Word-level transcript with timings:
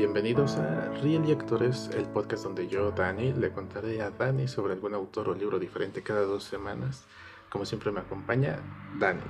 Bienvenidos 0.00 0.56
a 0.56 0.88
Real 1.02 1.28
y 1.28 1.32
Actores, 1.32 1.90
el 1.92 2.06
podcast 2.06 2.44
donde 2.44 2.66
yo, 2.66 2.90
Dani, 2.90 3.34
le 3.34 3.52
contaré 3.52 4.00
a 4.00 4.10
Dani 4.10 4.48
sobre 4.48 4.72
algún 4.72 4.94
autor 4.94 5.28
o 5.28 5.34
libro 5.34 5.58
diferente 5.58 6.02
cada 6.02 6.22
dos 6.22 6.42
semanas. 6.42 7.04
Como 7.50 7.66
siempre 7.66 7.92
me 7.92 8.00
acompaña 8.00 8.60
Dani. 8.98 9.20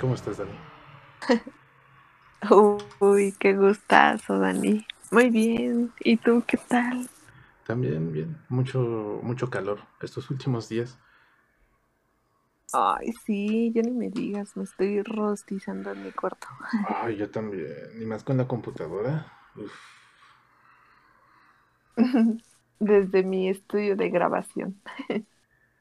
¿Cómo 0.00 0.14
estás, 0.14 0.38
Dani? 0.38 0.58
Uy, 3.00 3.34
qué 3.38 3.54
gustazo, 3.54 4.38
Dani. 4.38 4.86
Muy 5.10 5.28
bien. 5.28 5.92
¿Y 6.00 6.16
tú 6.16 6.42
qué 6.46 6.56
tal? 6.56 7.06
También 7.66 8.14
bien. 8.14 8.38
Mucho, 8.48 9.20
mucho 9.22 9.50
calor 9.50 9.80
estos 10.00 10.30
últimos 10.30 10.70
días. 10.70 10.98
Ay, 12.72 13.12
sí, 13.26 13.72
ya 13.74 13.82
ni 13.82 13.90
me 13.90 14.08
digas, 14.08 14.56
me 14.56 14.64
estoy 14.64 15.02
rostizando 15.02 15.92
en 15.92 16.02
mi 16.02 16.12
cuarto. 16.12 16.46
Ay, 16.88 17.18
yo 17.18 17.30
también. 17.30 17.68
Ni 17.98 18.06
más 18.06 18.24
con 18.24 18.38
la 18.38 18.48
computadora. 18.48 19.35
Desde 22.78 23.22
mi 23.22 23.48
estudio 23.48 23.96
de 23.96 24.10
grabación. 24.10 24.80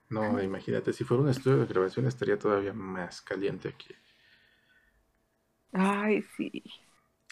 No, 0.08 0.40
imagínate, 0.42 0.94
si 0.94 1.04
fuera 1.04 1.24
un 1.24 1.30
estudio 1.30 1.58
de 1.58 1.66
grabación 1.66 2.06
estaría 2.06 2.38
todavía 2.38 2.74
más 2.74 3.22
caliente 3.22 3.70
aquí. 3.70 3.94
Ay, 5.74 6.22
sí. 6.38 6.64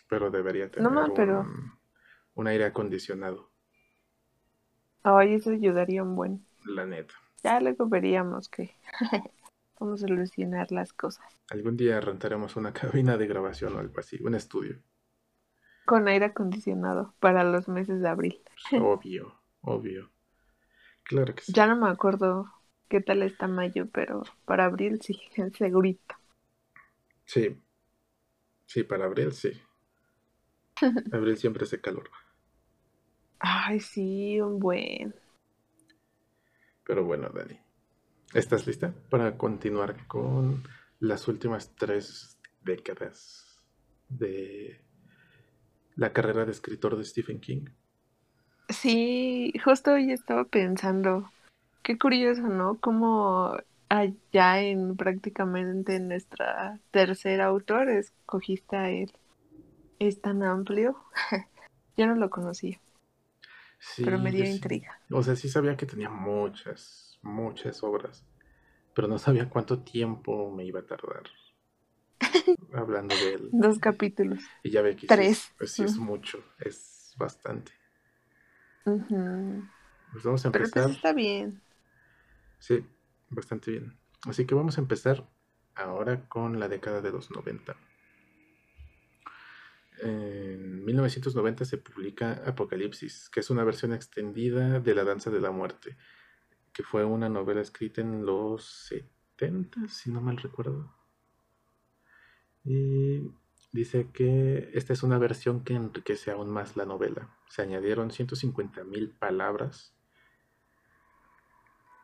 Pero 0.09 0.31
debería 0.31 0.69
tener 0.69 0.91
no, 0.91 1.13
pero... 1.13 1.41
un, 1.41 1.71
un 2.33 2.47
aire 2.47 2.65
acondicionado. 2.65 3.51
Ay, 5.03 5.35
eso 5.35 5.51
ayudaría 5.51 6.03
un 6.03 6.15
buen. 6.15 6.45
La 6.65 6.85
neta. 6.85 7.13
Ya 7.43 7.59
luego 7.59 7.87
veríamos 7.87 8.49
que 8.49 8.75
vamos 9.79 10.03
a 10.03 10.07
solucionar 10.07 10.71
las 10.71 10.93
cosas. 10.93 11.25
Algún 11.49 11.77
día 11.77 11.99
rentaremos 12.01 12.55
una 12.55 12.73
cabina 12.73 13.17
de 13.17 13.27
grabación 13.27 13.75
o 13.75 13.79
algo 13.79 13.99
así, 13.99 14.17
un 14.21 14.35
estudio. 14.35 14.79
Con 15.85 16.07
aire 16.07 16.25
acondicionado 16.25 17.13
para 17.19 17.43
los 17.43 17.67
meses 17.67 18.01
de 18.01 18.09
abril. 18.09 18.41
Obvio, 18.81 19.35
obvio. 19.61 20.09
Claro 21.03 21.35
que 21.35 21.43
sí. 21.43 21.53
Ya 21.53 21.67
no 21.67 21.75
me 21.75 21.89
acuerdo 21.89 22.49
qué 22.87 23.01
tal 23.01 23.23
está 23.23 23.47
mayo, 23.47 23.87
pero 23.91 24.23
para 24.45 24.65
abril 24.65 25.01
sí, 25.01 25.19
segurito. 25.57 26.15
Sí. 27.25 27.61
Sí, 28.65 28.83
para 28.83 29.05
abril 29.05 29.33
sí. 29.33 29.51
abril 31.11 31.37
siempre 31.37 31.65
hace 31.65 31.81
calor. 31.81 32.09
Ay, 33.39 33.79
sí, 33.79 34.39
un 34.41 34.59
buen. 34.59 35.13
Pero 36.85 37.03
bueno, 37.05 37.29
Dani. 37.29 37.59
¿Estás 38.33 38.65
lista 38.65 38.93
para 39.09 39.37
continuar 39.37 40.07
con 40.07 40.63
las 40.99 41.27
últimas 41.27 41.75
tres 41.75 42.39
décadas 42.63 43.61
de 44.09 44.81
la 45.95 46.13
carrera 46.13 46.45
de 46.45 46.51
escritor 46.51 46.97
de 46.97 47.05
Stephen 47.05 47.39
King? 47.39 47.65
Sí, 48.69 49.53
justo 49.63 49.91
hoy 49.93 50.11
estaba 50.11 50.45
pensando, 50.45 51.29
qué 51.83 51.97
curioso, 51.97 52.41
¿no? 52.41 52.79
Como 52.79 53.57
allá 53.89 54.61
en 54.61 54.95
prácticamente 54.95 55.99
nuestra 55.99 56.79
tercera 56.91 57.45
autor 57.45 57.89
escogiste 57.89 58.75
a 58.75 58.89
él. 58.89 59.11
Es 59.99 60.21
tan 60.21 60.43
amplio. 60.43 60.97
Yo 61.97 62.07
no 62.07 62.15
lo 62.15 62.29
conocía. 62.29 62.79
pero 63.97 64.17
me 64.17 64.31
dio 64.31 64.45
intriga. 64.45 64.99
O 65.11 65.21
sea, 65.21 65.35
sí 65.35 65.49
sabía 65.49 65.77
que 65.77 65.85
tenía 65.85 66.09
muchas, 66.09 67.19
muchas 67.21 67.83
obras, 67.83 68.25
pero 68.95 69.07
no 69.07 69.19
sabía 69.19 69.49
cuánto 69.49 69.83
tiempo 69.83 70.51
me 70.51 70.65
iba 70.65 70.79
a 70.79 70.85
tardar 70.85 71.23
hablando 72.73 73.15
de 73.15 73.33
él. 73.35 73.49
Dos 73.51 73.79
capítulos. 73.79 74.39
Y 74.63 74.71
ya 74.71 74.81
ve 74.81 74.95
que 74.95 75.07
Tres. 75.07 75.37
Sí, 75.37 75.51
pues 75.57 75.71
sí 75.71 75.83
es 75.83 75.97
mucho, 75.97 76.43
es 76.59 77.13
bastante. 77.17 77.71
Pues 78.83 80.23
vamos 80.23 80.45
a 80.45 80.51
Pero 80.51 80.65
empezar. 80.65 80.83
pues 80.85 80.95
está 80.97 81.13
bien. 81.13 81.61
Sí, 82.59 82.85
bastante 83.29 83.71
bien. 83.71 83.97
Así 84.27 84.45
que 84.45 84.55
vamos 84.55 84.77
a 84.77 84.81
empezar 84.81 85.29
ahora 85.75 86.27
con 86.27 86.59
la 86.59 86.67
década 86.69 87.01
de 87.01 87.11
los 87.11 87.31
90. 87.31 87.75
En 90.01 90.83
1990 90.83 91.65
se 91.65 91.77
publica 91.77 92.41
Apocalipsis, 92.45 93.29
que 93.29 93.39
es 93.39 93.49
una 93.49 93.63
versión 93.63 93.93
extendida 93.93 94.79
de 94.79 94.95
La 94.95 95.03
Danza 95.03 95.29
de 95.29 95.39
la 95.39 95.51
Muerte, 95.51 95.97
que 96.73 96.83
fue 96.83 97.05
una 97.05 97.29
novela 97.29 97.61
escrita 97.61 98.01
en 98.01 98.25
los 98.25 98.65
70, 98.89 99.87
si 99.87 100.11
no 100.11 100.19
mal 100.19 100.37
recuerdo. 100.37 100.93
Y 102.63 103.31
dice 103.71 104.07
que 104.13 104.69
esta 104.73 104.93
es 104.93 105.03
una 105.03 105.17
versión 105.17 105.63
que 105.63 105.73
enriquece 105.73 106.31
aún 106.31 106.49
más 106.49 106.77
la 106.77 106.85
novela. 106.85 107.29
Se 107.49 107.61
añadieron 107.61 108.09
150.000 108.09 109.17
palabras 109.17 109.93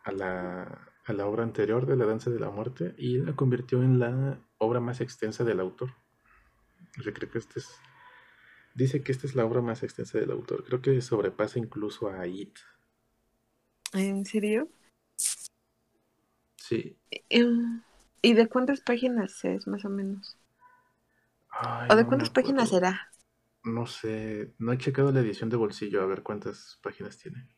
a 0.04 0.12
la, 0.12 0.92
a 1.06 1.14
la 1.14 1.28
obra 1.28 1.44
anterior 1.44 1.86
de 1.86 1.96
La 1.96 2.06
Danza 2.06 2.30
de 2.30 2.40
la 2.40 2.50
Muerte 2.50 2.96
y 2.98 3.18
la 3.20 3.36
convirtió 3.36 3.82
en 3.84 4.00
la 4.00 4.40
obra 4.58 4.80
más 4.80 5.02
extensa 5.02 5.44
del 5.44 5.60
autor. 5.60 5.92
Yo 7.04 7.14
creo 7.14 7.30
que 7.30 7.38
este 7.38 7.60
es. 7.60 7.70
Dice 8.76 9.02
que 9.04 9.12
esta 9.12 9.28
es 9.28 9.36
la 9.36 9.46
obra 9.46 9.62
más 9.62 9.84
extensa 9.84 10.20
del 10.20 10.32
autor. 10.32 10.64
Creo 10.64 10.82
que 10.82 11.02
sobrepasa 11.02 11.60
incluso 11.60 12.10
a 12.10 12.28
It. 12.28 12.58
¿En 13.94 14.26
serio? 14.26 14.70
Sí. 16.56 16.96
¿Y 18.22 18.34
de 18.34 18.48
cuántas 18.48 18.82
páginas 18.82 19.44
es, 19.44 19.68
más 19.68 19.84
o 19.86 19.90
menos? 19.90 20.39
Ay, 21.52 21.88
¿O 21.92 21.96
de 21.96 22.04
no 22.04 22.08
cuántas 22.08 22.30
páginas 22.30 22.70
será? 22.70 23.12
No 23.64 23.86
sé. 23.86 24.54
No 24.58 24.72
he 24.72 24.78
checado 24.78 25.12
la 25.12 25.20
edición 25.20 25.50
de 25.50 25.58
bolsillo 25.58 26.02
a 26.02 26.06
ver 26.06 26.24
cuántas 26.24 26.80
páginas 26.82 27.18
tiene. 27.18 27.50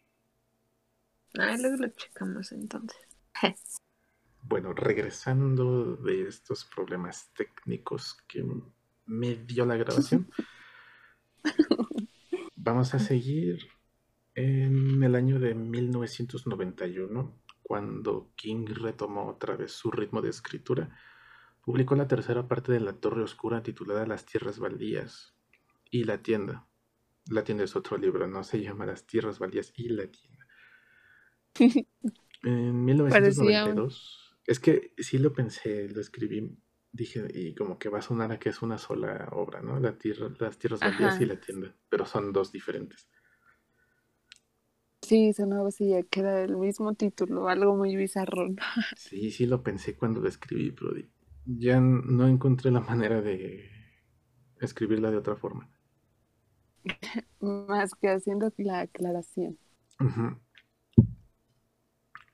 Ah, 1.38 1.56
luego 1.60 1.78
lo 1.78 1.90
checamos 1.90 2.52
entonces. 2.52 3.00
Bueno, 4.44 4.74
regresando 4.74 5.98
de 5.98 6.28
estos 6.28 6.66
problemas 6.66 7.32
técnicos 7.36 8.18
que 8.28 8.44
me 9.06 9.36
dio 9.36 9.66
la 9.66 9.78
grabación, 9.78 10.32
vamos 12.56 12.94
a 12.96 13.00
seguir 13.00 13.60
en 14.34 15.04
el 15.04 15.16
año 15.16 15.40
de 15.40 15.54
1991, 15.54 17.40
cuando 17.62 18.32
King 18.36 18.66
retomó 18.68 19.28
otra 19.28 19.56
vez 19.56 19.74
su 19.74 19.92
ritmo 19.92 20.22
de 20.22 20.30
escritura. 20.30 20.98
Publicó 21.62 21.96
la 21.96 22.08
tercera 22.08 22.48
parte 22.48 22.72
de 22.72 22.80
La 22.80 22.94
Torre 22.94 23.24
Oscura 23.24 23.64
titulada 23.64 24.06
Las 24.06 24.26
Tierras 24.26 24.60
Baldías 24.60 25.36
y 25.90 26.04
La 26.04 26.22
Tienda. 26.22 26.68
La 27.30 27.44
Tienda 27.44 27.64
es 27.64 27.76
otro 27.76 27.98
libro, 27.98 28.28
no 28.28 28.44
se 28.44 28.62
llama 28.62 28.86
Las 28.86 29.06
Tierras 29.06 29.40
Baldías 29.40 29.72
y 29.76 29.90
La 29.90 30.08
Tienda. 30.08 30.48
En 32.44 32.84
1992. 32.86 34.38
Es 34.46 34.60
que 34.60 34.94
sí 34.98 35.18
lo 35.20 35.32
pensé, 35.34 35.88
lo 35.90 36.02
escribí, 36.02 36.58
dije, 36.92 37.28
y 37.34 37.54
como 37.54 37.78
que 37.78 37.90
va 37.90 38.00
a 38.00 38.02
sonar 38.02 38.32
a 38.32 38.40
que 38.40 38.50
es 38.50 38.62
una 38.64 38.78
sola 38.80 39.30
obra, 39.32 39.62
¿no? 39.62 39.80
La 39.80 39.98
tierra, 39.98 40.30
las 40.40 40.58
tierras 40.58 40.80
baldías 40.82 41.14
Ajá. 41.16 41.24
y 41.24 41.28
la 41.28 41.40
tienda, 41.40 41.76
pero 41.90 42.06
son 42.06 42.34
dos 42.34 42.52
diferentes. 42.52 43.08
Sí, 45.02 45.34
sonaba 45.34 45.68
así, 45.70 45.90
ya 45.90 46.04
queda 46.04 46.44
el 46.44 46.58
mismo 46.58 46.94
título, 46.96 47.48
algo 47.50 47.76
muy 47.76 47.96
bizarro. 47.96 48.48
Sí, 48.96 49.32
sí 49.32 49.46
lo 49.46 49.62
pensé 49.64 49.96
cuando 49.98 50.22
lo 50.22 50.28
escribí, 50.30 50.72
pero 50.72 50.92
di- 50.94 51.10
ya 51.46 51.80
no 51.80 52.28
encontré 52.28 52.72
la 52.72 52.82
manera 52.82 53.22
de 53.22 53.70
escribirla 54.60 55.12
de 55.12 55.18
otra 55.18 55.36
forma. 55.36 55.70
Más 57.40 57.94
que 57.96 58.10
haciendo 58.10 58.52
la 58.58 58.82
aclaración. 58.82 59.58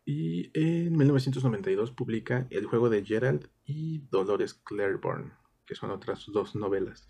Y 0.05 0.51
en 0.57 0.95
1992 0.97 1.91
publica 1.91 2.47
El 2.49 2.65
juego 2.65 2.89
de 2.89 3.03
Gerald 3.05 3.49
y 3.65 3.99
Dolores 4.09 4.53
Claiborne, 4.55 5.33
que 5.65 5.75
son 5.75 5.91
otras 5.91 6.25
dos 6.31 6.55
novelas. 6.55 7.07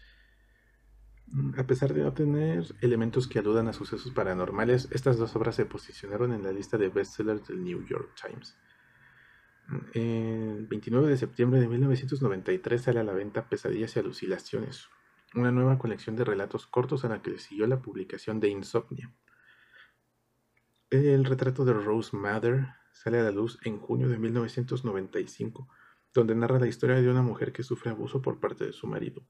Mm, 1.28 1.60
A 1.60 1.68
pesar 1.68 1.94
de 1.94 2.04
no 2.04 2.14
tener 2.14 2.76
elementos 2.82 3.28
que 3.28 3.40
aludan 3.40 3.68
a 3.68 3.74
sucesos 3.74 4.12
paranormales, 4.12 4.88
estas 4.92 5.18
dos 5.18 5.36
obras 5.36 5.56
se 5.56 5.66
posicionaron 5.66 6.34
en 6.34 6.44
la 6.44 6.52
lista 6.52 6.78
de 6.78 6.90
bestsellers 6.90 7.48
del 7.48 7.64
New 7.64 7.86
York 7.86 8.14
Times. 8.22 8.58
El 9.94 10.66
29 10.68 11.10
de 11.10 11.18
septiembre 11.18 11.60
de 11.60 11.68
1993 11.68 12.82
sale 12.82 13.02
a 13.02 13.04
la 13.04 13.12
venta 13.12 13.50
Pesadillas 13.50 13.96
y 13.96 14.00
Alucinaciones, 14.00 14.88
una 15.36 15.52
nueva 15.52 15.78
colección 15.78 16.16
de 16.16 16.24
relatos 16.24 16.68
cortos 16.68 17.04
a 17.04 17.10
la 17.10 17.22
que 17.22 17.32
le 17.32 17.40
siguió 17.40 17.68
la 17.68 17.82
publicación 17.82 18.40
de 18.40 18.48
Insomnia. 18.48 19.12
El 20.90 21.26
retrato 21.26 21.66
de 21.66 21.74
Rose 21.74 22.16
Mather 22.16 22.68
sale 22.94 23.20
a 23.20 23.24
la 23.24 23.32
luz 23.32 23.60
en 23.66 23.78
junio 23.78 24.08
de 24.08 24.18
1995, 24.18 25.68
donde 26.14 26.34
narra 26.34 26.60
la 26.60 26.68
historia 26.68 26.96
de 27.02 27.10
una 27.10 27.22
mujer 27.22 27.52
que 27.52 27.64
sufre 27.64 27.92
abuso 27.92 28.22
por 28.22 28.40
parte 28.40 28.66
de 28.66 28.72
su 28.72 28.88
marido. 28.88 29.22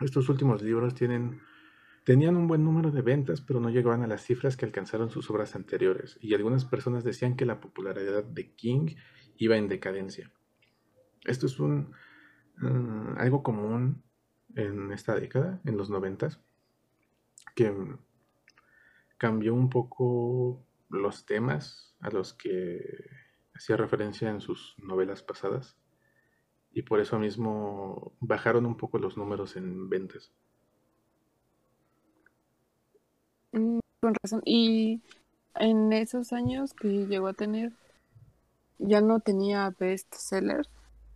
Estos 0.00 0.28
últimos 0.28 0.62
libros 0.62 0.94
tienen, 0.94 1.40
tenían 2.04 2.36
un 2.36 2.46
buen 2.46 2.62
número 2.62 2.92
de 2.92 3.02
ventas, 3.02 3.40
pero 3.40 3.58
no 3.58 3.68
llegaban 3.68 4.02
a 4.02 4.06
las 4.06 4.22
cifras 4.22 4.56
que 4.56 4.64
alcanzaron 4.64 5.10
sus 5.10 5.28
obras 5.28 5.56
anteriores, 5.56 6.18
y 6.20 6.34
algunas 6.34 6.64
personas 6.64 7.02
decían 7.02 7.34
que 7.34 7.46
la 7.46 7.60
popularidad 7.60 8.22
de 8.22 8.54
King 8.54 8.94
iba 9.36 9.56
en 9.56 9.68
decadencia. 9.68 10.30
Esto 11.24 11.46
es 11.46 11.58
un, 11.58 11.92
uh, 12.62 13.18
algo 13.18 13.42
común 13.42 14.02
en 14.54 14.92
esta 14.92 15.14
década, 15.14 15.60
en 15.64 15.76
los 15.76 15.90
noventas, 15.90 16.40
que 17.54 17.72
cambió 19.18 19.54
un 19.54 19.70
poco 19.70 20.64
los 20.90 21.26
temas 21.26 21.96
a 22.00 22.10
los 22.10 22.34
que 22.34 22.80
hacía 23.54 23.76
referencia 23.76 24.30
en 24.30 24.40
sus 24.40 24.74
novelas 24.78 25.22
pasadas 25.22 25.76
y 26.72 26.82
por 26.82 27.00
eso 27.00 27.18
mismo 27.18 28.12
bajaron 28.20 28.66
un 28.66 28.76
poco 28.76 28.98
los 28.98 29.16
números 29.16 29.56
en 29.56 29.88
ventas. 29.88 30.32
Mm, 33.52 33.78
con 34.00 34.14
razón. 34.20 34.42
Y 34.44 35.00
en 35.54 35.92
esos 35.92 36.32
años 36.32 36.74
que 36.74 37.06
llegó 37.06 37.28
a 37.28 37.32
tener, 37.32 37.72
ya 38.78 39.00
no 39.00 39.20
tenía 39.20 39.74
bestsellers, 39.78 40.68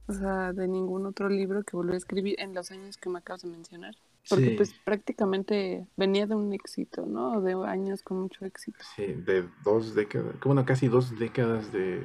o 0.07 0.13
sea, 0.13 0.53
de 0.53 0.69
ningún 0.69 1.07
otro 1.07 1.29
libro 1.29 1.63
que 1.63 1.77
volvió 1.77 1.95
a 1.95 1.99
escribir 1.99 2.37
en 2.39 2.55
los 2.55 2.71
años 2.71 2.97
que 2.97 3.11
me 3.11 3.19
acabas 3.19 3.43
de 3.43 3.49
mencionar. 3.49 3.95
Porque 4.29 4.51
pues 4.57 4.75
prácticamente 4.85 5.87
venía 5.97 6.27
de 6.27 6.35
un 6.35 6.53
éxito, 6.53 7.07
¿no? 7.07 7.41
De 7.41 7.55
años 7.67 8.03
con 8.03 8.21
mucho 8.21 8.45
éxito. 8.45 8.79
Sí, 8.95 9.07
de 9.07 9.49
dos 9.65 9.95
décadas, 9.95 10.35
bueno, 10.45 10.67
casi 10.67 10.89
dos 10.89 11.19
décadas 11.19 11.73
de 11.73 12.03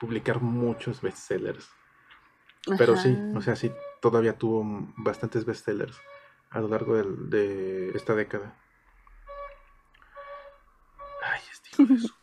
publicar 0.00 0.40
muchos 0.40 1.02
bestsellers. 1.02 1.68
Pero 2.78 2.96
sí, 2.96 3.16
o 3.34 3.40
sea, 3.40 3.56
sí, 3.56 3.70
todavía 4.00 4.36
tuvo 4.36 4.64
bastantes 4.96 5.44
bestsellers 5.44 5.98
a 6.50 6.60
lo 6.60 6.68
largo 6.68 6.96
de, 6.96 7.04
de 7.04 7.96
esta 7.96 8.14
década. 8.14 8.54
Ay, 11.22 11.40
este 11.52 11.82
hijo 11.82 11.92
de 11.92 12.00
su 12.00 12.08
puta 12.14 12.19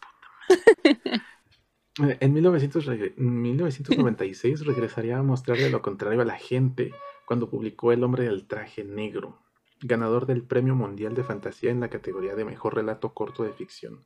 En 2.00 2.34
1996 2.34 4.66
regresaría 4.66 5.18
a 5.18 5.24
mostrarle 5.24 5.70
lo 5.70 5.82
contrario 5.82 6.22
a 6.22 6.26
la 6.26 6.38
gente 6.38 6.92
cuando 7.26 7.50
publicó 7.50 7.92
El 7.92 8.04
hombre 8.04 8.26
del 8.26 8.46
traje 8.46 8.84
negro, 8.84 9.40
ganador 9.82 10.28
del 10.28 10.44
Premio 10.44 10.76
Mundial 10.76 11.16
de 11.16 11.24
Fantasía 11.24 11.72
en 11.72 11.80
la 11.80 11.90
categoría 11.90 12.36
de 12.36 12.46
Mejor 12.46 12.76
Relato 12.76 13.14
Corto 13.14 13.44
de 13.44 13.54
Ficción. 13.54 14.04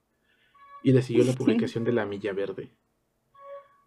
Y 0.84 0.94
le 0.94 1.02
siguió 1.02 1.26
la 1.26 1.34
publicación 1.38 1.84
de 1.84 1.92
La 1.92 2.06
Milla 2.06 2.32
Verde, 2.32 2.72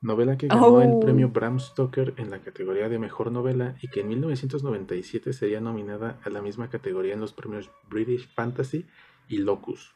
novela 0.04 0.36
que 0.36 0.48
ganó 0.48 0.82
el 0.82 0.98
premio 1.00 1.28
oh. 1.28 1.30
Bram 1.30 1.58
Stoker 1.58 2.12
en 2.18 2.30
la 2.30 2.40
categoría 2.40 2.90
de 2.90 2.98
Mejor 2.98 3.32
Novela 3.32 3.74
y 3.80 3.88
que 3.88 4.00
en 4.00 4.08
1997 4.08 5.32
sería 5.32 5.62
nominada 5.62 6.20
a 6.22 6.28
la 6.28 6.42
misma 6.42 6.68
categoría 6.68 7.14
en 7.14 7.20
los 7.20 7.32
premios 7.32 7.70
British 7.88 8.28
Fantasy 8.34 8.86
y 9.28 9.38
Locus. 9.38 9.94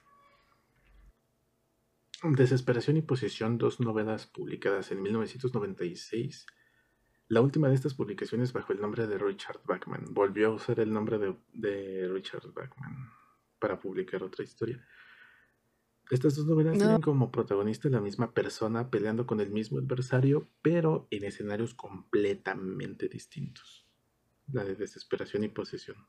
Desesperación 2.22 2.96
y 2.96 3.02
Posesión, 3.02 3.58
dos 3.58 3.80
novelas 3.80 4.26
publicadas 4.26 4.90
en 4.90 5.02
1996. 5.02 6.46
La 7.28 7.40
última 7.40 7.68
de 7.68 7.74
estas 7.74 7.94
publicaciones 7.94 8.52
bajo 8.52 8.72
el 8.72 8.80
nombre 8.80 9.06
de 9.06 9.18
Richard 9.18 9.60
Bachman. 9.64 10.06
Volvió 10.10 10.48
a 10.48 10.54
usar 10.54 10.80
el 10.80 10.92
nombre 10.92 11.18
de, 11.18 11.36
de 11.52 12.08
Richard 12.08 12.52
Bachman 12.52 13.10
para 13.60 13.78
publicar 13.78 14.22
otra 14.22 14.44
historia. 14.44 14.84
Estas 16.10 16.36
dos 16.36 16.46
novelas 16.46 16.78
tienen 16.78 17.02
como 17.02 17.30
protagonista 17.30 17.88
la 17.90 18.00
misma 18.00 18.32
persona 18.32 18.90
peleando 18.90 19.26
con 19.26 19.40
el 19.40 19.50
mismo 19.50 19.78
adversario, 19.78 20.48
pero 20.62 21.06
en 21.10 21.24
escenarios 21.24 21.74
completamente 21.74 23.08
distintos. 23.08 23.86
La 24.50 24.64
de 24.64 24.74
desesperación 24.74 25.44
y 25.44 25.48
posesión. 25.48 26.08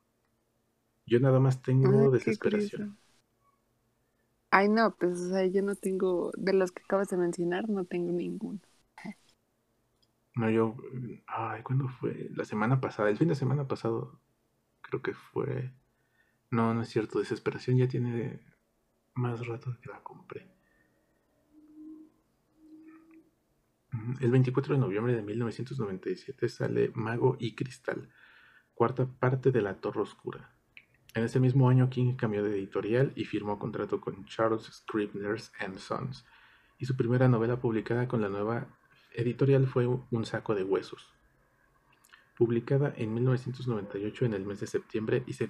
Yo 1.06 1.19
nada 1.19 1.39
más 1.39 1.61
tengo 1.61 2.09
desesperación. 2.11 2.97
Ay, 4.51 4.67
no, 4.69 4.95
pues 4.95 5.19
o 5.19 5.29
sea, 5.29 5.45
yo 5.45 5.61
no 5.61 5.75
tengo, 5.75 6.31
de 6.35 6.53
los 6.53 6.71
que 6.71 6.83
acabas 6.83 7.09
de 7.09 7.17
mencionar, 7.17 7.69
no 7.69 7.85
tengo 7.85 8.11
ninguno. 8.11 8.59
No, 10.35 10.49
yo, 10.49 10.75
ay, 11.27 11.63
¿cuándo 11.63 11.89
fue? 11.89 12.29
La 12.33 12.45
semana 12.45 12.79
pasada, 12.79 13.09
el 13.09 13.17
fin 13.17 13.27
de 13.27 13.35
semana 13.35 13.67
pasado, 13.67 14.21
creo 14.81 15.01
que 15.01 15.13
fue. 15.13 15.73
No, 16.49 16.73
no 16.73 16.81
es 16.81 16.89
cierto, 16.89 17.19
Desesperación 17.19 17.77
ya 17.77 17.87
tiene 17.87 18.39
más 19.15 19.45
rato 19.45 19.75
que 19.81 19.89
la 19.89 20.01
compré. 20.01 20.47
El 24.21 24.31
24 24.31 24.75
de 24.75 24.79
noviembre 24.79 25.13
de 25.13 25.21
1997 25.23 26.47
sale 26.47 26.91
Mago 26.95 27.35
y 27.39 27.55
Cristal, 27.55 28.09
cuarta 28.73 29.07
parte 29.07 29.51
de 29.51 29.61
La 29.61 29.81
Torre 29.81 30.01
Oscura. 30.01 30.55
En 31.15 31.23
ese 31.23 31.39
mismo 31.39 31.69
año 31.69 31.89
King 31.89 32.13
cambió 32.15 32.44
de 32.44 32.51
editorial 32.51 33.11
y 33.15 33.25
firmó 33.25 33.57
contrato 33.57 34.00
con 34.00 34.25
Charles 34.25 34.69
Scribners 34.71 35.51
and 35.59 35.79
Sons, 35.79 36.23
y 36.77 36.85
su 36.85 36.95
primera 36.95 37.27
novela 37.27 37.59
publicada 37.59 38.07
con 38.07 38.21
la 38.21 38.29
nueva 38.29 38.67
editorial 39.13 39.65
fue 39.65 39.88
Un 39.88 40.25
saco 40.25 40.53
de 40.53 40.63
huesos. 40.63 41.09
Publicada 42.38 42.94
en 42.95 43.13
1998 43.15 44.25
en 44.25 44.33
el 44.33 44.45
mes 44.45 44.59
de 44.59 44.67
septiembre 44.67 45.23
y 45.25 45.33
se, 45.33 45.50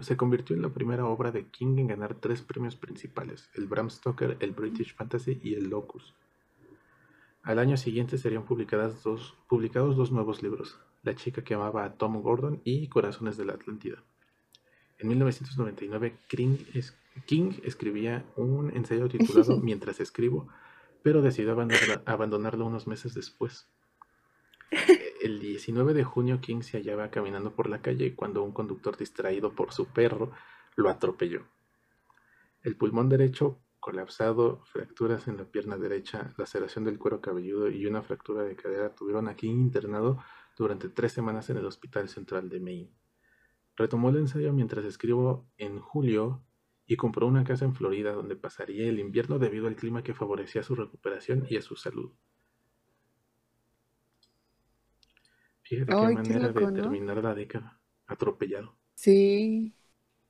se 0.00 0.16
convirtió 0.16 0.56
en 0.56 0.62
la 0.62 0.68
primera 0.70 1.06
obra 1.06 1.30
de 1.30 1.46
King 1.46 1.78
en 1.78 1.86
ganar 1.86 2.16
tres 2.16 2.42
premios 2.42 2.74
principales, 2.74 3.50
el 3.54 3.66
Bram 3.66 3.88
Stoker, 3.88 4.36
el 4.40 4.50
British 4.50 4.94
Fantasy 4.94 5.40
y 5.44 5.54
el 5.54 5.70
Locus. 5.70 6.12
Al 7.44 7.60
año 7.60 7.76
siguiente 7.76 8.18
serían 8.18 8.44
dos, 9.04 9.36
publicados 9.48 9.96
dos 9.96 10.10
nuevos 10.12 10.42
libros, 10.42 10.80
La 11.02 11.14
chica 11.14 11.42
que 11.42 11.54
amaba 11.54 11.84
a 11.84 11.94
Tom 11.94 12.20
Gordon 12.20 12.60
y 12.64 12.88
Corazones 12.88 13.36
de 13.36 13.44
la 13.44 13.54
Atlántida. 13.54 14.02
En 15.02 15.08
1999, 15.08 16.16
King, 17.26 17.54
escribía 17.64 18.24
un 18.36 18.70
ensayo 18.74 19.08
titulado 19.10 19.58
Mientras 19.58 19.98
escribo, 19.98 20.46
pero 21.02 21.22
decidió 21.22 21.56
abandonarlo 22.06 22.66
unos 22.66 22.86
meses 22.86 23.12
después. 23.12 23.66
El 25.20 25.40
19 25.40 25.92
de 25.92 26.04
junio, 26.04 26.40
King 26.40 26.62
se 26.62 26.78
hallaba 26.78 27.10
caminando 27.10 27.50
por 27.50 27.68
la 27.68 27.82
calle 27.82 28.14
cuando 28.14 28.44
un 28.44 28.52
conductor 28.52 28.96
distraído 28.96 29.52
por 29.52 29.72
su 29.72 29.86
perro 29.86 30.30
lo 30.76 30.88
atropelló. 30.88 31.42
El 32.62 32.76
pulmón 32.76 33.08
derecho 33.08 33.58
colapsado, 33.80 34.62
fracturas 34.66 35.26
en 35.26 35.36
la 35.36 35.44
pierna 35.44 35.76
derecha, 35.76 36.32
laceración 36.38 36.84
del 36.84 37.00
cuero 37.00 37.20
cabelludo 37.20 37.68
y 37.68 37.84
una 37.86 38.02
fractura 38.02 38.44
de 38.44 38.54
cadera 38.54 38.94
tuvieron 38.94 39.26
a 39.26 39.34
King 39.34 39.56
internado 39.56 40.22
durante 40.56 40.88
tres 40.88 41.12
semanas 41.12 41.50
en 41.50 41.56
el 41.56 41.66
Hospital 41.66 42.08
Central 42.08 42.48
de 42.48 42.60
Maine. 42.60 43.01
Retomó 43.76 44.10
el 44.10 44.18
ensayo 44.18 44.52
mientras 44.52 44.84
escribo 44.84 45.48
en 45.56 45.78
julio 45.80 46.44
y 46.86 46.96
compró 46.96 47.26
una 47.26 47.44
casa 47.44 47.64
en 47.64 47.74
Florida 47.74 48.12
donde 48.12 48.36
pasaría 48.36 48.88
el 48.88 48.98
invierno 48.98 49.38
debido 49.38 49.66
al 49.66 49.76
clima 49.76 50.02
que 50.02 50.14
favorecía 50.14 50.62
su 50.62 50.74
recuperación 50.74 51.46
y 51.48 51.56
a 51.56 51.62
su 51.62 51.76
salud. 51.76 52.12
Fíjate 55.62 55.92
qué 55.92 56.14
manera 56.14 56.48
de 56.48 56.72
terminar 56.72 57.22
la 57.22 57.34
década. 57.34 57.80
Atropellado. 58.06 58.76
Sí, 58.94 59.74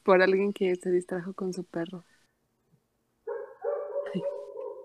por 0.04 0.22
alguien 0.22 0.52
que 0.52 0.76
se 0.76 0.90
distrajo 0.90 1.34
con 1.34 1.52
su 1.52 1.64
perro. 1.64 2.04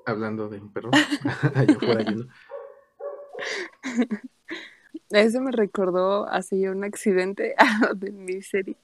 Hablando 0.06 0.48
de 0.48 0.60
un 0.60 0.72
perro, 0.72 0.90
allá 1.54 1.80
fuera 1.80 2.06
Eso 5.10 5.42
me 5.42 5.52
recordó 5.52 6.28
hace 6.28 6.70
un 6.70 6.84
accidente 6.84 7.56
de 7.96 8.12
Misery. 8.12 8.76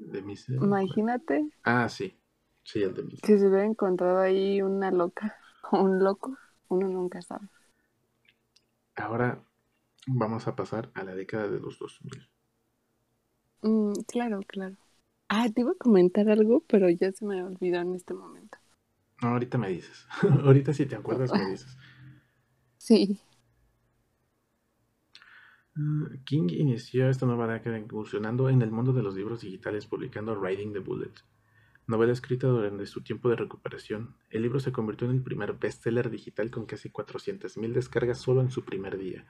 ¿De 0.00 0.22
Misery? 0.22 0.58
Imagínate. 0.58 1.46
Ah, 1.64 1.88
sí. 1.88 2.18
Sí, 2.64 2.82
el 2.82 2.94
de 2.94 3.02
Misery. 3.02 3.20
Si 3.26 3.38
se 3.38 3.48
hubiera 3.48 3.64
encontrado 3.64 4.18
ahí 4.18 4.62
una 4.62 4.90
loca 4.90 5.36
o 5.70 5.78
un 5.82 6.02
loco, 6.02 6.36
uno 6.68 6.88
nunca 6.88 7.20
sabe. 7.22 7.46
Ahora 8.96 9.44
vamos 10.06 10.46
a 10.48 10.56
pasar 10.56 10.90
a 10.94 11.04
la 11.04 11.14
década 11.14 11.48
de 11.48 11.60
los 11.60 11.78
2000. 11.78 12.28
Mm, 13.62 13.92
claro, 14.06 14.40
claro. 14.46 14.76
Ah, 15.28 15.48
te 15.54 15.60
iba 15.62 15.72
a 15.72 15.74
comentar 15.74 16.28
algo, 16.30 16.62
pero 16.68 16.88
ya 16.88 17.12
se 17.12 17.24
me 17.26 17.42
olvidó 17.42 17.80
en 17.80 17.94
este 17.94 18.14
momento. 18.14 18.58
No, 19.22 19.28
ahorita 19.28 19.58
me 19.58 19.68
dices. 19.68 20.06
ahorita 20.44 20.72
si 20.72 20.86
te 20.86 20.96
acuerdas 20.96 21.32
me 21.32 21.44
dices. 21.50 21.76
Sí. 22.78 23.20
Ah, 25.78 26.08
King 26.24 26.48
inició 26.48 27.10
esta 27.10 27.26
nueva 27.26 27.46
década 27.46 27.78
incursionando 27.78 28.48
en 28.48 28.62
el 28.62 28.70
mundo 28.70 28.94
de 28.94 29.02
los 29.02 29.14
libros 29.14 29.42
digitales 29.42 29.86
publicando 29.86 30.34
Riding 30.34 30.72
the 30.72 30.78
Bullet, 30.78 31.12
novela 31.86 32.12
escrita 32.12 32.46
durante 32.46 32.86
su 32.86 33.02
tiempo 33.02 33.28
de 33.28 33.36
recuperación. 33.36 34.16
El 34.30 34.40
libro 34.42 34.58
se 34.58 34.72
convirtió 34.72 35.06
en 35.06 35.16
el 35.16 35.22
primer 35.22 35.52
bestseller 35.52 36.08
digital 36.08 36.50
con 36.50 36.64
casi 36.64 36.88
400.000 36.88 37.72
descargas 37.72 38.18
solo 38.18 38.40
en 38.40 38.50
su 38.50 38.64
primer 38.64 38.96
día. 38.96 39.26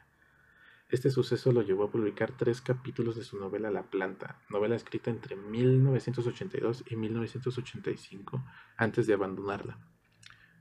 Este 0.89 1.11
suceso 1.11 1.51
lo 1.51 1.63
llevó 1.63 1.85
a 1.85 1.91
publicar 1.91 2.31
tres 2.37 2.61
capítulos 2.61 3.17
de 3.17 3.25
su 3.25 3.37
novela 3.41 3.73
La 3.73 3.91
planta, 3.91 4.41
novela 4.49 4.77
escrita 4.77 5.11
entre 5.11 5.35
1982 5.35 6.85
y 6.89 6.95
1985, 6.95 8.45
antes 8.77 9.09
de 9.09 9.15
abandonarla. 9.15 9.81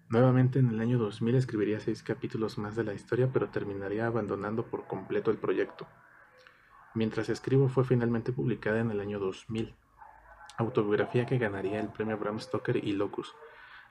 Nuevamente 0.08 0.60
en 0.60 0.70
el 0.70 0.80
año 0.80 1.00
2000 1.00 1.36
escribiría 1.36 1.80
seis 1.80 2.04
capítulos 2.04 2.60
más 2.60 2.76
de 2.76 2.84
la 2.84 2.94
historia, 2.94 3.30
pero 3.34 3.50
terminaría 3.50 4.06
abandonando 4.06 4.66
por 4.68 4.86
completo 4.88 5.32
el 5.32 5.38
proyecto. 5.38 5.88
Mientras 6.94 7.30
escribo 7.30 7.70
fue 7.70 7.84
finalmente 7.84 8.32
publicada 8.32 8.80
en 8.80 8.92
el 8.92 9.00
año 9.00 9.20
2000, 9.20 9.74
autobiografía 10.58 11.26
que 11.26 11.40
ganaría 11.40 11.80
el 11.80 11.90
premio 11.90 12.18
Bram 12.18 12.40
Stoker 12.40 12.78
y 12.78 12.94
Locus. 12.94 13.34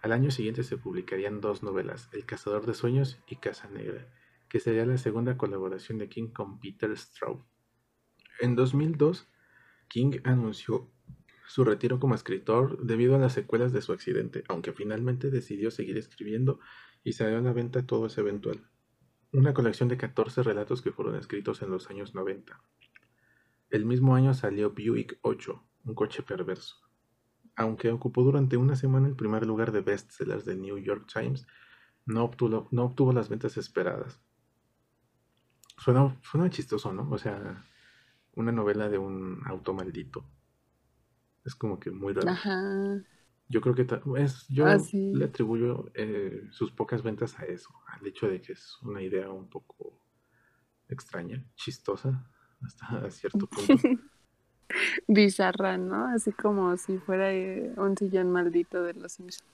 Al 0.02 0.12
año 0.12 0.30
siguiente 0.30 0.62
se 0.62 0.78
publicarían 0.78 1.40
dos 1.40 1.62
novelas, 1.62 2.08
El 2.12 2.24
cazador 2.24 2.64
de 2.64 2.74
sueños 2.74 3.20
y 3.26 3.36
Casa 3.36 3.68
Negra, 3.68 4.06
que 4.48 4.60
sería 4.60 4.86
la 4.86 4.98
segunda 4.98 5.36
colaboración 5.36 5.98
de 5.98 6.08
King 6.08 6.28
con 6.28 6.60
Peter 6.60 6.96
Straub. 6.96 7.44
En 8.40 8.54
2002 8.54 9.28
King 9.88 10.18
anunció 10.24 10.90
su 11.46 11.64
retiro 11.64 12.00
como 12.00 12.14
escritor 12.14 12.78
debido 12.84 13.14
a 13.14 13.18
las 13.18 13.32
secuelas 13.32 13.72
de 13.72 13.82
su 13.82 13.92
accidente, 13.92 14.44
aunque 14.48 14.72
finalmente 14.72 15.30
decidió 15.30 15.70
seguir 15.70 15.98
escribiendo 15.98 16.60
y 17.02 17.12
salió 17.12 17.38
a 17.38 17.42
la 17.42 17.52
venta 17.52 17.86
todo 17.86 18.06
ese 18.06 18.20
eventual. 18.20 18.68
Una 19.32 19.52
colección 19.52 19.88
de 19.88 19.96
14 19.96 20.42
relatos 20.42 20.80
que 20.80 20.92
fueron 20.92 21.16
escritos 21.16 21.60
en 21.62 21.70
los 21.70 21.90
años 21.90 22.14
90. 22.14 22.60
El 23.70 23.84
mismo 23.84 24.14
año 24.14 24.32
salió 24.34 24.70
Buick 24.70 25.18
8, 25.22 25.62
un 25.84 25.94
coche 25.94 26.22
perverso. 26.22 26.76
Aunque 27.56 27.90
ocupó 27.90 28.22
durante 28.22 28.56
una 28.56 28.76
semana 28.76 29.08
el 29.08 29.16
primer 29.16 29.46
lugar 29.46 29.72
de 29.72 29.80
bestsellers 29.80 30.44
del 30.44 30.60
New 30.60 30.78
York 30.78 31.10
Times, 31.12 31.46
no 32.06 32.24
obtuvo, 32.24 33.12
las 33.12 33.28
ventas 33.28 33.56
esperadas. 33.56 34.20
Suena, 35.78 36.16
suena 36.22 36.50
chistoso, 36.50 36.92
¿no? 36.92 37.08
O 37.10 37.18
sea, 37.18 37.64
una 38.34 38.52
novela 38.52 38.88
de 38.88 38.98
un 38.98 39.42
auto 39.46 39.74
maldito. 39.74 40.24
Es 41.44 41.54
como 41.54 41.78
que 41.78 41.90
muy 41.90 42.12
raro. 42.12 42.28
Ajá. 42.28 43.04
Yo 43.48 43.60
creo 43.60 43.74
que 43.74 43.86
es, 44.22 44.48
yo 44.48 44.64
Ah, 44.66 44.78
sí. 44.78 45.12
le 45.12 45.26
atribuyo 45.26 45.90
eh, 45.94 46.48
sus 46.50 46.72
pocas 46.72 47.02
ventas 47.02 47.38
a 47.38 47.44
eso, 47.44 47.70
al 47.86 48.06
hecho 48.06 48.26
de 48.28 48.40
que 48.40 48.52
es 48.52 48.76
una 48.82 49.02
idea 49.02 49.30
un 49.30 49.48
poco 49.48 50.00
extraña, 50.88 51.44
chistosa, 51.56 52.30
hasta 52.62 53.10
cierto 53.10 53.46
punto. 53.46 53.78
Bizarra, 55.08 55.76
¿no? 55.78 56.06
Así 56.08 56.32
como 56.32 56.76
si 56.76 56.98
fuera 56.98 57.32
eh, 57.32 57.72
un 57.76 57.96
sillón 57.96 58.30
maldito 58.30 58.82
de 58.82 58.94
los 58.94 59.12
Simpsons. 59.12 59.44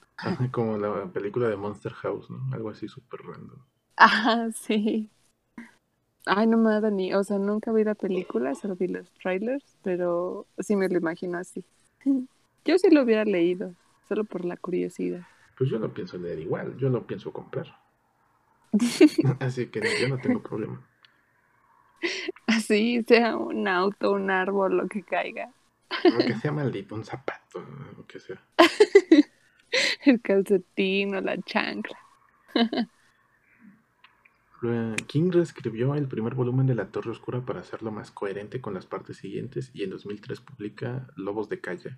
Como 0.52 0.76
la 0.76 1.11
película 1.12 1.49
de 1.49 1.56
Monster 1.56 1.92
House, 1.94 2.30
¿no? 2.30 2.54
Algo 2.54 2.70
así 2.70 2.88
súper 2.88 3.20
random. 3.23 3.59
Ah, 3.97 4.49
sí. 4.52 5.11
Ay, 6.26 6.47
no 6.47 6.56
me 6.59 6.80
da 6.80 6.90
ni, 6.90 7.12
o 7.14 7.23
sea, 7.25 7.38
nunca 7.38 7.73
vi 7.73 7.85
la 7.85 7.94
película, 7.94 8.54
solo 8.54 8.76
vi 8.76 8.88
los 8.88 9.11
trailers, 9.12 9.76
pero 9.82 10.47
sí 10.59 10.76
me 10.76 10.88
lo 10.88 10.99
imagino 10.99 11.38
así. 11.38 11.64
Yo 12.64 12.78
sí 12.78 12.90
lo 12.90 13.02
hubiera 13.02 13.25
leído, 13.25 13.75
solo 14.09 14.25
por 14.25 14.45
la 14.45 14.57
curiosidad. 14.57 15.23
Pues 15.57 15.71
yo 15.71 15.78
no 15.78 15.92
pienso 15.92 16.19
leer 16.19 16.38
igual, 16.38 16.76
yo 16.76 16.90
no 16.90 17.07
pienso 17.07 17.33
comprar. 17.33 17.66
Así 19.40 19.66
que 19.66 19.80
yo 20.00 20.09
no 20.09 20.19
tengo 20.19 20.42
problema. 20.42 20.87
Así 22.47 23.02
sea 23.07 23.37
un 23.37 23.69
auto, 23.69 24.12
un 24.12 24.30
árbol, 24.30 24.76
lo 24.76 24.88
que 24.88 25.02
caiga. 25.02 25.52
Aunque 26.04 26.35
sea 26.37 26.52
maldito, 26.52 26.95
un 26.95 27.04
zapato, 27.04 27.61
lo 27.97 28.07
que 28.07 28.21
sea. 28.21 28.40
El 30.04 30.21
calcetín 30.21 31.14
o 31.14 31.21
la 31.21 31.37
chancla. 31.42 31.99
Eh, 34.62 34.97
King 35.07 35.31
reescribió 35.33 35.95
el 35.95 36.07
primer 36.07 36.35
volumen 36.35 36.67
de 36.67 36.75
La 36.75 36.90
Torre 36.90 37.11
Oscura 37.11 37.45
para 37.45 37.61
hacerlo 37.61 37.90
más 37.90 38.11
coherente 38.11 38.61
con 38.61 38.75
las 38.75 38.85
partes 38.87 39.17
siguientes 39.17 39.71
y 39.73 39.85
en 39.85 39.90
2003 39.90 40.40
publica 40.40 41.07
Lobos 41.17 41.49
de 41.49 41.61
Calle. 41.61 41.97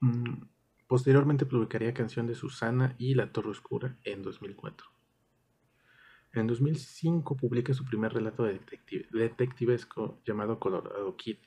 Mm, 0.00 0.44
posteriormente 0.86 1.44
publicaría 1.44 1.94
Canción 1.94 2.26
de 2.26 2.36
Susana 2.36 2.94
y 2.98 3.14
La 3.14 3.32
Torre 3.32 3.50
Oscura 3.50 3.98
en 4.04 4.22
2004. 4.22 4.86
En 6.34 6.46
2005 6.46 7.36
publica 7.36 7.74
su 7.74 7.84
primer 7.84 8.12
relato 8.12 8.44
detective- 8.44 9.08
detectivesco 9.10 10.20
llamado 10.24 10.60
Colorado 10.60 11.16
Kid. 11.16 11.38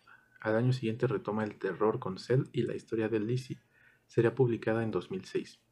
Al 0.42 0.58
año 0.58 0.74
siguiente 0.74 1.08
retoma 1.08 1.44
el 1.44 1.58
terror 1.58 2.00
con 2.00 2.20
Cell 2.20 2.44
y 2.52 2.64
la 2.64 2.75
historia 2.75 3.08
de 3.08 3.20
Lizzie. 3.20 3.60
Sería 4.06 4.36
publicada 4.36 4.84
en 4.84 4.92
2006 4.92 5.64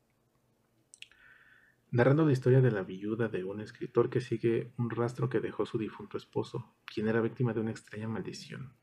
narrando 1.93 2.25
la 2.25 2.31
historia 2.31 2.59
de 2.59 2.71
la 2.71 2.81
viuda 2.81 3.27
de 3.27 3.43
un 3.43 3.61
escritor 3.61 4.09
que 4.09 4.19
sigue 4.19 4.73
un 4.79 4.89
rastro 4.89 5.29
que 5.29 5.39
dejó 5.39 5.67
su 5.67 5.77
difunto 5.77 6.17
esposo, 6.17 6.75
quien 6.91 7.07
era 7.07 7.21
víctima 7.21 7.53
de 7.53 7.59
una 7.59 7.69
extraña 7.69 8.07
maldición. 8.07 8.73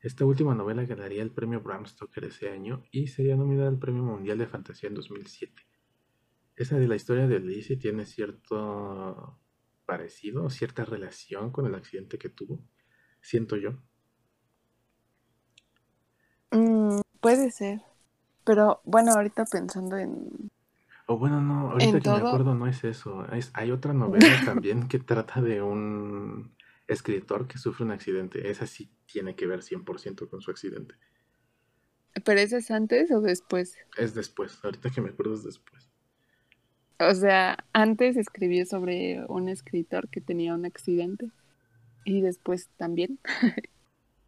Esta 0.00 0.24
última 0.24 0.52
novela 0.52 0.84
ganaría 0.84 1.22
el 1.22 1.30
premio 1.30 1.60
Bram 1.60 1.86
Stoker 1.86 2.24
ese 2.24 2.50
año 2.50 2.82
y 2.90 3.06
sería 3.06 3.36
nominada 3.36 3.68
al 3.68 3.78
Premio 3.78 4.02
Mundial 4.02 4.38
de 4.38 4.48
Fantasía 4.48 4.88
en 4.88 4.96
2007. 4.96 5.54
Esa 6.56 6.78
de 6.78 6.88
la 6.88 6.96
historia 6.96 7.28
de 7.28 7.38
Lizzie 7.38 7.76
tiene 7.76 8.06
cierto 8.06 9.38
parecido, 9.86 10.50
cierta 10.50 10.84
relación 10.84 11.52
con 11.52 11.66
el 11.66 11.76
accidente 11.76 12.18
que 12.18 12.28
tuvo, 12.28 12.60
siento 13.20 13.56
yo. 13.56 13.78
Mm, 16.50 17.02
puede 17.20 17.52
ser. 17.52 17.82
Pero 18.42 18.80
bueno, 18.82 19.12
ahorita 19.12 19.44
pensando 19.44 19.96
en... 19.96 20.50
O 21.12 21.18
bueno, 21.18 21.40
no, 21.40 21.70
ahorita 21.70 22.00
que 22.00 22.10
me 22.10 22.20
acuerdo 22.20 22.54
no 22.54 22.66
es 22.66 22.84
eso. 22.84 23.26
Es, 23.32 23.50
hay 23.54 23.70
otra 23.70 23.92
novela 23.92 24.40
también 24.44 24.88
que 24.88 24.98
trata 24.98 25.40
de 25.42 25.60
un 25.62 26.56
escritor 26.88 27.46
que 27.48 27.58
sufre 27.58 27.84
un 27.84 27.92
accidente. 27.92 28.50
Esa 28.50 28.66
sí 28.66 28.90
tiene 29.06 29.34
que 29.36 29.46
ver 29.46 29.62
100% 29.62 30.28
con 30.28 30.40
su 30.40 30.50
accidente. 30.50 30.94
¿Pero 32.24 32.40
ese 32.40 32.58
es 32.58 32.70
antes 32.70 33.10
o 33.10 33.20
después? 33.20 33.76
Es 33.96 34.14
después, 34.14 34.58
ahorita 34.64 34.90
que 34.90 35.00
me 35.00 35.10
acuerdo 35.10 35.34
es 35.34 35.44
después. 35.44 35.90
O 37.00 37.14
sea, 37.14 37.58
antes 37.72 38.16
escribió 38.16 38.64
sobre 38.64 39.24
un 39.26 39.48
escritor 39.48 40.08
que 40.08 40.20
tenía 40.20 40.54
un 40.54 40.64
accidente 40.66 41.30
y 42.04 42.20
después 42.22 42.70
también. 42.76 43.18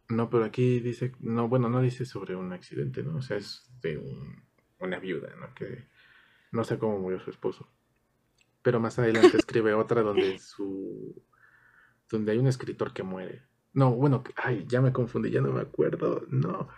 No, 0.09 0.29
pero 0.29 0.43
aquí 0.45 0.79
dice, 0.79 1.13
no, 1.19 1.47
bueno, 1.47 1.67
no 1.69 1.81
dice 1.81 2.05
sobre 2.05 2.35
un 2.35 2.53
accidente, 2.53 3.01
¿no? 3.01 3.17
O 3.17 3.21
sea, 3.21 3.37
es 3.37 3.63
de 3.81 3.97
un- 3.97 4.43
una 4.79 4.99
viuda, 4.99 5.35
¿no? 5.39 5.53
Que 5.55 5.87
no 6.51 6.63
sé 6.63 6.77
cómo 6.77 6.99
murió 6.99 7.19
su 7.19 7.29
esposo. 7.29 7.67
Pero 8.61 8.79
más 8.79 8.97
adelante 8.99 9.37
escribe 9.37 9.73
otra 9.73 10.01
donde 10.01 10.39
su 10.39 11.23
donde 12.09 12.31
hay 12.31 12.37
un 12.37 12.47
escritor 12.47 12.93
que 12.93 13.03
muere. 13.03 13.43
No, 13.73 13.91
bueno, 13.91 14.23
ay, 14.35 14.65
ya 14.67 14.81
me 14.81 14.93
confundí, 14.93 15.31
ya 15.31 15.41
no 15.41 15.51
me 15.51 15.61
acuerdo. 15.61 16.23
No. 16.29 16.69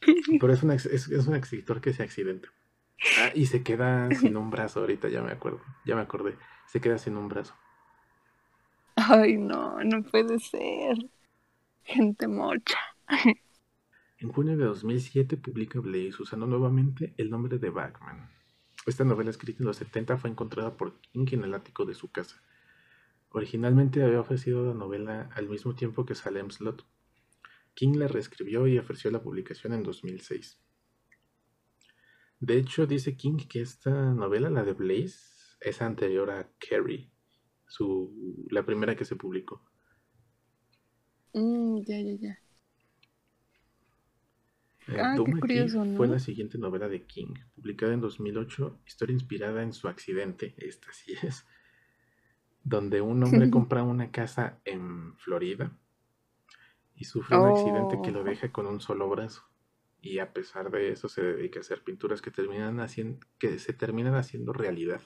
Pero 0.40 0.52
es 0.52 0.62
un, 0.62 0.70
es 0.72 1.26
un 1.26 1.34
escritor 1.34 1.80
que 1.80 1.92
se 1.92 2.02
accidenta. 2.02 2.48
Ah, 3.20 3.30
y 3.34 3.46
se 3.46 3.62
queda 3.62 4.10
sin 4.14 4.36
un 4.36 4.50
brazo, 4.50 4.80
ahorita 4.80 5.08
ya 5.08 5.22
me 5.22 5.30
acuerdo, 5.30 5.60
ya 5.84 5.94
me 5.94 6.02
acordé. 6.02 6.36
Se 6.66 6.80
queda 6.80 6.98
sin 6.98 7.16
un 7.16 7.28
brazo. 7.28 7.54
Ay, 8.96 9.36
no, 9.36 9.82
no 9.84 10.02
puede 10.02 10.38
ser. 10.40 10.96
Gente 11.84 12.26
mocha. 12.28 12.78
En 14.20 14.32
junio 14.32 14.56
de 14.56 14.64
2007 14.64 15.36
publica 15.36 15.78
Blaze 15.78 16.20
usando 16.20 16.44
nuevamente 16.44 17.14
el 17.18 17.30
nombre 17.30 17.56
de 17.58 17.70
Batman. 17.70 18.28
Esta 18.88 19.04
novela 19.04 19.28
escrita 19.28 19.62
en 19.62 19.66
los 19.66 19.76
70 19.76 20.16
fue 20.16 20.30
encontrada 20.30 20.78
por 20.78 20.98
King 21.00 21.26
en 21.32 21.44
el 21.44 21.52
ático 21.52 21.84
de 21.84 21.94
su 21.94 22.10
casa. 22.10 22.42
Originalmente 23.28 24.02
había 24.02 24.18
ofrecido 24.18 24.64
la 24.64 24.72
novela 24.72 25.28
al 25.34 25.46
mismo 25.46 25.74
tiempo 25.74 26.06
que 26.06 26.14
Salem 26.14 26.50
Slot. 26.50 26.86
King 27.74 27.96
la 27.96 28.08
reescribió 28.08 28.66
y 28.66 28.78
ofreció 28.78 29.10
la 29.10 29.22
publicación 29.22 29.74
en 29.74 29.82
2006. 29.82 30.58
De 32.40 32.56
hecho, 32.56 32.86
dice 32.86 33.14
King 33.14 33.36
que 33.46 33.60
esta 33.60 33.90
novela, 34.14 34.48
la 34.48 34.64
de 34.64 34.72
Blaze, 34.72 35.18
es 35.60 35.82
anterior 35.82 36.30
a 36.30 36.50
Carrie, 36.58 37.10
la 38.48 38.64
primera 38.64 38.96
que 38.96 39.04
se 39.04 39.16
publicó. 39.16 39.62
Mm, 41.34 41.82
ya, 41.82 42.00
ya, 42.00 42.14
ya. 42.14 42.47
Ah, 44.96 45.12
qué 45.12 45.16
Duma 45.16 45.32
Key 45.34 45.40
curioso, 45.40 45.84
¿no? 45.84 45.96
fue 45.96 46.06
la 46.08 46.18
siguiente 46.18 46.58
novela 46.58 46.88
de 46.88 47.04
King, 47.04 47.34
publicada 47.54 47.92
en 47.94 48.00
2008, 48.00 48.80
historia 48.86 49.12
inspirada 49.14 49.62
en 49.62 49.72
su 49.72 49.88
accidente, 49.88 50.54
esta 50.58 50.92
sí 50.92 51.14
es, 51.22 51.46
donde 52.64 53.00
un 53.00 53.22
hombre 53.22 53.50
compra 53.50 53.82
una 53.82 54.10
casa 54.10 54.60
en 54.64 55.16
Florida 55.16 55.76
y 56.94 57.04
sufre 57.04 57.36
un 57.36 57.46
accidente 57.46 58.00
que 58.02 58.10
lo 58.12 58.20
Oh. 58.20 58.24
deja 58.24 58.50
con 58.52 58.66
un 58.66 58.80
solo 58.80 59.08
brazo. 59.08 59.42
Y 60.00 60.20
a 60.20 60.32
pesar 60.32 60.70
de 60.70 60.90
eso 60.92 61.08
se 61.08 61.22
dedica 61.22 61.58
a 61.58 61.62
hacer 61.62 61.82
pinturas 61.82 62.22
que 62.22 62.30
terminan 62.30 62.80
haciendo, 62.80 63.18
que 63.38 63.58
se 63.58 63.72
terminan 63.72 64.14
haciendo 64.14 64.52
realidad. 64.52 65.00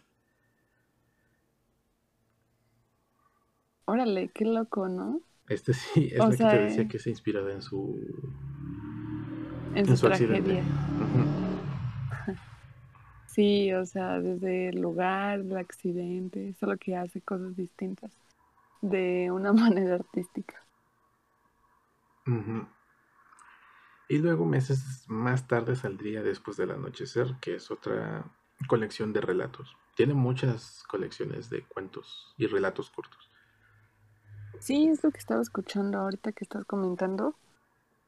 Órale, 3.85 4.31
qué 4.35 4.45
loco, 4.45 4.89
¿no? 4.89 5.21
Este 5.49 5.73
sí 5.75 6.09
es 6.13 6.21
O 6.21 6.29
la 6.29 6.37
que 6.37 6.37
te 6.45 6.59
decía 6.59 6.83
eh, 6.83 6.89
que 6.89 6.97
es 6.99 7.07
inspirada 7.07 7.53
en 7.53 7.63
su, 7.63 8.01
En 9.75 9.89
en 9.89 9.97
su 9.97 10.07
accidente. 10.07 10.43
tragedia. 10.43 10.63
Ujú. 10.63 11.53
Sí, 13.27 13.73
o 13.73 13.87
sea, 13.87 14.21
desde 14.21 14.69
el 14.69 14.81
lugar, 14.81 15.41
el 15.41 15.57
accidente, 15.57 16.55
solo 16.61 16.77
que 16.77 16.97
hace 16.97 17.23
cosas 17.23 17.57
distintas 17.57 18.13
de 18.83 19.31
una 19.31 19.53
manera 19.55 19.95
artística. 19.95 20.63
Ujú. 22.27 22.67
Y 24.09 24.19
luego 24.19 24.45
meses 24.45 25.07
más 25.09 25.49
tarde 25.49 25.75
saldría 25.77 26.23
Después 26.23 26.59
del 26.59 26.73
Anochecer, 26.73 27.37
que 27.41 27.55
es 27.55 27.71
otra 27.71 28.31
colección 28.69 29.13
de 29.13 29.23
relatos. 29.23 29.75
Tiene 29.97 30.13
muchas 30.15 30.83
colecciones 30.89 31.49
de 31.49 31.65
cuentos 31.65 32.35
y 32.37 32.47
relatos 32.47 32.91
cortos. 32.91 33.31
Sí, 34.61 34.89
es 34.89 35.03
lo 35.03 35.11
que 35.11 35.19
estaba 35.19 35.43
escuchando 35.43 35.99
ahorita 35.99 36.33
que 36.33 36.45
estás 36.45 36.65
comentando. 36.67 37.35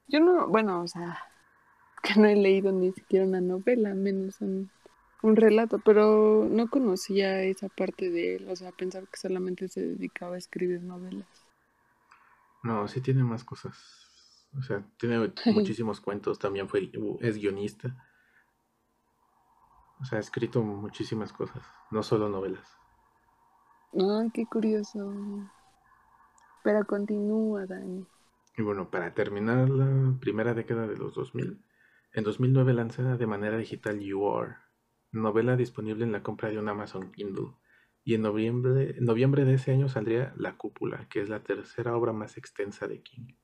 Yo 0.07 0.21
no, 0.21 0.47
bueno, 0.49 0.83
o 0.83 0.87
sea, 0.87 1.19
que 2.05 2.21
no 2.21 2.27
he 2.27 2.37
leído 2.37 2.71
ni 2.71 2.93
siquiera 2.93 3.27
una 3.27 3.41
novela, 3.41 3.95
menos 3.95 4.41
un, 4.41 4.71
un 5.23 5.37
relato, 5.37 5.79
pero 5.85 6.47
no 6.49 6.69
conocía 6.69 7.43
esa 7.43 7.69
parte 7.69 8.11
de 8.11 8.37
él, 8.37 8.49
o 8.51 8.57
sea, 8.57 8.73
pensaba 8.73 9.07
que 9.07 9.19
solamente 9.19 9.69
se 9.69 9.81
dedicaba 9.81 10.35
a 10.35 10.39
escribir 10.39 10.83
novelas. 10.83 11.27
No, 12.63 12.87
sí 12.89 13.01
tiene 13.01 13.25
más 13.25 13.45
cosas. 13.45 13.77
O 14.59 14.63
sea, 14.63 14.85
tiene 14.99 15.33
muchísimos 15.47 16.01
cuentos, 16.01 16.39
también 16.39 16.69
fue, 16.69 16.91
es 17.21 17.37
guionista. 17.37 17.97
O 20.01 20.05
sea, 20.05 20.19
ha 20.19 20.21
escrito 20.21 20.63
muchísimas 20.63 21.33
cosas, 21.33 21.63
no 21.91 22.03
solo 22.03 22.29
novelas. 22.29 22.69
Ah, 23.99 24.25
qué 24.35 24.45
curioso. 24.47 25.13
Pero 26.63 26.85
continúa, 26.85 27.65
Dani. 27.67 28.07
Y 28.57 28.63
bueno, 28.63 28.91
para 28.91 29.15
terminar 29.15 29.69
la 29.69 30.19
primera 30.21 30.55
década 30.55 30.87
de 30.87 30.97
los 30.97 31.15
2000, 31.15 31.61
en 32.15 32.25
2009 32.25 32.73
lanza 32.75 33.17
de 33.17 33.27
manera 33.27 33.59
digital 33.59 34.01
You 34.01 34.27
Are, 34.29 34.57
novela 35.11 35.57
disponible 35.57 36.05
en 36.05 36.13
la 36.13 36.23
compra 36.23 36.49
de 36.49 36.59
un 36.59 36.69
Amazon 36.69 37.11
Kindle. 37.13 37.53
Y 38.05 38.15
en 38.15 38.23
noviembre, 38.23 38.97
noviembre 39.01 39.45
de 39.45 39.55
ese 39.55 39.73
año 39.73 39.89
saldría 39.89 40.33
La 40.37 40.57
Cúpula, 40.57 41.09
que 41.09 41.23
es 41.23 41.29
la 41.29 41.43
tercera 41.43 41.97
obra 41.97 42.13
más 42.13 42.37
extensa 42.37 42.87
de 42.87 43.03
King. 43.03 43.35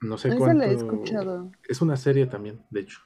No 0.00 0.18
sé 0.18 0.36
cuánto. 0.36 0.64
he 0.64 0.72
escuchado. 0.72 1.52
Es 1.66 1.80
una 1.80 1.96
serie 1.96 2.26
también, 2.26 2.64
de 2.70 2.80
hecho. 2.80 3.00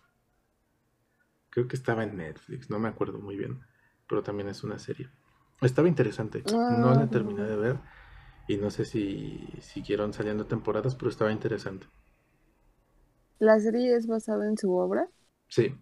Creo 1.50 1.68
que 1.68 1.76
estaba 1.76 2.04
en 2.04 2.16
Netflix, 2.16 2.70
no 2.70 2.78
me 2.78 2.88
acuerdo 2.88 3.18
muy 3.18 3.36
bien, 3.36 3.60
pero 4.08 4.22
también 4.22 4.48
es 4.48 4.64
una 4.64 4.78
serie. 4.78 5.10
Estaba 5.60 5.88
interesante, 5.88 6.42
no 6.50 6.94
la 6.94 7.08
terminé 7.10 7.42
de 7.42 7.56
ver 7.56 7.80
y 8.48 8.56
no 8.56 8.70
sé 8.70 8.84
si 8.84 9.46
siguieron 9.60 10.12
saliendo 10.12 10.46
temporadas, 10.46 10.96
pero 10.96 11.10
estaba 11.10 11.32
interesante. 11.32 11.86
¿La 13.40 13.58
serie 13.58 13.96
es 13.96 14.06
basada 14.06 14.46
en 14.46 14.56
su 14.58 14.72
obra? 14.74 15.08
Sí. 15.48 15.74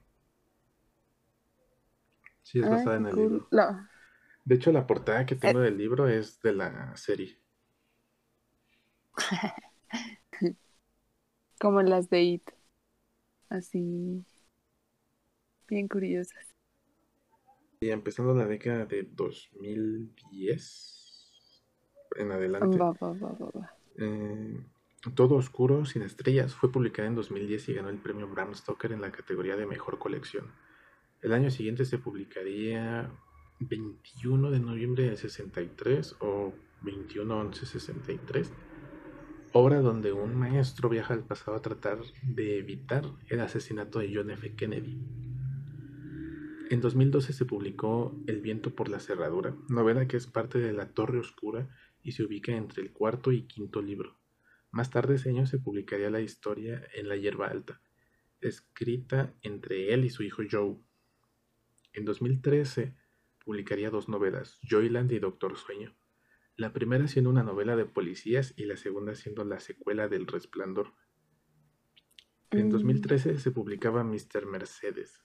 Sí, 2.42 2.60
es 2.60 2.70
basada 2.70 2.96
en 2.96 3.06
el 3.06 3.16
libro. 3.16 3.48
De 4.44 4.54
hecho, 4.54 4.70
la 4.70 4.86
portada 4.86 5.26
que 5.26 5.34
tengo 5.34 5.60
eh. 5.60 5.64
del 5.64 5.76
libro 5.76 6.06
es 6.08 6.40
de 6.40 6.52
la 6.54 6.96
serie. 6.96 7.36
Como 11.60 11.82
las 11.82 12.08
de 12.08 12.22
It. 12.22 12.48
Así. 13.48 14.24
Bien 15.66 15.88
curiosas. 15.88 16.54
Y 17.80 17.90
empezando 17.90 18.32
la 18.34 18.46
década 18.46 18.86
de 18.86 19.02
2010 19.02 21.64
en 22.18 22.30
adelante. 22.30 22.78
Eh, 23.96 24.64
Todo 25.14 25.36
Oscuro 25.36 25.84
sin 25.84 26.02
Estrellas 26.02 26.54
fue 26.54 26.72
publicada 26.72 27.08
en 27.08 27.14
2010 27.14 27.68
y 27.68 27.74
ganó 27.74 27.88
el 27.88 27.98
premio 27.98 28.28
Bram 28.28 28.54
Stoker 28.54 28.92
en 28.92 29.00
la 29.00 29.12
categoría 29.12 29.56
de 29.56 29.66
Mejor 29.66 29.98
Colección. 29.98 30.46
El 31.22 31.32
año 31.32 31.50
siguiente 31.50 31.84
se 31.84 31.98
publicaría 31.98 33.10
21 33.60 34.50
de 34.50 34.60
noviembre 34.60 35.04
del 35.04 35.16
63 35.16 36.16
o 36.20 36.52
21-11-63 36.82 38.50
obra 39.52 39.80
donde 39.80 40.12
un 40.12 40.36
maestro 40.36 40.88
viaja 40.88 41.14
al 41.14 41.24
pasado 41.24 41.56
a 41.56 41.62
tratar 41.62 41.98
de 42.22 42.58
evitar 42.58 43.04
el 43.28 43.40
asesinato 43.40 43.98
de 43.98 44.12
John 44.14 44.30
F. 44.30 44.54
Kennedy. 44.54 44.98
En 46.70 46.80
2012 46.82 47.32
se 47.32 47.44
publicó 47.46 48.14
El 48.26 48.42
viento 48.42 48.74
por 48.74 48.90
la 48.90 49.00
cerradura, 49.00 49.56
novela 49.68 50.06
que 50.06 50.18
es 50.18 50.26
parte 50.26 50.58
de 50.58 50.72
La 50.72 50.92
Torre 50.92 51.18
Oscura 51.18 51.68
y 52.02 52.12
se 52.12 52.24
ubica 52.24 52.52
entre 52.52 52.82
el 52.82 52.92
cuarto 52.92 53.32
y 53.32 53.42
quinto 53.42 53.80
libro. 53.80 54.17
Más 54.70 54.90
tarde 54.90 55.14
ese 55.14 55.30
año 55.30 55.46
se 55.46 55.58
publicaría 55.58 56.10
la 56.10 56.20
historia 56.20 56.86
En 56.94 57.08
la 57.08 57.16
hierba 57.16 57.48
alta, 57.48 57.80
escrita 58.40 59.34
entre 59.42 59.92
él 59.92 60.04
y 60.04 60.10
su 60.10 60.22
hijo 60.22 60.42
Joe. 60.48 60.76
En 61.92 62.04
2013 62.04 62.94
publicaría 63.44 63.90
dos 63.90 64.08
novelas, 64.08 64.58
Joyland 64.68 65.10
y 65.12 65.18
Doctor 65.18 65.56
Sueño, 65.56 65.96
la 66.56 66.72
primera 66.72 67.08
siendo 67.08 67.30
una 67.30 67.42
novela 67.42 67.76
de 67.76 67.86
policías 67.86 68.52
y 68.56 68.64
la 68.64 68.76
segunda 68.76 69.14
siendo 69.14 69.44
la 69.44 69.60
secuela 69.60 70.08
del 70.08 70.26
Resplandor. 70.26 70.92
En 72.50 72.70
2013 72.70 73.32
mm. 73.32 73.38
se 73.38 73.50
publicaba 73.50 74.04
Mr. 74.04 74.46
Mercedes, 74.46 75.22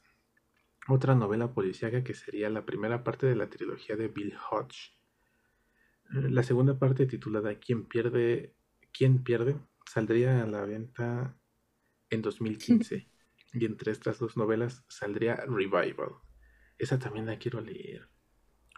otra 0.88 1.15
novela 1.15 1.54
policíaca 1.54 2.04
que 2.04 2.13
sería 2.13 2.50
la 2.50 2.65
primera 2.65 3.04
parte 3.04 3.26
de 3.26 3.36
la 3.36 3.50
trilogía 3.50 3.96
de 3.96 4.10
Bill 4.10 4.34
Hodge. 4.52 4.98
La 6.10 6.44
segunda 6.44 6.78
parte 6.78 7.06
titulada 7.06 7.56
¿Quién 7.56 7.86
pierde? 7.86 8.54
¿Quién 8.93 9.23
pierde? 9.23 9.58
saldría 9.86 10.41
a 10.41 10.47
la 10.47 10.63
venta 10.63 11.38
en 12.10 12.21
2015 12.21 13.08
y 13.53 13.65
entre 13.65 13.91
estas 13.91 14.17
dos 14.17 14.38
novelas 14.38 14.84
saldría 14.88 15.36
Revival. 15.36 16.15
Esa 16.77 16.97
también 16.97 17.25
la 17.25 17.38
quiero 17.38 17.62
leer 17.62 18.10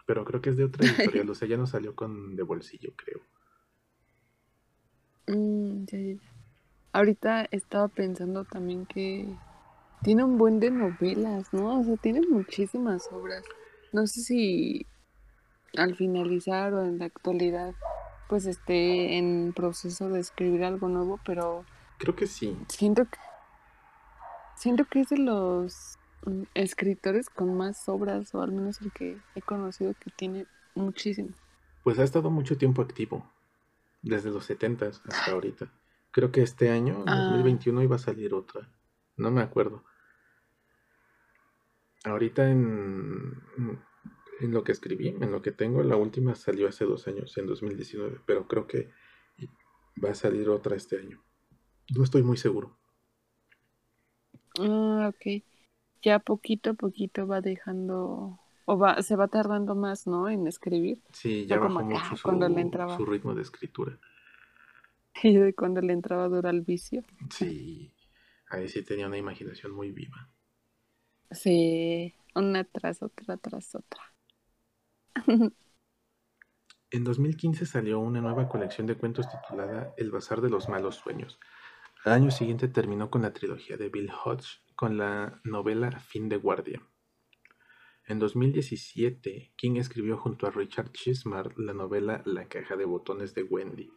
pero 0.06 0.24
creo 0.24 0.40
que 0.40 0.50
es 0.50 0.56
de 0.56 0.64
otra 0.64 0.86
editorial, 0.86 1.28
o 1.28 1.34
sea, 1.34 1.48
ya 1.48 1.56
no 1.56 1.66
salió 1.66 1.94
con 1.94 2.36
de 2.36 2.42
bolsillo, 2.44 2.94
creo. 2.96 3.20
Mm, 5.26 5.84
Ahorita 6.92 7.46
estaba 7.50 7.88
pensando 7.88 8.44
también 8.44 8.86
que 8.86 9.28
tiene 10.02 10.24
un 10.24 10.38
buen 10.38 10.60
de 10.60 10.70
novelas, 10.70 11.52
¿no? 11.52 11.80
O 11.80 11.84
sea, 11.84 11.96
tiene 11.96 12.22
muchísimas 12.26 13.10
obras. 13.12 13.42
No 13.92 14.06
sé 14.06 14.22
si 14.22 14.86
al 15.76 15.94
finalizar 15.94 16.72
o 16.72 16.86
en 16.86 16.98
la 16.98 17.06
actualidad 17.06 17.74
pues 18.28 18.46
esté 18.46 19.18
en 19.18 19.52
proceso 19.54 20.08
de 20.08 20.20
escribir 20.20 20.64
algo 20.64 20.88
nuevo, 20.88 21.20
pero 21.24 21.64
creo 21.98 22.16
que 22.16 22.26
sí. 22.26 22.56
Siento 22.68 23.04
que 23.04 23.18
siento 24.56 24.84
que 24.84 25.00
es 25.00 25.08
de 25.10 25.18
los 25.18 25.98
Mm, 26.26 26.42
escritores 26.54 27.30
con 27.30 27.56
más 27.56 27.88
obras, 27.88 28.34
o 28.34 28.42
al 28.42 28.50
menos 28.50 28.80
el 28.80 28.90
que 28.90 29.16
he 29.36 29.42
conocido 29.42 29.94
que 29.94 30.10
tiene 30.10 30.46
muchísimo. 30.74 31.30
Pues 31.84 32.00
ha 32.00 32.04
estado 32.04 32.30
mucho 32.30 32.58
tiempo 32.58 32.82
activo, 32.82 33.30
desde 34.02 34.30
los 34.30 34.44
70 34.44 34.86
hasta 34.88 35.30
ahorita. 35.30 35.68
Creo 36.10 36.32
que 36.32 36.42
este 36.42 36.70
año, 36.70 37.04
en 37.06 37.14
2021, 37.14 37.80
ah. 37.80 37.84
iba 37.84 37.96
a 37.96 38.00
salir 38.00 38.34
otra. 38.34 38.68
No 39.16 39.30
me 39.30 39.40
acuerdo. 39.40 39.84
Ahorita 42.04 42.50
en, 42.50 43.40
en 44.40 44.52
lo 44.52 44.64
que 44.64 44.72
escribí, 44.72 45.08
en 45.08 45.30
lo 45.30 45.42
que 45.42 45.52
tengo, 45.52 45.82
la 45.82 45.96
última 45.96 46.34
salió 46.34 46.68
hace 46.68 46.84
dos 46.84 47.08
años, 47.08 47.36
en 47.38 47.46
2019, 47.46 48.20
pero 48.26 48.46
creo 48.46 48.66
que 48.66 48.90
va 50.02 50.10
a 50.10 50.14
salir 50.14 50.48
otra 50.48 50.76
este 50.76 50.98
año. 50.98 51.22
No 51.94 52.02
estoy 52.04 52.22
muy 52.22 52.36
seguro. 52.36 52.78
Ah, 54.58 55.10
ok 55.12 55.42
ya 56.06 56.20
poquito 56.20 56.70
a 56.70 56.74
poquito 56.74 57.26
va 57.26 57.40
dejando 57.40 58.38
o 58.64 58.78
va 58.78 59.02
se 59.02 59.16
va 59.16 59.26
tardando 59.26 59.74
más, 59.74 60.06
¿no? 60.06 60.28
En 60.28 60.46
escribir. 60.46 61.02
Sí, 61.12 61.46
ya 61.46 61.58
bajó 61.58 61.82
mucho 61.82 62.16
su, 62.16 62.22
cuando 62.22 62.48
le 62.48 62.60
entraba. 62.60 62.96
su 62.96 63.04
ritmo 63.04 63.34
de 63.34 63.42
escritura. 63.42 63.98
Y 65.22 65.34
de 65.34 65.54
cuando 65.54 65.80
le 65.80 65.94
entraba 65.94 66.28
dura 66.28 66.50
el 66.50 66.60
vicio. 66.60 67.02
Sí, 67.30 67.90
ahí 68.50 68.68
sí 68.68 68.84
tenía 68.84 69.06
una 69.06 69.16
imaginación 69.16 69.72
muy 69.72 69.90
viva. 69.90 70.28
Sí, 71.30 72.14
una 72.34 72.64
tras 72.64 73.02
otra 73.02 73.38
tras 73.38 73.74
otra. 73.74 74.02
En 76.90 77.04
2015 77.04 77.66
salió 77.66 77.98
una 78.00 78.20
nueva 78.20 78.48
colección 78.48 78.86
de 78.86 78.96
cuentos 78.96 79.26
titulada 79.28 79.94
El 79.96 80.10
Bazar 80.10 80.40
de 80.40 80.50
los 80.50 80.68
Malos 80.68 80.96
Sueños. 80.96 81.38
Al 82.04 82.12
año 82.12 82.30
siguiente 82.30 82.68
terminó 82.68 83.10
con 83.10 83.22
la 83.22 83.32
trilogía 83.32 83.76
de 83.76 83.88
Bill 83.88 84.10
Hodge 84.10 84.60
con 84.76 84.98
la 84.98 85.40
novela 85.44 85.90
Fin 85.98 86.28
de 86.28 86.36
Guardia. 86.36 86.82
En 88.04 88.18
2017, 88.18 89.52
King 89.56 89.76
escribió 89.76 90.16
junto 90.16 90.46
a 90.46 90.50
Richard 90.50 90.92
Chismar 90.92 91.58
la 91.58 91.72
novela 91.72 92.22
La 92.24 92.46
caja 92.46 92.76
de 92.76 92.84
botones 92.84 93.34
de 93.34 93.42
Wendy. 93.42 93.90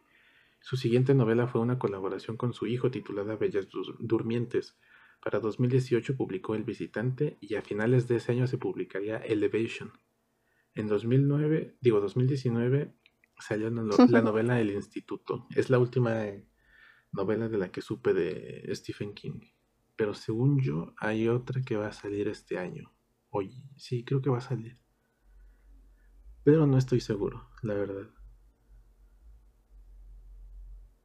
Su 0.61 0.77
siguiente 0.77 1.13
novela 1.13 1.47
fue 1.47 1.61
una 1.61 1.77
colaboración 1.77 2.37
con 2.37 2.53
su 2.53 2.65
hijo 2.65 2.89
titulada 2.89 3.35
Bellas 3.35 3.67
Durmientes. 3.99 4.79
Para 5.21 5.39
2018 5.39 6.17
publicó 6.17 6.55
El 6.55 6.63
Visitante 6.63 7.37
y 7.39 7.55
a 7.55 7.61
finales 7.61 8.07
de 8.07 8.15
ese 8.15 8.31
año 8.31 8.47
se 8.47 8.57
publicaría 8.57 9.17
Elevation. 9.17 9.91
En 10.79 10.87
2009, 10.87 11.75
digo 11.81 11.99
2019, 11.99 12.95
salió 13.37 13.69
la 13.69 13.81
novela 14.21 14.61
El 14.61 14.71
Instituto. 14.71 15.45
Es 15.53 15.69
la 15.69 15.77
última 15.77 16.15
novela 17.11 17.49
de 17.49 17.57
la 17.57 17.69
que 17.69 17.81
supe 17.81 18.13
de 18.13 18.73
Stephen 18.73 19.13
King. 19.13 19.41
Pero 19.97 20.13
según 20.13 20.61
yo, 20.61 20.93
hay 20.95 21.27
otra 21.27 21.61
que 21.63 21.75
va 21.75 21.87
a 21.87 21.91
salir 21.91 22.29
este 22.29 22.57
año. 22.57 22.93
Oye, 23.29 23.61
sí, 23.75 24.05
creo 24.05 24.21
que 24.21 24.29
va 24.29 24.37
a 24.37 24.41
salir. 24.41 24.79
Pero 26.45 26.65
no 26.65 26.77
estoy 26.77 27.01
seguro, 27.01 27.49
la 27.61 27.73
verdad. 27.73 28.07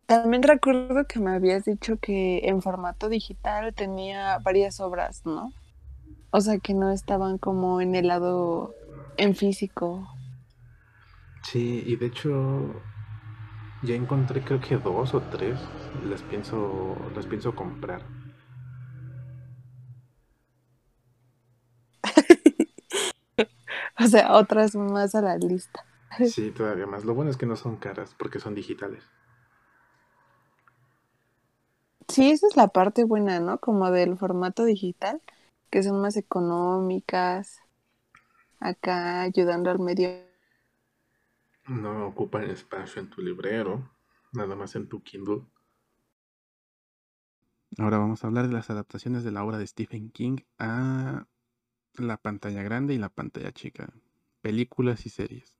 También 0.06 0.44
recuerdo 0.44 1.04
que 1.08 1.18
me 1.18 1.32
habías 1.32 1.64
dicho 1.64 1.96
que 1.96 2.42
en 2.44 2.62
formato 2.62 3.08
digital 3.08 3.74
tenía 3.74 4.38
varias 4.38 4.78
obras, 4.78 5.26
¿no? 5.26 5.52
O 6.30 6.40
sea, 6.40 6.58
que 6.58 6.74
no 6.74 6.92
estaban 6.92 7.38
como 7.38 7.80
en 7.80 7.96
el 7.96 8.06
lado 8.06 8.72
en 9.16 9.34
físico. 9.34 10.08
Sí, 11.42 11.84
y 11.86 11.96
de 11.96 12.06
hecho 12.06 12.82
ya 13.82 13.94
encontré 13.94 14.42
creo 14.42 14.60
que 14.60 14.76
dos 14.76 15.14
o 15.14 15.20
tres. 15.20 15.58
Las 16.08 16.22
pienso, 16.22 16.96
las 17.14 17.26
pienso 17.26 17.54
comprar. 17.54 18.02
O 23.98 24.06
sea, 24.06 24.32
otras 24.34 24.74
más 24.74 25.14
a 25.14 25.22
la 25.22 25.36
lista. 25.38 25.86
Sí, 26.22 26.50
todavía 26.50 26.86
más. 26.88 27.04
Lo 27.04 27.14
bueno 27.14 27.30
es 27.30 27.36
que 27.36 27.46
no 27.46 27.54
son 27.56 27.76
caras 27.76 28.14
porque 28.18 28.40
son 28.40 28.54
digitales. 28.56 29.04
Sí, 32.08 32.30
esa 32.30 32.46
es 32.46 32.56
la 32.56 32.68
parte 32.68 33.04
buena, 33.04 33.40
¿no? 33.40 33.58
Como 33.60 33.90
del 33.90 34.16
formato 34.18 34.64
digital, 34.64 35.22
que 35.70 35.82
son 35.82 36.00
más 36.00 36.16
económicas, 36.16 37.58
acá 38.60 39.22
ayudando 39.22 39.70
al 39.70 39.78
medio. 39.78 40.10
No 41.66 42.06
ocupan 42.06 42.50
espacio 42.50 43.00
en 43.00 43.10
tu 43.10 43.22
librero, 43.22 43.90
nada 44.32 44.54
más 44.54 44.76
en 44.76 44.88
tu 44.88 45.02
Kindle. 45.02 45.44
Ahora 47.78 47.98
vamos 47.98 48.22
a 48.22 48.26
hablar 48.28 48.46
de 48.46 48.52
las 48.52 48.70
adaptaciones 48.70 49.24
de 49.24 49.32
la 49.32 49.44
obra 49.44 49.58
de 49.58 49.66
Stephen 49.66 50.10
King 50.10 50.38
a 50.58 51.26
la 51.94 52.16
pantalla 52.18 52.62
grande 52.62 52.94
y 52.94 52.98
la 52.98 53.08
pantalla 53.08 53.52
chica, 53.52 53.92
películas 54.42 55.06
y 55.06 55.10
series. 55.10 55.56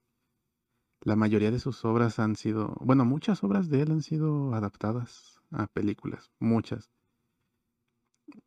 La 1.01 1.17
mayoría 1.17 1.51
de 1.51 1.59
sus 1.59 1.85
obras 1.85 2.19
han 2.19 2.37
sido, 2.37 2.77
bueno, 2.81 3.05
muchas 3.05 3.43
obras 3.45 3.69
de 3.69 3.83
él 3.83 3.91
han 3.91 4.03
sido 4.03 4.55
adaptadas 4.55 5.41
a 5.51 5.67
películas, 5.67 6.31
muchas. 6.39 6.91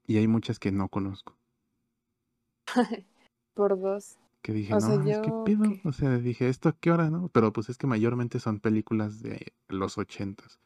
Y 0.05 0.17
hay 0.17 0.27
muchas 0.27 0.60
que 0.60 0.71
no 0.71 0.89
conozco. 0.89 1.38
Por 3.53 3.79
dos. 3.79 4.17
Que 4.47 4.53
dije, 4.53 4.71
no, 4.71 4.77
es 4.77 5.19
que 5.19 5.31
pido. 5.43 5.65
O 5.83 5.91
sea, 5.91 6.17
dije, 6.19 6.47
¿esto 6.47 6.69
a 6.69 6.71
qué 6.71 6.89
hora, 6.89 7.10
no? 7.10 7.27
Pero 7.33 7.51
pues 7.51 7.67
es 7.67 7.77
que 7.77 7.86
mayormente 7.86 8.39
son 8.39 8.62
películas 8.62 9.21
de 9.21 9.51
los 9.67 9.97
ochentas. 9.97 10.62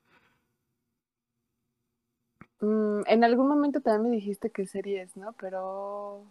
Mm, 2.59 3.01
en 3.07 3.23
algún 3.23 3.47
momento 3.47 3.81
también 3.81 4.11
me 4.11 4.15
dijiste 4.17 4.51
que 4.51 4.67
series, 4.67 5.17
¿no? 5.17 5.33
Pero... 5.33 6.23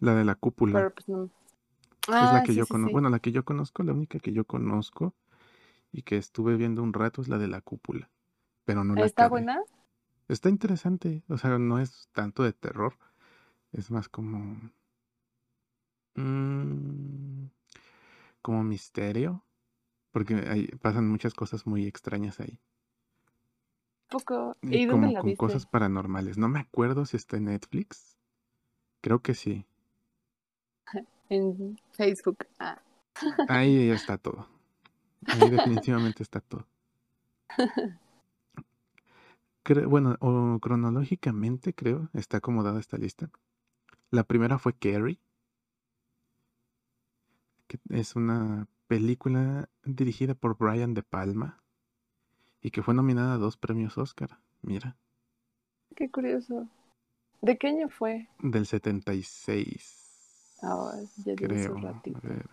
la 0.00 0.16
de 0.16 0.24
la 0.24 0.34
cúpula. 0.34 0.72
Pero 0.72 0.90
pues 0.92 1.08
no. 1.08 1.26
es 1.26 2.08
la 2.08 2.38
ah, 2.38 2.42
que 2.42 2.52
yo 2.52 2.66
conozco. 2.66 2.92
Bueno, 2.92 3.10
la 3.10 3.20
que 3.20 3.30
yo 3.30 3.44
conozco, 3.44 3.84
la 3.84 3.92
única 3.92 4.18
que 4.18 4.32
yo 4.32 4.44
conozco 4.44 5.14
y 5.92 6.02
que 6.02 6.16
estuve 6.16 6.56
viendo 6.56 6.82
un 6.82 6.94
rato 6.94 7.22
es 7.22 7.28
la 7.28 7.38
de 7.38 7.46
la 7.46 7.60
cúpula. 7.60 8.10
Pero 8.64 8.82
no 8.82 8.96
la 8.96 9.04
¿Está 9.04 9.28
buena? 9.28 9.62
Está 10.26 10.48
interesante. 10.48 11.22
O 11.28 11.38
sea, 11.38 11.60
no 11.60 11.78
es 11.78 12.08
tanto 12.10 12.42
de 12.42 12.52
terror. 12.52 12.98
Es 13.70 13.92
más 13.92 14.08
como. 14.08 14.56
Mm, 16.14 17.46
como 18.42 18.62
misterio. 18.64 19.44
Porque 20.12 20.34
hay, 20.34 20.66
pasan 20.66 21.08
muchas 21.08 21.34
cosas 21.34 21.66
muy 21.66 21.86
extrañas 21.86 22.38
ahí 22.40 22.60
poco. 24.12 24.56
¿Y, 24.62 24.86
como 24.86 25.12
con 25.20 25.34
cosas 25.36 25.66
paranormales. 25.66 26.38
No 26.38 26.48
me 26.48 26.60
acuerdo 26.60 27.06
si 27.06 27.16
está 27.16 27.38
en 27.38 27.46
Netflix. 27.46 28.16
Creo 29.00 29.20
que 29.20 29.34
sí. 29.34 29.66
En 31.28 31.78
Facebook. 31.92 32.46
Ah. 32.58 32.78
Ahí 33.48 33.88
ya 33.88 33.94
está 33.94 34.18
todo. 34.18 34.46
Ahí 35.26 35.48
definitivamente 35.48 36.22
está 36.22 36.40
todo. 36.40 36.66
bueno, 39.88 40.16
o 40.20 40.58
cronológicamente 40.60 41.72
creo, 41.72 42.10
está 42.12 42.36
acomodada 42.38 42.78
esta 42.78 42.98
lista. 42.98 43.30
La 44.10 44.24
primera 44.24 44.58
fue 44.58 44.74
Carrie, 44.74 45.20
que 47.72 47.98
es 47.98 48.16
una 48.16 48.66
película 48.86 49.68
dirigida 49.84 50.34
por 50.34 50.58
Brian 50.58 50.92
De 50.94 51.02
Palma 51.02 51.62
y 52.60 52.70
que 52.70 52.82
fue 52.82 52.92
nominada 52.94 53.34
a 53.34 53.38
dos 53.38 53.56
premios 53.56 53.96
Oscar. 53.96 54.38
Mira. 54.60 54.96
Qué 55.96 56.10
curioso. 56.10 56.68
¿De 57.40 57.56
qué 57.56 57.68
año 57.68 57.88
fue? 57.88 58.28
Del 58.40 58.66
76. 58.66 60.58
Ah, 60.62 60.92
ya 61.24 61.34
creo. 61.34 61.76
A 61.78 62.00
ver. 62.22 62.48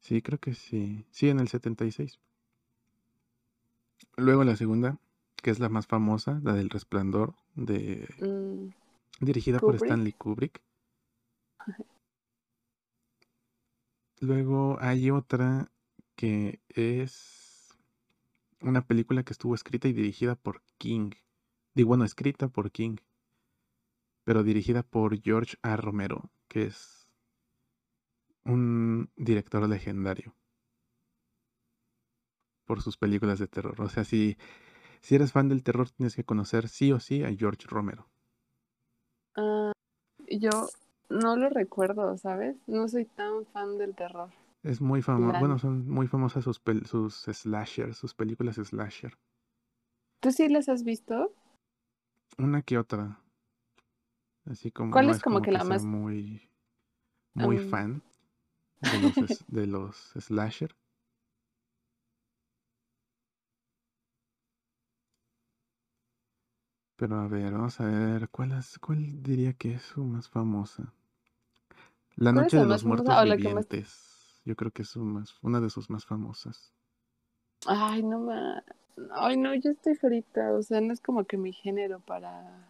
Sí, 0.00 0.22
creo 0.22 0.38
que 0.38 0.54
sí. 0.54 1.04
Sí, 1.10 1.28
en 1.28 1.40
el 1.40 1.48
76. 1.48 2.18
Luego 4.16 4.44
la 4.44 4.56
segunda, 4.56 4.98
que 5.36 5.50
es 5.50 5.58
la 5.58 5.68
más 5.68 5.86
famosa, 5.86 6.40
la 6.42 6.54
del 6.54 6.70
Resplandor, 6.70 7.34
de 7.54 8.08
mm. 8.20 9.24
dirigida 9.24 9.58
por 9.58 9.74
Stanley 9.74 10.12
Kubrick. 10.12 10.62
Luego 14.22 14.78
hay 14.80 15.10
otra 15.10 15.72
que 16.14 16.60
es 16.68 17.76
una 18.60 18.86
película 18.86 19.24
que 19.24 19.32
estuvo 19.32 19.56
escrita 19.56 19.88
y 19.88 19.92
dirigida 19.92 20.36
por 20.36 20.62
King. 20.78 21.10
Digo, 21.74 21.88
bueno, 21.88 22.04
escrita 22.04 22.46
por 22.46 22.70
King, 22.70 22.98
pero 24.22 24.44
dirigida 24.44 24.84
por 24.84 25.20
George 25.20 25.56
A. 25.62 25.74
Romero, 25.74 26.30
que 26.46 26.66
es 26.66 27.08
un 28.44 29.10
director 29.16 29.68
legendario 29.68 30.36
por 32.64 32.80
sus 32.80 32.96
películas 32.96 33.40
de 33.40 33.48
terror. 33.48 33.80
O 33.80 33.88
sea, 33.88 34.04
si, 34.04 34.36
si 35.00 35.16
eres 35.16 35.32
fan 35.32 35.48
del 35.48 35.64
terror, 35.64 35.90
tienes 35.90 36.14
que 36.14 36.22
conocer 36.22 36.68
sí 36.68 36.92
o 36.92 37.00
sí 37.00 37.24
a 37.24 37.34
George 37.34 37.66
Romero. 37.66 38.08
Ah, 39.34 39.72
yo 40.28 40.68
no 41.12 41.36
lo 41.36 41.48
recuerdo, 41.48 42.16
¿sabes? 42.18 42.56
No 42.66 42.88
soy 42.88 43.04
tan 43.04 43.46
fan 43.46 43.78
del 43.78 43.94
terror. 43.94 44.30
Es 44.62 44.80
muy 44.80 45.02
famoso. 45.02 45.38
Bueno, 45.38 45.58
son 45.58 45.88
muy 45.88 46.06
famosas 46.06 46.44
sus, 46.44 46.60
sus 46.86 47.14
slasher, 47.14 47.94
sus 47.94 48.14
películas 48.14 48.56
slasher. 48.56 49.18
¿Tú 50.20 50.30
sí 50.30 50.48
las 50.48 50.68
has 50.68 50.84
visto? 50.84 51.32
Una 52.38 52.62
que 52.62 52.78
otra. 52.78 53.20
Así 54.46 54.70
como. 54.70 54.92
¿Cuál 54.92 55.10
es, 55.10 55.20
como, 55.20 55.42
que, 55.42 55.52
la 55.52 55.64
más. 55.64 55.84
Muy, 55.84 56.48
muy 57.34 57.58
fan 57.58 58.02
de 58.80 58.98
los, 59.00 59.44
de 59.48 59.66
los 59.66 59.96
slasher. 60.18 60.74
Pero 66.96 67.18
a 67.18 67.26
ver, 67.26 67.52
vamos 67.52 67.80
a 67.80 67.86
ver, 67.86 68.28
¿cuál, 68.28 68.52
es, 68.52 68.78
cuál 68.78 69.24
diría 69.24 69.54
que 69.54 69.74
es 69.74 69.82
su 69.82 70.04
más 70.04 70.28
famosa? 70.28 70.94
La 72.16 72.32
Noche 72.32 72.56
de 72.56 72.66
los 72.66 72.84
Muertos 72.84 73.24
Vivientes. 73.24 74.40
Yo 74.44 74.56
creo 74.56 74.70
que 74.70 74.82
es 74.82 74.96
más, 74.96 75.36
una 75.42 75.60
de 75.60 75.70
sus 75.70 75.88
más 75.90 76.04
famosas. 76.04 76.72
Ay, 77.66 78.02
no 78.02 78.20
ma. 78.20 78.62
Ay, 79.12 79.36
no, 79.36 79.54
yo 79.54 79.70
estoy 79.70 79.94
frita. 79.94 80.52
O 80.52 80.62
sea, 80.62 80.80
no 80.80 80.92
es 80.92 81.00
como 81.00 81.24
que 81.24 81.36
mi 81.36 81.52
género 81.52 82.00
para. 82.00 82.68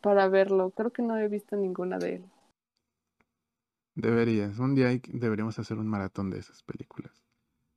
para 0.00 0.28
verlo. 0.28 0.70
Creo 0.70 0.92
que 0.92 1.02
no 1.02 1.18
he 1.18 1.28
visto 1.28 1.56
ninguna 1.56 1.98
de 1.98 2.16
él. 2.16 2.24
Deberías. 3.94 4.58
Un 4.58 4.74
día 4.74 4.88
deberíamos 5.08 5.58
hacer 5.58 5.78
un 5.78 5.88
maratón 5.88 6.30
de 6.30 6.38
esas 6.38 6.62
películas. 6.62 7.12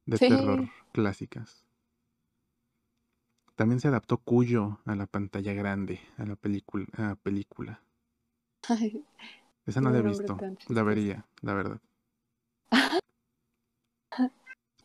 De 0.05 0.17
terror 0.17 0.69
clásicas. 0.93 1.65
También 3.55 3.79
se 3.79 3.87
adaptó 3.87 4.17
Cuyo 4.17 4.79
a 4.85 4.95
la 4.95 5.07
pantalla 5.07 5.53
grande, 5.53 5.99
a 6.17 6.25
la 6.25 6.35
película. 6.35 6.85
película. 7.23 7.81
Esa 9.67 9.81
no 9.81 9.91
la 9.91 9.99
he 9.99 10.01
visto. 10.01 10.37
La 10.69 10.81
vería, 10.83 11.25
la 11.41 11.53
verdad. 11.53 11.79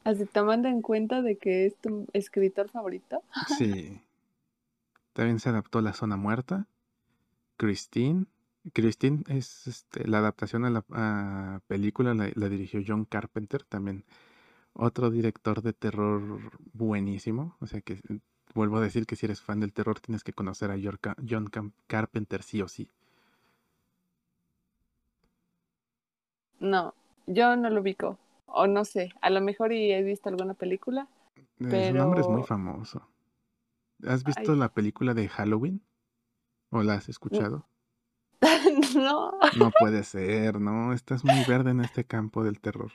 Así 0.04 0.26
tomando 0.26 0.68
en 0.68 0.82
cuenta 0.82 1.22
de 1.22 1.36
que 1.36 1.66
es 1.66 1.76
tu 1.76 2.08
escritor 2.12 2.68
favorito. 2.68 3.22
Sí. 3.56 4.02
También 5.12 5.38
se 5.38 5.50
adaptó 5.50 5.80
La 5.80 5.92
Zona 5.92 6.16
Muerta. 6.16 6.66
Christine. 7.56 8.26
Christine 8.72 9.22
es 9.28 9.68
este, 9.68 10.06
la 10.08 10.18
adaptación 10.18 10.64
a 10.64 10.70
la 10.70 11.60
película, 11.68 12.14
la, 12.14 12.48
dirigió 12.48 12.80
John 12.84 13.04
Carpenter, 13.04 13.64
también 13.64 14.04
otro 14.72 15.10
director 15.10 15.62
de 15.62 15.72
terror 15.72 16.22
buenísimo. 16.72 17.56
O 17.60 17.66
sea 17.68 17.80
que 17.82 18.00
vuelvo 18.54 18.78
a 18.78 18.80
decir 18.80 19.06
que 19.06 19.14
si 19.14 19.26
eres 19.26 19.40
fan 19.40 19.60
del 19.60 19.72
terror 19.72 20.00
tienes 20.00 20.24
que 20.24 20.32
conocer 20.32 20.72
a 20.72 20.78
John 21.28 21.50
Carpenter 21.86 22.42
sí 22.42 22.62
o 22.62 22.68
sí. 22.68 22.88
No, 26.62 26.94
yo 27.26 27.56
no 27.56 27.70
lo 27.70 27.80
ubico. 27.80 28.18
O 28.46 28.66
no 28.66 28.84
sé, 28.84 29.12
a 29.20 29.30
lo 29.30 29.40
mejor 29.40 29.72
y 29.72 29.92
he 29.92 30.02
visto 30.02 30.28
alguna 30.28 30.54
película. 30.54 31.08
Pero... 31.58 31.88
Su 31.88 31.94
nombre 31.94 32.20
es 32.20 32.28
muy 32.28 32.42
famoso. 32.44 33.08
¿Has 34.06 34.22
visto 34.24 34.54
la 34.54 34.72
película 34.72 35.12
de 35.12 35.28
Halloween? 35.28 35.82
¿O 36.70 36.82
la 36.82 36.94
has 36.94 37.08
escuchado? 37.08 37.66
no. 38.94 39.32
No 39.58 39.70
puede 39.78 40.04
ser, 40.04 40.60
¿no? 40.60 40.92
Estás 40.92 41.24
muy 41.24 41.44
verde 41.48 41.72
en 41.72 41.80
este 41.80 42.04
campo 42.04 42.44
del 42.44 42.60
terror. 42.60 42.92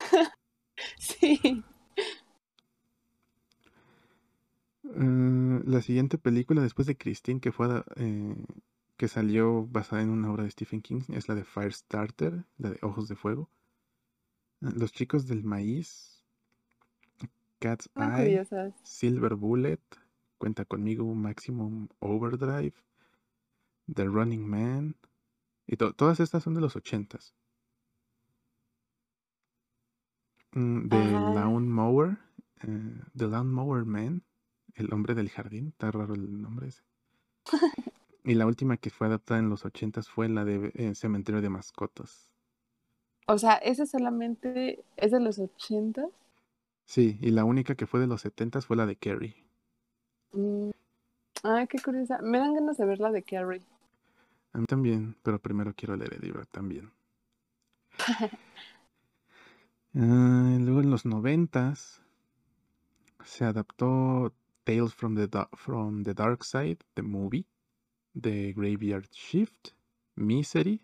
sí. 0.98 1.64
Eh, 4.84 5.60
la 5.64 5.82
siguiente 5.82 6.16
película 6.16 6.62
después 6.62 6.86
de 6.86 6.96
Christine 6.96 7.40
que 7.40 7.52
fue 7.52 7.84
eh, 7.96 8.34
que 9.00 9.08
salió 9.08 9.66
basada 9.66 10.02
en 10.02 10.10
una 10.10 10.30
obra 10.30 10.44
de 10.44 10.50
Stephen 10.50 10.82
King 10.82 11.00
es 11.08 11.26
la 11.26 11.34
de 11.34 11.42
Firestarter, 11.42 12.44
la 12.58 12.68
de 12.68 12.78
Ojos 12.82 13.08
de 13.08 13.16
Fuego. 13.16 13.48
Los 14.60 14.92
chicos 14.92 15.26
del 15.26 15.42
maíz, 15.42 16.22
Cat's 17.60 17.88
Eye, 17.96 18.46
Silver 18.82 19.36
Bullet, 19.36 19.80
Cuenta 20.36 20.66
conmigo, 20.66 21.14
Maximum 21.14 21.88
Overdrive, 22.00 22.74
The 23.90 24.04
Running 24.04 24.46
Man. 24.46 24.96
Y 25.66 25.78
todas 25.78 26.20
estas 26.20 26.42
son 26.42 26.52
de 26.52 26.60
los 26.60 26.76
ochentas. 26.76 27.34
Mm, 30.52 30.88
The 30.90 30.98
eh, 30.98 31.10
The 33.14 33.28
Lawn 33.28 33.50
Mower 33.50 33.86
Man, 33.86 34.24
El 34.74 34.92
hombre 34.92 35.14
del 35.14 35.30
jardín. 35.30 35.68
Está 35.68 35.90
raro 35.90 36.12
el 36.12 36.42
nombre 36.42 36.68
ese. 36.68 36.82
y 38.24 38.34
la 38.34 38.46
última 38.46 38.76
que 38.76 38.90
fue 38.90 39.06
adaptada 39.06 39.40
en 39.40 39.48
los 39.48 39.64
ochentas 39.64 40.08
fue 40.08 40.28
la 40.28 40.44
de 40.44 40.72
eh, 40.74 40.94
Cementerio 40.94 41.40
de 41.40 41.50
Mascotas. 41.50 42.28
O 43.26 43.38
sea, 43.38 43.54
¿esa 43.54 43.86
solamente 43.86 44.84
es 44.96 45.12
de 45.12 45.20
los 45.20 45.38
ochentas? 45.38 46.08
Sí, 46.84 47.18
y 47.20 47.30
la 47.30 47.44
única 47.44 47.76
que 47.76 47.86
fue 47.86 48.00
de 48.00 48.06
los 48.08 48.22
setentas 48.22 48.66
fue 48.66 48.76
la 48.76 48.86
de 48.86 48.96
Carrie. 48.96 49.36
Mm, 50.32 50.70
Ay, 51.42 51.66
qué 51.68 51.80
curiosa. 51.80 52.18
Me 52.22 52.38
dan 52.38 52.54
ganas 52.54 52.76
de 52.76 52.84
ver 52.84 53.00
la 53.00 53.10
de 53.10 53.22
Carrie. 53.22 53.62
A 54.52 54.58
mí 54.58 54.66
también, 54.66 55.16
pero 55.22 55.38
primero 55.40 55.72
quiero 55.74 55.96
leer 55.96 56.14
el 56.14 56.20
libro 56.20 56.44
también. 56.46 56.92
Ah, 59.92 60.56
luego 60.60 60.80
en 60.82 60.90
los 60.90 61.04
noventas 61.04 62.00
se 63.24 63.44
adaptó 63.44 64.32
Tales 64.62 64.94
from 64.94 65.16
the, 65.16 65.28
from 65.54 66.04
the 66.04 66.14
Dark 66.14 66.44
Side, 66.44 66.78
the 66.94 67.02
movie, 67.02 67.44
The 68.14 68.52
Graveyard 68.52 69.08
Shift, 69.12 69.74
Misery, 70.16 70.80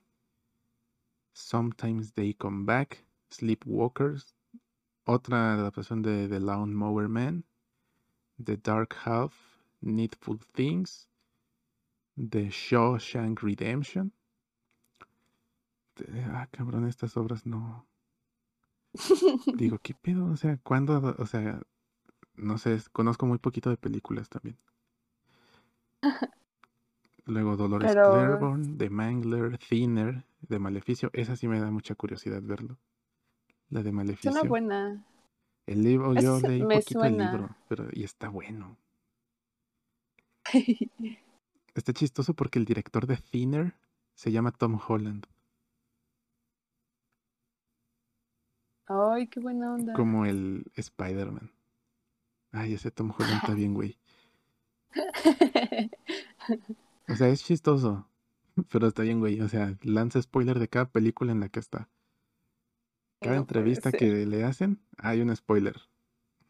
Sometimes 1.33 2.13
They 2.13 2.33
Come 2.33 2.65
Back, 2.65 3.05
Sleepwalkers, 3.31 4.35
otra 5.05 5.55
adaptación 5.55 6.03
de 6.03 6.29
The 6.29 6.41
Lawn 6.41 6.75
Mower 6.75 7.09
Man, 7.09 7.45
The 8.39 8.57
Dark 8.57 8.97
Half, 9.05 9.35
Needful 9.81 10.39
Things, 10.55 11.09
The 12.17 12.49
Shawshank 12.51 13.43
Redemption. 13.43 14.13
Ah, 16.31 16.49
cabrón, 16.51 16.87
estas 16.87 17.17
obras 17.17 17.47
no. 17.47 17.87
Digo, 19.57 19.79
¿qué 19.79 19.95
pedo? 19.95 20.27
O 20.27 20.37
sea, 20.37 20.59
¿cuándo? 20.59 21.15
O 21.19 21.27
sea, 21.27 21.61
no 22.35 22.59
sé, 22.59 22.79
conozco 22.93 23.27
muy 23.27 23.39
poquito 23.39 23.71
de 23.71 23.77
películas 23.77 24.29
también. 24.29 24.59
Luego 27.27 27.57
Dolores 27.57 27.93
Pero- 27.93 28.13
Claiborne, 28.13 28.77
The 28.79 28.89
Mangler, 28.89 29.59
Thinner, 29.59 30.25
de 30.41 30.59
Maleficio. 30.59 31.11
Esa 31.13 31.35
sí 31.37 31.49
me 31.49 31.61
da 31.61 31.71
mucha 31.71 31.95
curiosidad 31.95 32.41
verlo. 32.43 32.79
La 33.69 33.83
de 33.83 33.91
Maleficio. 33.93 34.31
Suena 34.33 34.49
buena. 34.49 35.05
El 35.67 35.83
libro, 35.83 36.15
yo 36.15 36.39
leí 36.41 36.63
poquito 36.63 37.03
el 37.05 37.19
libro, 37.19 37.57
pero 37.69 37.89
y 37.93 38.05
está 38.05 38.29
bueno. 38.29 38.77
Está 41.75 41.93
chistoso 41.93 42.33
porque 42.33 42.59
el 42.59 42.65
director 42.65 43.07
de 43.07 43.17
Thinner 43.19 43.75
se 44.15 44.33
llama 44.33 44.51
Tom 44.51 44.79
Holland, 44.89 45.27
Ay, 48.87 49.27
qué 49.27 49.41
buena 49.41 49.75
onda. 49.75 49.93
como 49.93 50.25
el 50.25 50.71
Spider-Man. 50.75 51.53
Ay, 52.53 52.75
ese 52.75 52.91
Tom 52.91 53.11
Holland 53.11 53.41
está 53.43 53.53
bien, 53.53 53.75
güey. 53.75 53.99
O 57.09 57.15
sea, 57.15 57.29
es 57.29 57.45
chistoso, 57.45 58.09
pero 58.71 58.89
está 58.89 59.03
bien, 59.03 59.21
güey. 59.21 59.41
O 59.41 59.49
sea, 59.49 59.77
lanza 59.83 60.21
spoiler 60.21 60.59
de 60.59 60.69
cada 60.69 60.87
película 60.87 61.33
en 61.33 61.41
la 61.41 61.49
que 61.49 61.61
está. 61.61 61.89
Cada 63.21 63.37
No 63.37 63.41
entrevista 63.43 63.93
que 63.93 64.27
le 64.27 64.45
hacen, 64.45 64.81
hay 64.99 65.21
un 65.21 65.35
spoiler. 65.35 65.77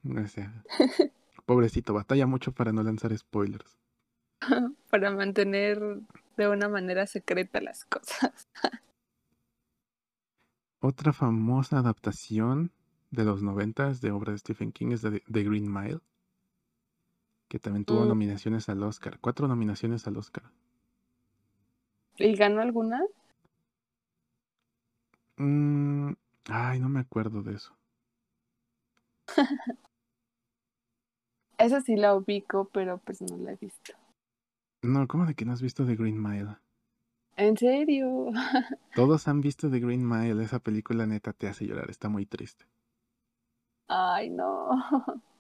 O 0.04 0.26
sea, 0.26 0.64
pobrecito, 1.46 1.94
batalla 1.94 2.26
mucho 2.26 2.52
para 2.52 2.72
no 2.72 2.82
lanzar 2.82 3.16
spoilers. 3.16 3.78
Para 4.90 5.10
mantener 5.10 5.80
de 6.36 6.48
una 6.48 6.68
manera 6.68 7.06
secreta 7.06 7.60
las 7.60 7.84
cosas. 7.86 8.48
Otra 10.80 11.12
famosa 11.12 11.78
adaptación 11.78 12.70
de 13.10 13.24
los 13.24 13.42
noventas 13.42 14.00
de 14.00 14.10
obra 14.10 14.32
de 14.32 14.38
Stephen 14.38 14.72
King 14.72 14.92
es 14.92 15.02
de 15.02 15.22
The 15.30 15.42
Green 15.42 15.72
Mile, 15.72 16.00
que 17.48 17.58
también 17.58 17.84
tuvo 17.84 18.04
Mm. 18.04 18.08
nominaciones 18.08 18.68
al 18.68 18.82
Oscar, 18.82 19.18
cuatro 19.20 19.48
nominaciones 19.48 20.06
al 20.06 20.16
Oscar. 20.16 20.44
¿Y 22.18 22.34
ganó 22.34 22.60
alguna? 22.60 23.00
Mm, 25.38 26.12
ay, 26.50 26.78
no 26.80 26.88
me 26.90 27.00
acuerdo 27.00 27.42
de 27.42 27.54
eso. 27.54 27.74
Esa 31.58 31.82
sí 31.82 31.96
la 31.96 32.14
ubico, 32.14 32.70
pero 32.72 32.96
pues 32.96 33.20
no 33.20 33.36
la 33.36 33.52
he 33.52 33.56
visto. 33.56 33.92
No, 34.82 35.06
¿cómo 35.06 35.26
de 35.26 35.34
que 35.34 35.44
no 35.44 35.52
has 35.52 35.60
visto 35.60 35.84
The 35.84 35.96
Green 35.96 36.22
Mile? 36.22 36.56
¿En 37.36 37.56
serio? 37.56 38.30
Todos 38.94 39.28
han 39.28 39.40
visto 39.42 39.70
The 39.70 39.78
Green 39.78 40.04
Mile, 40.08 40.42
esa 40.42 40.58
película 40.58 41.06
neta 41.06 41.32
te 41.32 41.46
hace 41.46 41.66
llorar, 41.66 41.88
está 41.88 42.08
muy 42.08 42.26
triste. 42.26 42.66
Ay, 43.88 44.30
no. 44.30 44.70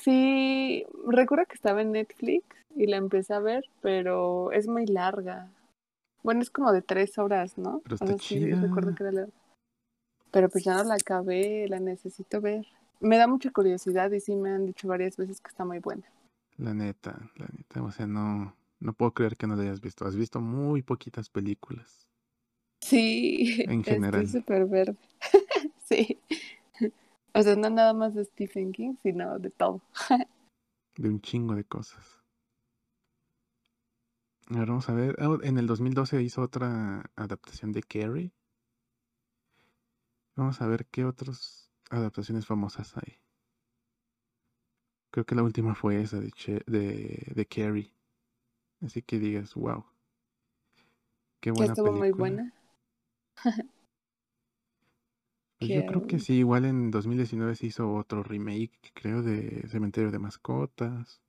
Sí, 0.00 0.84
recuerdo 1.06 1.46
que 1.46 1.54
estaba 1.54 1.82
en 1.82 1.92
Netflix 1.92 2.44
y 2.76 2.86
la 2.86 2.96
empecé 2.96 3.34
a 3.34 3.40
ver, 3.40 3.64
pero 3.80 4.52
es 4.52 4.66
muy 4.68 4.86
larga. 4.86 5.48
Bueno, 6.22 6.42
es 6.42 6.50
como 6.50 6.72
de 6.72 6.82
tres 6.82 7.18
horas, 7.18 7.56
¿no? 7.58 7.80
Pero 7.84 7.96
O 7.96 7.98
sea, 7.98 8.18
sí, 8.18 8.52
recuerdo 8.52 8.94
que 8.94 9.02
era 9.02 9.12
larga. 9.12 9.32
Pero 10.30 10.48
pues 10.48 10.64
ya 10.64 10.74
no 10.76 10.84
la 10.84 10.94
acabé, 10.94 11.66
la 11.68 11.80
necesito 11.80 12.40
ver. 12.40 12.66
Me 13.00 13.16
da 13.16 13.26
mucha 13.26 13.50
curiosidad 13.50 14.10
y 14.12 14.20
sí 14.20 14.36
me 14.36 14.50
han 14.50 14.66
dicho 14.66 14.86
varias 14.86 15.16
veces 15.16 15.40
que 15.40 15.48
está 15.48 15.64
muy 15.64 15.78
buena. 15.78 16.04
La 16.58 16.74
neta, 16.74 17.18
la 17.36 17.46
neta, 17.56 17.82
o 17.82 17.90
sea, 17.90 18.06
no, 18.06 18.54
no 18.78 18.92
puedo 18.92 19.12
creer 19.12 19.36
que 19.36 19.46
no 19.46 19.56
la 19.56 19.62
hayas 19.62 19.80
visto. 19.80 20.04
Has 20.04 20.14
visto 20.14 20.40
muy 20.40 20.82
poquitas 20.82 21.30
películas. 21.30 22.06
Sí, 22.82 23.64
En 23.66 23.82
general. 23.84 24.22
estoy 24.22 24.40
súper 24.40 24.66
verde. 24.66 24.96
Sí. 25.90 26.20
O 27.34 27.42
sea, 27.42 27.56
no 27.56 27.70
nada 27.70 27.92
más 27.92 28.14
de 28.14 28.24
Stephen 28.24 28.72
King, 28.72 28.94
sino 29.02 29.38
de 29.38 29.50
todo. 29.50 29.82
de 30.96 31.08
un 31.08 31.20
chingo 31.20 31.56
de 31.56 31.64
cosas. 31.64 32.22
A 34.50 34.58
ver, 34.58 34.68
vamos 34.68 34.86
a 34.90 34.92
ver. 34.92 35.16
Ah, 35.18 35.38
en 35.42 35.56
el 35.56 35.66
2012 35.66 36.20
hizo 36.22 36.42
otra 36.42 37.10
adaptación 37.16 37.72
de 37.72 37.82
Carrie. 37.82 38.34
Vamos 40.34 40.60
a 40.60 40.66
ver 40.66 40.86
qué 40.86 41.04
otras 41.04 41.70
adaptaciones 41.88 42.44
famosas 42.44 42.96
hay. 42.96 43.20
Creo 45.12 45.24
que 45.24 45.36
la 45.36 45.44
última 45.44 45.76
fue 45.76 46.00
esa 46.00 46.18
de, 46.20 46.32
Che- 46.32 46.64
de, 46.66 47.32
de 47.34 47.46
Carrie. 47.46 47.94
Así 48.82 49.02
que 49.02 49.18
digas, 49.18 49.54
wow. 49.54 49.84
Qué 51.40 51.50
Que 51.52 51.52
buena 51.56 51.74
estuvo 51.74 51.92
muy 51.92 52.10
película. 52.10 52.12
buena. 52.12 52.52
Pues 55.60 55.72
yo 55.72 55.84
creo 55.84 56.06
que 56.06 56.18
sí, 56.18 56.38
igual 56.38 56.64
en 56.64 56.90
2019 56.90 57.54
se 57.54 57.66
hizo 57.66 57.92
otro 57.92 58.22
remake, 58.22 58.92
creo, 58.94 59.22
de 59.22 59.68
Cementerio 59.68 60.10
de 60.10 60.18
Mascotas. 60.18 61.20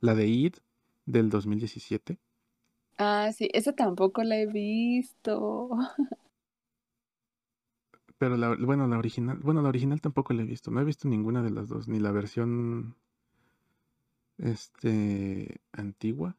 La 0.00 0.14
de 0.14 0.28
It 0.28 0.58
del 1.04 1.30
2017. 1.30 2.16
Ah, 2.96 3.32
sí, 3.32 3.48
esa 3.52 3.72
tampoco 3.72 4.22
la 4.22 4.38
he 4.38 4.46
visto. 4.46 5.70
Pero 8.18 8.36
la, 8.36 8.54
bueno, 8.54 8.86
la 8.86 8.98
original, 8.98 9.38
bueno, 9.42 9.62
la 9.62 9.68
original 9.70 10.00
tampoco 10.00 10.32
la 10.32 10.42
he 10.42 10.46
visto. 10.46 10.70
No 10.70 10.80
he 10.80 10.84
visto 10.84 11.08
ninguna 11.08 11.42
de 11.42 11.50
las 11.50 11.68
dos, 11.68 11.88
ni 11.88 11.98
la 11.98 12.12
versión 12.12 12.94
este 14.38 15.60
antigua, 15.72 16.36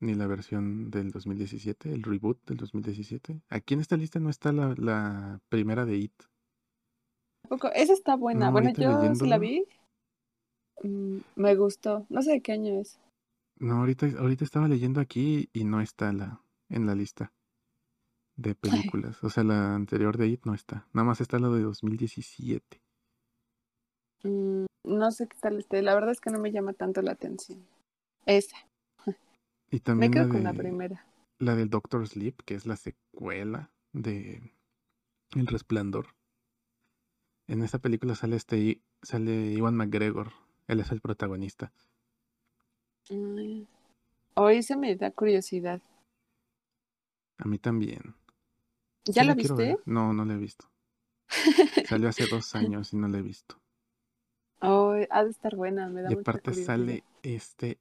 ni 0.00 0.14
la 0.14 0.26
versión 0.26 0.90
del 0.90 1.10
2017, 1.10 1.92
el 1.92 2.02
reboot 2.02 2.44
del 2.46 2.58
2017. 2.58 3.42
Aquí 3.48 3.74
en 3.74 3.80
esta 3.80 3.96
lista 3.96 4.20
no 4.20 4.30
está 4.30 4.52
la, 4.52 4.74
la 4.76 5.40
primera 5.48 5.84
de 5.84 5.96
It. 5.96 6.12
Tampoco. 7.42 7.72
Esa 7.74 7.92
está 7.92 8.16
buena. 8.16 8.46
No, 8.46 8.52
bueno, 8.52 8.72
yo 8.76 9.14
sí 9.14 9.26
la 9.26 9.38
vi. 9.38 9.64
Mm, 10.82 11.18
me 11.36 11.54
gustó. 11.54 12.06
No 12.08 12.22
sé 12.22 12.32
de 12.32 12.40
qué 12.40 12.52
año 12.52 12.80
es. 12.80 12.98
No, 13.58 13.76
ahorita, 13.76 14.06
ahorita 14.18 14.44
estaba 14.44 14.68
leyendo 14.68 15.00
aquí 15.00 15.48
y 15.52 15.64
no 15.64 15.80
está 15.80 16.12
la, 16.12 16.42
en 16.68 16.86
la 16.86 16.94
lista 16.94 17.32
de 18.36 18.54
películas. 18.94 19.22
O 19.24 19.30
sea, 19.30 19.44
la 19.44 19.74
anterior 19.74 20.16
de 20.16 20.28
It 20.28 20.44
no 20.44 20.54
está. 20.54 20.86
Nada 20.92 21.06
más 21.06 21.20
está 21.20 21.38
la 21.38 21.48
de 21.48 21.62
2017. 21.62 22.80
Mm, 24.24 24.66
no 24.84 25.10
sé 25.10 25.26
qué 25.28 25.36
tal 25.40 25.58
esté. 25.58 25.82
La 25.82 25.94
verdad 25.94 26.10
es 26.10 26.20
que 26.20 26.30
no 26.30 26.38
me 26.38 26.52
llama 26.52 26.72
tanto 26.72 27.00
la 27.02 27.12
atención. 27.12 27.66
Esa. 28.26 28.56
Y 29.70 29.76
Me 29.76 29.80
también 29.80 30.10
quedo 30.10 30.24
la 30.24 30.28
con 30.28 30.42
la 30.44 30.52
primera. 30.54 31.06
la 31.38 31.54
del 31.54 31.70
Doctor 31.70 32.06
Sleep, 32.06 32.42
que 32.44 32.54
es 32.54 32.66
la 32.66 32.76
secuela 32.76 33.70
de 33.92 34.54
El 35.34 35.46
Resplandor. 35.46 36.14
En 37.48 37.62
esa 37.62 37.80
película 37.80 38.14
sale 38.14 38.36
este 38.36 38.82
sale 39.02 39.52
Iwan 39.52 39.74
McGregor. 39.76 40.32
Él 40.68 40.78
es 40.80 40.92
el 40.92 41.00
protagonista. 41.00 41.72
Mm. 43.10 43.62
Hoy 44.34 44.62
se 44.62 44.76
me 44.76 44.96
da 44.96 45.10
curiosidad. 45.10 45.80
A 47.38 47.48
mí 47.48 47.58
también. 47.58 48.14
¿Ya 49.06 49.22
Sí 49.22 49.24
la 49.24 49.34
viste? 49.34 49.78
No, 49.86 50.12
no 50.12 50.24
la 50.24 50.34
he 50.34 50.38
visto. 50.38 50.70
Salió 51.82 52.10
hace 52.10 52.26
dos 52.26 52.54
años 52.54 52.92
y 52.92 52.96
no 52.98 53.08
la 53.08 53.16
he 53.18 53.22
visto. 53.22 53.58
Oh, 54.60 54.92
ha 55.10 55.24
de 55.24 55.30
estar 55.30 55.56
buena, 55.56 55.88
me 55.88 56.02
da 56.02 56.10
Y 56.10 56.12
mucha 56.12 56.20
aparte 56.20 56.40
curiosidad. 56.40 56.66
sale 56.66 57.04
este 57.22 57.78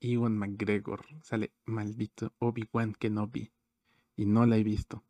Iwan 0.00 0.36
McGregor. 0.36 1.04
Sale 1.22 1.52
maldito 1.66 2.32
Obi-Wan 2.38 2.94
Kenobi. 2.94 3.52
Y 4.16 4.26
no 4.26 4.46
la 4.46 4.56
he 4.56 4.64
visto. 4.64 5.04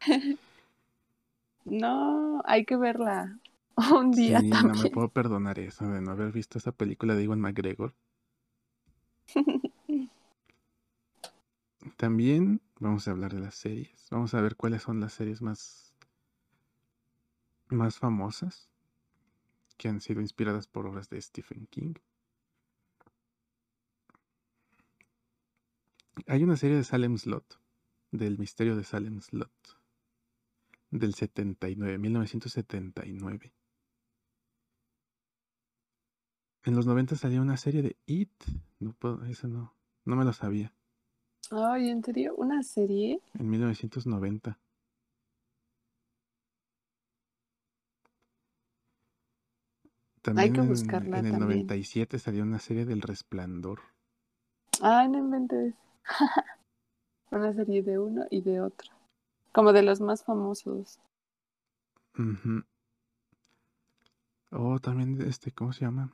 No, 1.64 2.42
hay 2.44 2.64
que 2.64 2.76
verla. 2.76 3.38
un 3.94 4.10
día 4.12 4.40
Sí, 4.40 4.50
no 4.62 4.74
me 4.74 4.74
también. 4.74 4.90
puedo 4.90 5.08
perdonar 5.08 5.58
eso 5.58 5.86
de 5.88 6.00
no 6.00 6.10
haber 6.12 6.32
visto 6.32 6.58
esa 6.58 6.72
película 6.72 7.14
de 7.14 7.24
Iwan 7.24 7.40
McGregor. 7.40 7.94
También 11.96 12.60
vamos 12.78 13.06
a 13.08 13.12
hablar 13.12 13.32
de 13.34 13.40
las 13.40 13.54
series. 13.54 14.08
Vamos 14.10 14.34
a 14.34 14.40
ver 14.40 14.56
cuáles 14.56 14.82
son 14.82 15.00
las 15.00 15.12
series 15.12 15.42
más, 15.42 15.94
más 17.68 17.98
famosas 17.98 18.68
que 19.76 19.88
han 19.88 20.00
sido 20.00 20.20
inspiradas 20.20 20.66
por 20.66 20.86
obras 20.86 21.08
de 21.10 21.20
Stephen 21.20 21.66
King. 21.70 21.94
Hay 26.26 26.42
una 26.44 26.56
serie 26.56 26.76
de 26.76 26.84
Salem 26.84 27.16
Slot, 27.18 27.58
del 28.10 28.38
misterio 28.38 28.76
de 28.76 28.84
Salem 28.84 29.20
Slot, 29.20 29.52
del 30.90 31.14
79, 31.14 31.98
1979. 31.98 33.52
En 36.64 36.76
los 36.76 36.86
90 36.86 37.16
salió 37.16 37.42
una 37.42 37.56
serie 37.56 37.82
de 37.82 37.96
It. 38.06 38.30
No 38.78 38.92
puedo, 38.92 39.24
eso 39.24 39.48
no, 39.48 39.74
no 40.04 40.16
me 40.16 40.24
lo 40.24 40.32
sabía. 40.32 40.72
Ay, 41.50 41.88
¿en 41.90 42.04
serio? 42.04 42.34
¿Una 42.36 42.62
serie? 42.62 43.20
En 43.34 43.50
1990. 43.50 44.58
También 50.22 50.52
que 50.52 50.60
en- 50.60 50.68
buscarla 50.68 51.18
en, 51.18 51.26
el 51.26 51.32
también. 51.32 51.66
97 51.66 52.18
salió 52.18 52.42
una 52.44 52.58
serie 52.58 52.84
del 52.84 53.02
Resplandor. 53.02 53.80
Ay, 54.80 55.08
no 55.08 55.18
inventes. 55.18 55.74
Una 57.30 57.52
serie 57.52 57.82
de 57.82 57.98
uno 57.98 58.26
y 58.30 58.42
de 58.42 58.60
otro. 58.60 58.90
Como 59.52 59.72
de 59.72 59.82
los 59.82 60.00
más 60.00 60.24
famosos. 60.24 60.98
Oh, 64.50 64.78
también 64.80 65.20
este, 65.22 65.52
¿cómo 65.52 65.72
se 65.72 65.84
llama? 65.84 66.12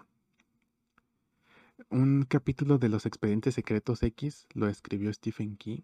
Un 1.91 2.25
capítulo 2.25 2.79
de 2.79 2.89
los 2.89 3.07
expedientes 3.07 3.55
secretos 3.55 4.03
X 4.03 4.47
lo 4.55 4.69
escribió 4.69 5.13
Stephen 5.13 5.57
King. 5.57 5.83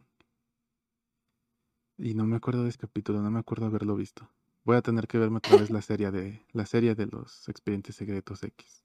Y 1.99 2.14
no 2.14 2.27
me 2.27 2.37
acuerdo 2.37 2.64
de 2.64 2.71
ese 2.71 2.79
capítulo, 2.79 3.21
no 3.23 3.31
me 3.31 3.38
acuerdo 3.38 3.67
haberlo 3.67 3.95
visto. 3.95 4.29
Voy 4.64 4.77
a 4.77 4.83
tener 4.83 5.07
que 5.07 5.19
verme 5.19 5.38
otra 5.38 5.59
vez 5.59 5.71
la 5.71 5.83
serie 5.83 6.11
de 6.11 6.45
la 6.53 6.67
serie 6.67 6.95
de 6.95 7.07
los 7.07 7.49
expedientes 7.49 7.97
secretos 7.97 8.43
X. 8.43 8.83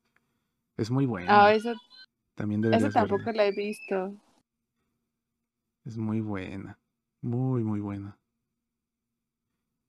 Es 0.77 0.91
muy 0.91 1.05
buena. 1.05 1.45
Ah, 1.45 1.53
esa, 1.53 1.73
También 2.35 2.61
tampoco 2.61 3.25
verla. 3.25 3.33
la 3.33 3.45
he 3.47 3.51
visto. 3.51 4.13
Es 5.89 5.97
muy 5.97 6.21
buena. 6.21 6.77
Muy, 7.19 7.63
muy 7.63 7.79
buena. 7.79 8.15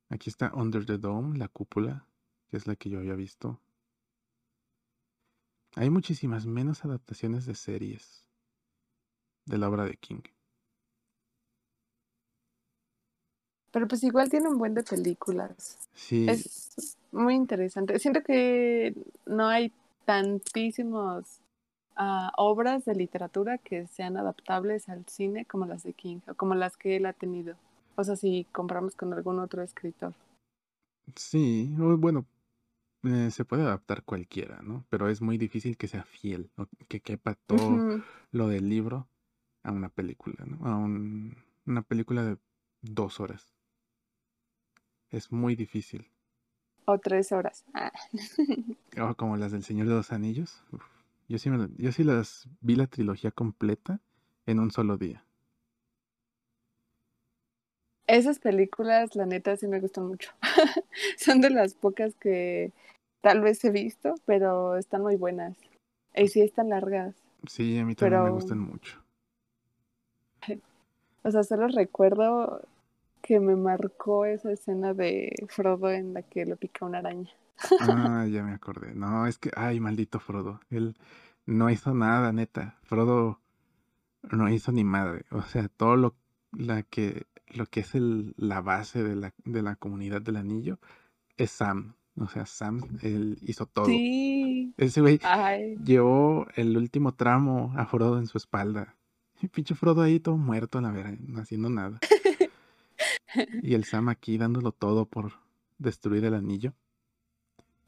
Aquí 0.08 0.30
está 0.30 0.50
Under 0.54 0.86
the 0.86 0.96
Dome, 0.96 1.36
la 1.36 1.48
cúpula, 1.48 2.06
que 2.48 2.56
es 2.56 2.66
la 2.66 2.74
que 2.74 2.88
yo 2.88 3.00
había 3.00 3.14
visto. 3.14 3.60
Hay 5.76 5.90
muchísimas 5.90 6.46
menos 6.46 6.86
adaptaciones 6.86 7.44
de 7.44 7.54
series 7.54 8.24
de 9.44 9.58
la 9.58 9.68
obra 9.68 9.84
de 9.84 9.98
King. 9.98 10.22
Pero 13.70 13.86
pues 13.86 14.02
igual 14.02 14.30
tiene 14.30 14.48
un 14.48 14.56
buen 14.56 14.72
de 14.72 14.84
películas. 14.84 15.86
Sí, 15.92 16.26
Es 16.30 16.96
muy 17.12 17.34
interesante. 17.34 17.98
Siento 17.98 18.22
que 18.22 18.94
no 19.26 19.48
hay 19.48 19.70
tantísimas 20.06 21.42
ah, 22.00 22.32
obras 22.38 22.84
de 22.86 22.96
literatura 22.96 23.58
que 23.58 23.86
sean 23.88 24.16
adaptables 24.18 24.88
al 24.88 25.06
cine 25.06 25.46
como 25.46 25.66
las 25.66 25.84
de 25.84 25.94
King 25.94 26.20
o 26.28 26.34
como 26.34 26.56
las 26.56 26.76
que 26.76 26.96
él 26.96 27.06
ha 27.06 27.14
tenido. 27.14 27.56
O 27.96 28.04
sea, 28.04 28.16
si 28.16 28.46
comparamos 28.52 28.96
con 28.96 29.12
algún 29.14 29.38
otro 29.40 29.62
escritor. 29.62 30.14
sí, 31.16 31.74
o 31.80 31.96
bueno, 31.96 32.26
eh, 33.04 33.30
se 33.32 33.44
puede 33.46 33.62
adaptar 33.64 34.04
cualquiera, 34.04 34.62
¿no? 34.62 34.86
Pero 34.90 35.08
es 35.08 35.22
muy 35.22 35.38
difícil 35.38 35.78
que 35.78 35.88
sea 35.88 36.04
fiel, 36.04 36.50
o 36.56 36.66
que 36.88 37.00
quepa 37.02 37.36
todo 37.46 37.84
lo 38.32 38.48
del 38.48 38.68
libro 38.70 39.08
a 39.64 39.72
una 39.72 39.90
película, 39.90 40.44
¿no? 40.46 40.66
A 40.68 40.76
un- 40.76 41.36
una 41.66 41.82
película 41.82 42.24
de 42.24 42.38
dos 42.82 43.20
horas. 43.20 43.54
Es 45.10 45.30
muy 45.30 45.54
difícil. 45.54 46.10
O 46.86 46.98
tres 46.98 47.32
horas. 47.32 47.64
Ah, 47.74 47.92
Oh, 48.98 49.14
como 49.16 49.36
las 49.36 49.52
del 49.52 49.64
Señor 49.64 49.88
de 49.88 49.94
los 49.94 50.12
Anillos. 50.12 50.62
Uf, 50.72 50.84
Yo 51.30 51.38
sí, 51.38 51.48
me 51.48 51.58
la- 51.58 51.68
yo 51.76 51.92
sí 51.92 52.02
las 52.02 52.48
vi 52.60 52.74
la 52.74 52.88
trilogía 52.88 53.30
completa 53.30 54.00
en 54.46 54.58
un 54.58 54.72
solo 54.72 54.96
día. 54.96 55.24
Esas 58.08 58.40
películas, 58.40 59.14
la 59.14 59.26
neta, 59.26 59.56
sí 59.56 59.68
me 59.68 59.78
gustan 59.78 60.08
mucho. 60.08 60.32
Son 61.16 61.40
de 61.40 61.50
las 61.50 61.74
pocas 61.74 62.16
que 62.16 62.72
tal 63.20 63.42
vez 63.42 63.64
he 63.64 63.70
visto, 63.70 64.16
pero 64.24 64.76
están 64.76 65.02
muy 65.02 65.14
buenas. 65.14 65.56
Y 66.16 66.26
sí 66.26 66.40
están 66.40 66.70
largas. 66.70 67.14
Sí, 67.46 67.78
a 67.78 67.84
mí 67.84 67.94
también 67.94 68.24
me 68.24 68.30
gustan 68.30 68.58
mucho. 68.58 68.98
O 71.22 71.30
sea, 71.30 71.44
solo 71.44 71.68
recuerdo 71.68 72.62
que 73.20 73.40
me 73.40 73.54
marcó 73.54 74.24
esa 74.24 74.50
escena 74.50 74.94
de 74.94 75.34
Frodo 75.48 75.90
en 75.90 76.14
la 76.14 76.22
que 76.22 76.46
lo 76.46 76.56
pica 76.56 76.86
una 76.86 76.98
araña. 77.00 77.30
Ah, 77.80 78.26
ya 78.26 78.42
me 78.42 78.52
acordé. 78.52 78.94
No, 78.94 79.26
es 79.26 79.38
que, 79.38 79.50
ay, 79.56 79.80
maldito 79.80 80.20
Frodo. 80.20 80.60
Él 80.70 80.96
no 81.46 81.70
hizo 81.70 81.94
nada, 81.94 82.32
neta. 82.32 82.78
Frodo 82.82 83.40
no 84.30 84.48
hizo 84.48 84.72
ni 84.72 84.84
madre. 84.84 85.24
O 85.30 85.42
sea, 85.42 85.68
todo 85.68 85.96
lo, 85.96 86.16
la 86.52 86.82
que, 86.82 87.26
lo 87.48 87.66
que 87.66 87.80
es 87.80 87.94
el, 87.94 88.34
la 88.36 88.60
base 88.60 89.02
de 89.02 89.16
la, 89.16 89.34
de 89.44 89.62
la 89.62 89.76
comunidad 89.76 90.22
del 90.22 90.36
anillo 90.36 90.78
es 91.36 91.50
Sam. 91.50 91.94
O 92.16 92.28
sea, 92.28 92.44
Sam, 92.44 92.80
él 93.02 93.38
hizo 93.42 93.66
todo. 93.66 93.86
Sí. 93.86 94.74
Ese 94.76 95.00
güey 95.00 95.20
llevó 95.82 96.46
el 96.54 96.76
último 96.76 97.14
tramo 97.14 97.72
a 97.76 97.86
Frodo 97.86 98.18
en 98.18 98.26
su 98.26 98.36
espalda. 98.36 98.96
Y 99.40 99.48
pinche 99.48 99.74
Frodo 99.74 100.02
ahí 100.02 100.20
todo 100.20 100.36
muerto, 100.36 100.80
la 100.80 100.90
verdad, 100.90 101.16
no 101.18 101.40
haciendo 101.40 101.70
nada. 101.70 101.98
Y 103.62 103.74
el 103.74 103.84
Sam 103.84 104.08
aquí 104.08 104.38
dándolo 104.38 104.72
todo 104.72 105.06
por 105.06 105.34
destruir 105.78 106.24
el 106.24 106.34
anillo. 106.34 106.74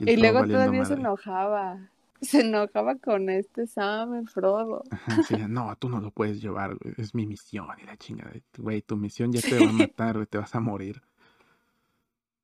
Y 0.07 0.17
luego 0.17 0.47
todavía 0.47 0.85
se 0.85 0.97
madre. 0.97 1.01
enojaba. 1.01 1.91
Se 2.21 2.41
enojaba 2.41 2.97
con 2.97 3.29
este 3.31 3.67
Sam, 3.67 4.15
el 4.15 4.29
Frodo. 4.29 4.85
Sí, 5.27 5.35
no, 5.49 5.75
tú 5.77 5.89
no 5.89 6.01
lo 6.01 6.11
puedes 6.13 6.41
llevar, 6.41 6.77
güey, 6.77 6.95
es 6.99 7.15
mi 7.15 7.27
misión 7.27 7.67
y 7.83 7.85
la 7.85 7.97
chingada. 7.97 8.33
Güey, 8.57 8.83
tu 8.83 8.97
misión 8.97 9.33
ya 9.33 9.41
te 9.41 9.59
va 9.59 9.69
a 9.69 9.73
matar, 9.73 10.15
güey, 10.15 10.27
te 10.27 10.39
vas 10.39 10.55
a 10.55 10.61
morir. 10.61 11.03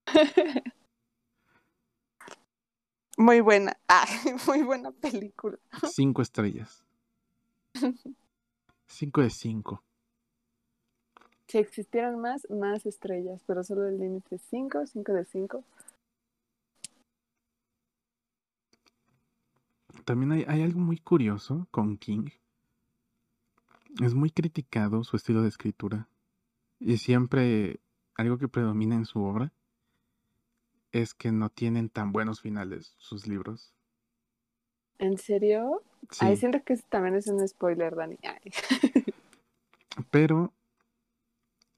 Muy 3.18 3.40
buena. 3.40 3.76
Ah, 3.88 4.06
muy 4.46 4.62
buena 4.62 4.92
película. 4.92 5.58
Cinco 5.90 6.22
estrellas. 6.22 6.84
Cinco 8.86 9.22
de 9.22 9.30
cinco. 9.30 9.82
Si 11.48 11.58
existieran 11.58 12.20
más, 12.20 12.46
más 12.50 12.86
estrellas, 12.86 13.42
pero 13.46 13.64
solo 13.64 13.88
el 13.88 13.98
límite 13.98 14.36
es 14.36 14.42
5, 14.50 14.86
5 14.86 15.12
de 15.12 15.24
5. 15.24 15.64
También 20.08 20.32
hay, 20.32 20.44
hay 20.48 20.62
algo 20.62 20.80
muy 20.80 20.96
curioso 20.96 21.68
con 21.70 21.98
King. 21.98 22.30
Es 24.02 24.14
muy 24.14 24.30
criticado 24.30 25.04
su 25.04 25.16
estilo 25.16 25.42
de 25.42 25.50
escritura. 25.50 26.08
Y 26.80 26.96
siempre 26.96 27.80
algo 28.14 28.38
que 28.38 28.48
predomina 28.48 28.94
en 28.94 29.04
su 29.04 29.22
obra 29.22 29.52
es 30.92 31.12
que 31.12 31.30
no 31.30 31.50
tienen 31.50 31.90
tan 31.90 32.10
buenos 32.10 32.40
finales 32.40 32.94
sus 32.96 33.26
libros. 33.26 33.74
¿En 34.96 35.18
serio? 35.18 35.82
Sí, 36.10 36.24
Ay, 36.24 36.38
siento 36.38 36.64
que 36.64 36.78
también 36.88 37.14
es 37.14 37.26
un 37.26 37.46
spoiler, 37.46 37.94
Dani. 37.94 38.16
Ay. 38.22 38.50
pero 40.10 40.54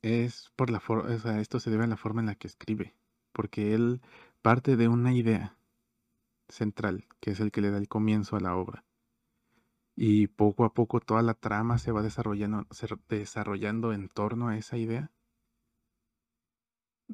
es 0.02 0.52
por 0.54 0.70
la 0.70 0.78
forma, 0.78 1.12
o 1.12 1.18
sea, 1.18 1.40
esto 1.40 1.58
se 1.58 1.70
debe 1.70 1.82
a 1.82 1.88
la 1.88 1.96
forma 1.96 2.20
en 2.20 2.26
la 2.26 2.36
que 2.36 2.46
escribe, 2.46 2.94
porque 3.32 3.74
él 3.74 4.00
parte 4.40 4.76
de 4.76 4.86
una 4.86 5.12
idea 5.12 5.56
central, 6.50 7.06
que 7.20 7.30
es 7.32 7.40
el 7.40 7.50
que 7.52 7.60
le 7.60 7.70
da 7.70 7.78
el 7.78 7.88
comienzo 7.88 8.36
a 8.36 8.40
la 8.40 8.56
obra. 8.56 8.84
Y 9.96 10.28
poco 10.28 10.64
a 10.64 10.72
poco 10.72 11.00
toda 11.00 11.22
la 11.22 11.34
trama 11.34 11.78
se 11.78 11.92
va 11.92 12.02
desarrollando, 12.02 12.66
se 12.70 12.88
desarrollando 13.08 13.92
en 13.92 14.08
torno 14.08 14.48
a 14.48 14.56
esa 14.56 14.76
idea. 14.76 15.10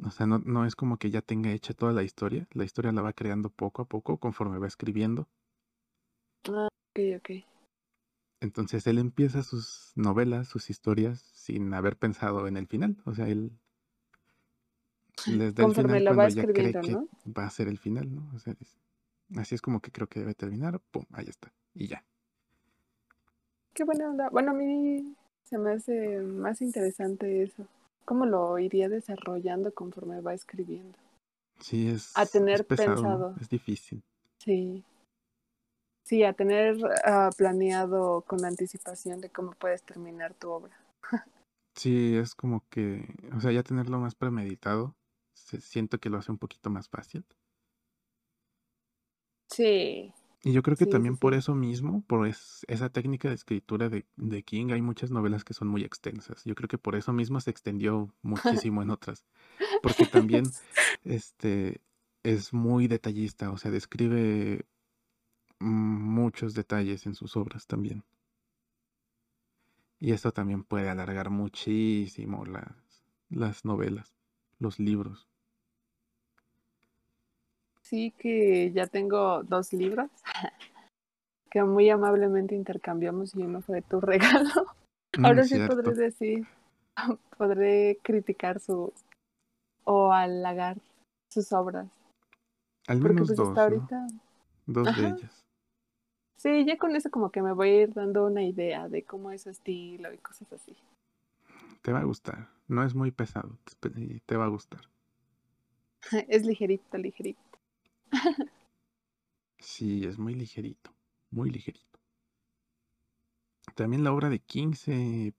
O 0.05 0.11
sea, 0.11 0.27
no, 0.27 0.39
no 0.39 0.67
es 0.67 0.77
como 0.77 0.99
que 0.99 1.11
ya 1.11 1.23
tenga 1.23 1.51
hecha 1.53 1.73
toda 1.75 1.93
la 1.93 2.03
historia, 2.03 2.47
la 2.53 2.65
historia 2.65 2.93
la 2.93 3.03
va 3.03 3.13
creando 3.13 3.51
poco 3.51 3.83
a 3.83 3.85
poco 3.87 4.19
conforme 4.19 4.59
va 4.59 4.67
escribiendo. 4.67 5.29
Ah, 6.49 6.69
ok, 6.91 7.01
ok. 7.17 7.31
Entonces 8.41 8.87
él 8.87 8.99
empieza 8.99 9.43
sus 9.43 9.93
novelas, 9.95 10.49
sus 10.49 10.71
historias, 10.71 11.21
sin 11.35 11.73
haber 11.75 11.97
pensado 11.97 12.47
en 12.47 12.57
el 12.57 12.67
final. 12.67 12.97
O 13.05 13.15
sea, 13.15 13.29
él 13.29 13.53
les 15.27 15.55
da 15.55 15.63
el 15.65 15.69
Conforme 15.69 15.93
final 15.95 16.05
la 16.05 16.11
va 16.13 16.17
cuando 16.17 16.35
ya 16.37 16.47
cree 16.47 16.73
que 16.75 16.93
¿no? 16.93 17.09
va 17.37 17.47
a 17.47 17.51
ser 17.51 17.69
el 17.69 17.79
final, 17.79 18.15
¿no? 18.15 18.31
O 18.35 18.39
sea, 18.39 18.55
es- 18.61 18.77
así 19.37 19.55
es 19.55 19.63
como 19.63 19.81
que 19.81 19.91
creo 19.93 20.09
que 20.09 20.21
debe 20.21 20.35
terminar. 20.35 20.81
Pum, 20.91 21.05
ahí 21.13 21.27
está. 21.29 21.53
Y 21.75 21.89
ya. 21.89 22.05
Qué 23.75 23.85
buena 23.85 24.09
onda. 24.11 24.29
Bueno, 24.31 24.53
a 24.53 24.55
mí 24.55 25.15
se 25.45 25.59
me 25.59 25.73
hace 25.73 26.19
más 26.21 26.63
interesante 26.63 27.43
eso. 27.43 27.67
¿Cómo 28.05 28.25
lo 28.25 28.59
iría 28.59 28.89
desarrollando 28.89 29.75
conforme 29.75 30.21
va 30.21 30.33
escribiendo? 30.35 30.97
Sí, 31.61 31.89
es, 31.89 32.17
a 32.17 32.23
es 32.23 32.31
tener 32.31 32.67
pesado, 32.67 32.89
¿no? 32.91 33.03
pensado. 33.03 33.35
Es 33.41 33.49
difícil. 33.49 34.03
Sí, 34.39 34.85
sí, 36.05 36.23
a 36.23 36.33
tener 36.33 36.77
ah, 37.05 37.31
planeado 37.37 38.23
con 38.23 38.45
anticipación 38.45 39.21
de 39.21 39.31
cómo 39.31 39.53
puedes 39.53 39.83
terminar 39.83 40.35
tu 40.35 40.51
obra. 40.51 40.77
Sí, 41.75 42.17
es 42.17 42.35
como 42.35 42.65
que, 42.71 43.07
o 43.37 43.41
sea, 43.43 43.53
ya 43.53 43.63
tenerlo 43.63 43.99
más 43.99 44.15
premeditado, 44.15 44.97
se- 45.35 45.61
siento 45.61 45.99
que 45.99 46.09
lo 46.09 46.17
hace 46.17 46.33
un 46.33 46.39
poquito 46.39 46.71
más 46.71 46.89
fácil. 46.89 47.27
Sí, 49.49 50.13
Y 50.43 50.53
yo 50.53 50.63
creo 50.63 50.77
que 50.77 50.85
sí, 50.85 50.91
sí, 50.91 50.91
también 50.91 51.17
por 51.17 51.35
eso 51.35 51.55
mismo, 51.55 52.03
por 52.07 52.27
es- 52.27 52.65
esa 52.69 52.89
técnica 52.91 53.29
de 53.29 53.35
escritura 53.35 53.89
de, 53.89 54.07
de 54.17 54.43
King, 54.45 54.69
hay 54.73 54.81
muchas 54.83 55.11
novelas 55.11 55.45
que 55.45 55.55
son 55.55 55.69
muy 55.69 55.83
extensas. 55.83 56.45
Yo 56.45 56.55
creo 56.55 56.69
que 56.69 56.79
por 56.79 56.95
eso 56.97 57.13
mismo 57.13 57.41
se 57.41 57.51
extendió 57.51 58.15
muchísimo 58.23 58.83
en 58.83 58.91
otras. 58.91 59.25
Porque 59.81 60.07
también, 60.07 60.55
este, 61.05 61.83
es 62.25 62.53
muy 62.55 62.89
detallista, 62.89 63.51
o 63.53 63.59
sea, 63.59 63.71
describe 63.73 64.67
muchos 65.61 66.55
detalles 66.55 67.07
en 67.07 67.15
sus 67.15 67.37
obras 67.37 67.67
también. 67.69 68.05
Y 70.01 70.13
esto 70.13 70.33
también 70.33 70.65
puede 70.65 70.89
alargar 70.89 71.29
muchísimo 71.29 72.47
las, 72.47 72.73
las 73.29 73.65
novelas, 73.67 74.15
los 74.59 74.79
libros. 74.79 75.29
Sí, 77.89 78.13
que 78.19 78.73
ya 78.73 78.87
tengo 78.89 79.45
dos 79.45 79.73
libros 79.73 80.11
que 81.51 81.63
muy 81.63 81.89
amablemente 81.89 82.55
intercambiamos 82.57 83.35
y 83.37 83.43
uno 83.43 83.63
fue 83.63 83.81
tu 83.83 84.01
regalo. 84.13 84.67
Mm, 85.17 85.25
Ahora 85.25 85.45
sí 85.45 85.57
podré 85.67 85.95
decir, 85.95 86.47
podré 87.39 87.99
criticar 88.03 88.59
su 88.61 88.93
o 89.85 90.13
halagar 90.13 90.79
sus 91.33 91.53
obras, 91.53 91.89
Al 92.89 93.01
menos 93.01 93.29
pues 93.29 93.39
hasta 93.39 93.43
dos, 93.43 93.55
¿no? 93.55 93.63
ahorita, 93.63 94.07
Dos 94.67 94.97
de 94.97 95.07
ellas. 95.07 95.45
sí, 96.39 96.65
ya 96.65 96.77
con 96.77 96.97
eso 96.97 97.09
como 97.11 97.31
que 97.31 97.41
me 97.41 97.53
voy 97.53 97.69
a 97.69 97.83
ir 97.83 97.95
dando 97.95 98.27
una 98.27 98.43
idea 98.43 98.89
de 98.89 99.05
cómo 99.05 99.31
es 99.31 99.43
su 99.43 99.51
estilo 99.51 100.13
y 100.13 100.19
cosas 100.19 100.53
así. 100.53 100.77
Te 101.83 101.93
va 101.93 102.01
a 102.01 102.05
gustar. 102.05 102.49
No 102.67 102.83
es 102.83 102.97
muy 102.97 103.13
pesado, 103.13 103.57
te 104.27 104.37
va 104.37 104.47
a 104.47 104.49
gustar. 104.49 104.81
Es 106.27 106.45
ligerito, 106.45 106.99
ligerito. 106.99 107.46
Sí, 109.59 110.05
es 110.05 110.19
muy 110.19 110.35
ligerito, 110.35 110.95
muy 111.31 111.51
ligerito. 111.51 111.99
También 113.75 114.05
la 114.05 114.13
obra 114.13 114.29
de 114.31 114.39
King 114.39 114.73
se, 114.75 115.35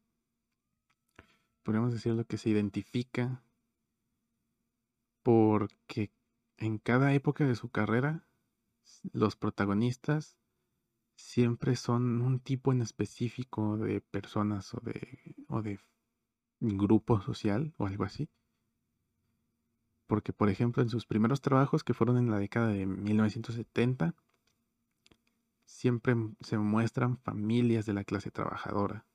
podríamos 1.63 1.93
decir 1.93 2.13
lo 2.13 2.26
que 2.26 2.38
se 2.38 2.49
identifica 2.49 3.43
porque 5.24 6.11
en 6.57 6.78
cada 6.78 7.13
época 7.13 7.45
de 7.45 7.55
su 7.55 7.70
carrera, 7.70 8.26
los 9.11 9.36
protagonistas 9.36 10.38
siempre 11.15 11.76
son 11.76 12.22
un 12.22 12.39
tipo 12.39 12.72
en 12.72 12.82
específico 12.82 13.78
de 13.78 14.01
personas 14.01 14.74
o 14.74 14.80
de, 14.82 15.36
o 15.49 15.61
de 15.61 15.80
grupo 16.59 17.22
social 17.22 17.74
o 17.78 17.88
algo 17.88 18.05
así. 18.05 18.30
Porque, 20.08 20.34
por 20.34 20.49
ejemplo, 20.49 20.82
en 20.82 20.89
sus 20.89 21.05
primeros 21.05 21.41
trabajos, 21.41 21.84
que 21.84 21.93
fueron 21.93 22.18
en 22.18 22.32
la 22.32 22.39
década 22.39 22.70
de 22.70 22.86
1970, 22.86 24.16
siempre 25.66 26.16
se 26.39 26.58
muestran 26.58 27.18
familias 27.18 27.86
de 27.86 27.93
la 27.93 28.03
clase 28.03 28.32
trabajadora 28.32 29.05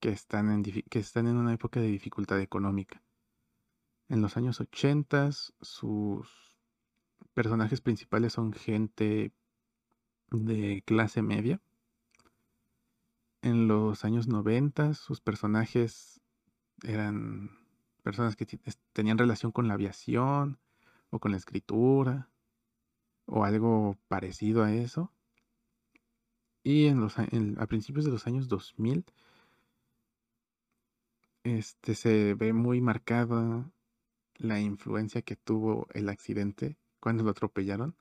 que 0.00 0.10
están 0.10 0.50
en, 0.50 0.62
que 0.64 0.98
están 0.98 1.28
en 1.28 1.36
una 1.36 1.54
época 1.54 1.80
de 1.80 1.86
dificultad 1.86 2.40
económica. 2.40 3.02
En 4.08 4.20
los 4.20 4.36
años 4.36 4.60
80, 4.60 5.30
sus 5.32 6.58
personajes 7.34 7.80
principales 7.80 8.34
son 8.34 8.52
gente 8.52 9.32
de 10.30 10.82
clase 10.84 11.22
media. 11.22 11.60
En 13.42 13.68
los 13.68 14.04
años 14.04 14.26
90, 14.26 14.94
sus 14.94 15.20
personajes 15.20 16.20
eran 16.82 17.61
personas 18.02 18.36
que 18.36 18.46
tenían 18.92 19.18
relación 19.18 19.52
con 19.52 19.68
la 19.68 19.74
aviación 19.74 20.58
o 21.10 21.18
con 21.20 21.30
la 21.32 21.36
escritura 21.38 22.30
o 23.26 23.44
algo 23.44 23.98
parecido 24.08 24.62
a 24.64 24.72
eso. 24.72 25.12
Y 26.64 26.86
en 26.86 27.00
los, 27.00 27.20
a- 27.20 27.66
principios 27.68 28.04
de 28.04 28.10
los 28.10 28.26
años 28.26 28.48
2000, 28.48 29.04
este, 31.44 31.94
se 31.94 32.34
ve 32.34 32.52
muy 32.52 32.80
marcada 32.80 33.70
la 34.36 34.60
influencia 34.60 35.22
que 35.22 35.36
tuvo 35.36 35.86
el 35.94 36.08
accidente 36.08 36.78
cuando 37.00 37.24
lo 37.24 37.30
atropellaron, 37.30 37.96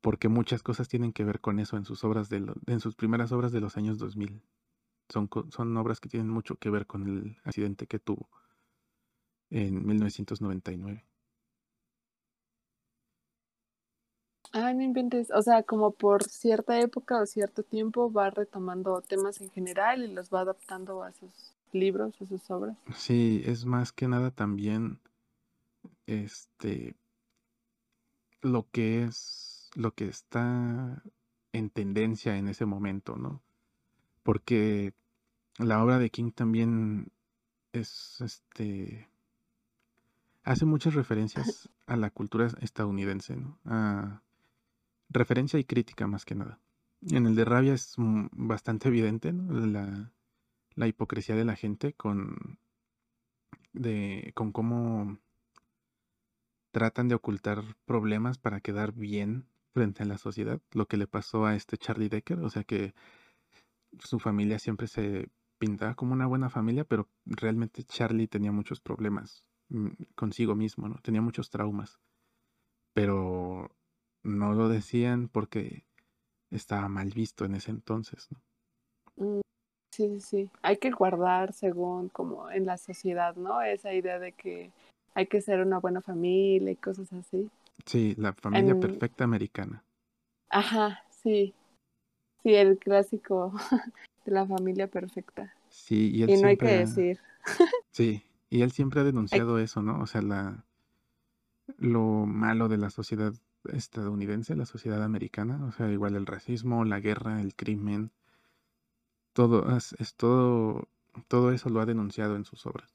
porque 0.00 0.28
muchas 0.28 0.62
cosas 0.62 0.88
tienen 0.88 1.12
que 1.12 1.24
ver 1.24 1.40
con 1.40 1.58
eso 1.58 1.76
en 1.76 1.84
sus 1.84 2.04
obras 2.04 2.28
de 2.28 2.44
en 2.66 2.80
sus 2.80 2.94
primeras 2.96 3.32
obras 3.32 3.52
de 3.52 3.60
los 3.60 3.76
años 3.76 3.98
2000. 3.98 4.42
Son, 5.08 5.28
son 5.50 5.76
obras 5.76 6.00
que 6.00 6.08
tienen 6.08 6.28
mucho 6.30 6.56
que 6.56 6.70
ver 6.70 6.86
con 6.86 7.06
el 7.08 7.38
accidente 7.44 7.86
que 7.86 7.98
tuvo 7.98 8.30
en 9.52 9.86
1999. 9.86 11.04
Ah, 14.54 14.72
no 14.74 14.82
inventes, 14.82 15.30
o 15.30 15.40
sea, 15.40 15.62
como 15.62 15.92
por 15.92 16.24
cierta 16.24 16.78
época 16.78 17.20
o 17.20 17.26
cierto 17.26 17.62
tiempo 17.62 18.12
va 18.12 18.28
retomando 18.30 19.00
temas 19.00 19.40
en 19.40 19.50
general 19.50 20.02
y 20.04 20.12
los 20.12 20.30
va 20.30 20.40
adaptando 20.40 21.02
a 21.02 21.12
sus 21.12 21.30
libros, 21.72 22.20
a 22.20 22.26
sus 22.26 22.50
obras. 22.50 22.76
Sí, 22.94 23.42
es 23.46 23.64
más 23.64 23.92
que 23.92 24.08
nada 24.08 24.30
también 24.30 24.98
este 26.06 26.94
lo 28.42 28.66
que 28.70 29.04
es 29.04 29.70
lo 29.74 29.94
que 29.94 30.08
está 30.08 31.02
en 31.52 31.70
tendencia 31.70 32.36
en 32.36 32.48
ese 32.48 32.66
momento, 32.66 33.16
¿no? 33.16 33.40
Porque 34.22 34.92
la 35.58 35.82
obra 35.82 35.98
de 35.98 36.10
King 36.10 36.30
también 36.30 37.10
es 37.72 38.20
este 38.20 39.08
hace 40.44 40.64
muchas 40.64 40.94
referencias 40.94 41.68
a 41.86 41.96
la 41.96 42.10
cultura 42.10 42.48
estadounidense, 42.60 43.36
¿no? 43.36 43.58
A 43.64 44.22
referencia 45.08 45.58
y 45.58 45.64
crítica 45.64 46.06
más 46.06 46.24
que 46.24 46.34
nada. 46.34 46.58
En 47.10 47.26
el 47.26 47.34
de 47.34 47.44
Rabia 47.44 47.74
es 47.74 47.94
bastante 47.96 48.88
evidente. 48.88 49.32
La, 49.32 50.12
la 50.74 50.86
hipocresía 50.86 51.34
de 51.34 51.44
la 51.44 51.56
gente 51.56 51.92
con 51.94 52.58
de 53.72 54.32
con 54.34 54.52
cómo 54.52 55.18
tratan 56.70 57.08
de 57.08 57.14
ocultar 57.14 57.62
problemas 57.84 58.38
para 58.38 58.60
quedar 58.60 58.92
bien 58.92 59.46
frente 59.72 60.02
a 60.02 60.06
la 60.06 60.18
sociedad, 60.18 60.60
lo 60.72 60.86
que 60.86 60.96
le 60.96 61.06
pasó 61.06 61.46
a 61.46 61.54
este 61.54 61.78
Charlie 61.78 62.08
Decker, 62.08 62.38
o 62.40 62.50
sea 62.50 62.64
que 62.64 62.94
su 63.98 64.18
familia 64.18 64.58
siempre 64.58 64.86
se 64.86 65.30
pintaba 65.58 65.94
como 65.94 66.12
una 66.12 66.26
buena 66.26 66.50
familia, 66.50 66.84
pero 66.84 67.08
realmente 67.24 67.84
Charlie 67.84 68.26
tenía 68.26 68.52
muchos 68.52 68.80
problemas 68.80 69.42
consigo 70.14 70.54
mismo, 70.54 70.88
¿no? 70.88 70.96
Tenía 71.02 71.22
muchos 71.22 71.50
traumas, 71.50 71.98
pero 72.94 73.70
no 74.22 74.52
lo 74.54 74.68
decían 74.68 75.28
porque 75.28 75.84
estaba 76.50 76.88
mal 76.88 77.10
visto 77.10 77.44
en 77.44 77.54
ese 77.54 77.70
entonces, 77.70 78.28
¿no? 78.30 78.40
Mm, 79.16 79.40
Sí, 79.94 80.08
sí, 80.08 80.20
sí. 80.20 80.50
Hay 80.62 80.78
que 80.78 80.90
guardar 80.90 81.52
según 81.52 82.08
como 82.08 82.50
en 82.50 82.64
la 82.64 82.78
sociedad, 82.78 83.36
¿no? 83.36 83.60
Esa 83.60 83.92
idea 83.92 84.18
de 84.18 84.32
que 84.32 84.70
hay 85.14 85.26
que 85.26 85.42
ser 85.42 85.60
una 85.60 85.78
buena 85.80 86.00
familia 86.00 86.70
y 86.70 86.76
cosas 86.76 87.12
así. 87.12 87.50
Sí, 87.84 88.14
la 88.16 88.32
familia 88.32 88.74
En, 88.74 88.80
perfecta 88.80 89.24
americana. 89.24 89.84
ajá, 90.48 91.04
sí, 91.22 91.52
sí, 92.42 92.54
el 92.54 92.78
clásico 92.78 93.52
de 94.24 94.32
la 94.32 94.46
familia 94.46 94.86
perfecta. 94.86 95.52
Sí, 95.68 96.10
y 96.14 96.22
él 96.22 96.30
Y 96.30 96.36
no 96.40 96.48
hay 96.48 96.56
que 96.56 96.64
decir, 96.66 97.20
sí, 97.90 98.22
y 98.52 98.60
él 98.60 98.70
siempre 98.70 99.00
ha 99.00 99.04
denunciado 99.04 99.58
eso, 99.58 99.80
¿no? 99.80 99.98
O 100.02 100.06
sea, 100.06 100.20
la, 100.20 100.66
lo 101.78 102.26
malo 102.26 102.68
de 102.68 102.76
la 102.76 102.90
sociedad 102.90 103.32
estadounidense, 103.64 104.54
la 104.54 104.66
sociedad 104.66 105.02
americana, 105.02 105.64
o 105.64 105.72
sea, 105.72 105.90
igual 105.90 106.16
el 106.16 106.26
racismo, 106.26 106.84
la 106.84 107.00
guerra, 107.00 107.40
el 107.40 107.54
crimen, 107.54 108.12
todo 109.32 109.74
es, 109.74 109.94
es 109.98 110.16
todo, 110.16 110.86
todo 111.28 111.50
eso 111.50 111.70
lo 111.70 111.80
ha 111.80 111.86
denunciado 111.86 112.36
en 112.36 112.44
sus 112.44 112.66
obras. 112.66 112.94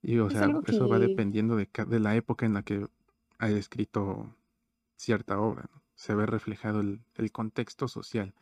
Y, 0.00 0.16
o 0.20 0.28
es 0.28 0.32
sea, 0.32 0.48
eso 0.66 0.88
va 0.88 0.98
dependiendo 0.98 1.54
de, 1.56 1.68
de 1.86 2.00
la 2.00 2.16
época 2.16 2.46
en 2.46 2.54
la 2.54 2.62
que 2.62 2.86
haya 3.36 3.58
escrito 3.58 4.34
cierta 4.96 5.38
obra, 5.38 5.68
¿no? 5.70 5.82
Se 5.96 6.14
ve 6.14 6.24
reflejado 6.24 6.80
el, 6.80 7.02
el 7.16 7.30
contexto 7.30 7.88
social 7.88 8.32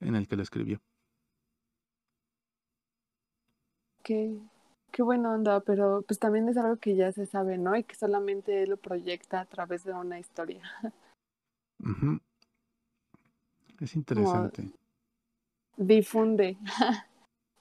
en 0.00 0.14
el 0.14 0.28
que 0.28 0.36
lo 0.36 0.42
escribió. 0.42 0.82
que, 4.08 4.40
qué 4.92 5.02
buena 5.02 5.32
onda, 5.32 5.60
pero 5.60 6.02
pues 6.02 6.18
también 6.18 6.48
es 6.48 6.56
algo 6.56 6.76
que 6.76 6.96
ya 6.96 7.12
se 7.12 7.26
sabe, 7.26 7.58
¿no? 7.58 7.76
Y 7.76 7.84
que 7.84 7.94
solamente 7.94 8.62
él 8.62 8.70
lo 8.70 8.76
proyecta 8.76 9.40
a 9.40 9.44
través 9.44 9.84
de 9.84 9.92
una 9.92 10.18
historia. 10.18 10.62
Ujú, 11.80 12.20
Es 13.80 13.92
Como 13.92 13.98
interesante. 14.00 14.72
difunde 15.76 16.58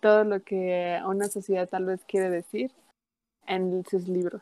todo 0.02 0.24
lo 0.24 0.44
que 0.44 1.00
una 1.06 1.28
sociedad 1.28 1.70
tal 1.70 1.86
vez 1.86 2.04
quiere 2.08 2.30
decir 2.30 2.72
en 3.48 3.84
sus 3.86 4.08
libros. 4.08 4.42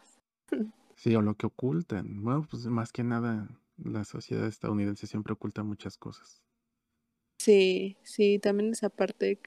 Sí, 0.97 1.13
o 1.13 1.21
lo 1.21 1.35
que 1.35 1.45
ocultan. 1.45 2.23
Bueno, 2.23 2.47
pues 2.49 2.65
más 2.67 2.93
que 2.93 3.03
nada, 3.03 3.49
la 3.77 4.05
sociedad 4.05 4.47
estadounidense 4.47 5.07
siempre 5.07 5.33
oculta 5.33 5.61
muchas 5.61 5.97
cosas. 5.97 6.41
Sí, 7.37 7.97
sí, 8.01 8.39
también 8.39 8.71
esa 8.71 8.89
parte. 8.89 9.39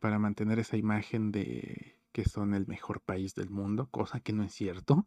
Para 0.00 0.18
mantener 0.18 0.58
esa 0.58 0.76
imagen 0.76 1.32
de 1.32 1.96
que 2.12 2.24
son 2.24 2.54
el 2.54 2.66
mejor 2.66 3.00
país 3.00 3.34
del 3.34 3.50
mundo, 3.50 3.88
cosa 3.90 4.20
que 4.20 4.32
no 4.32 4.42
es 4.42 4.52
cierto. 4.52 5.06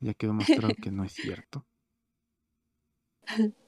Ya 0.00 0.14
quedó 0.14 0.34
mostrado 0.34 0.74
que 0.74 0.90
no 0.90 1.04
es 1.04 1.12
cierto. 1.12 1.64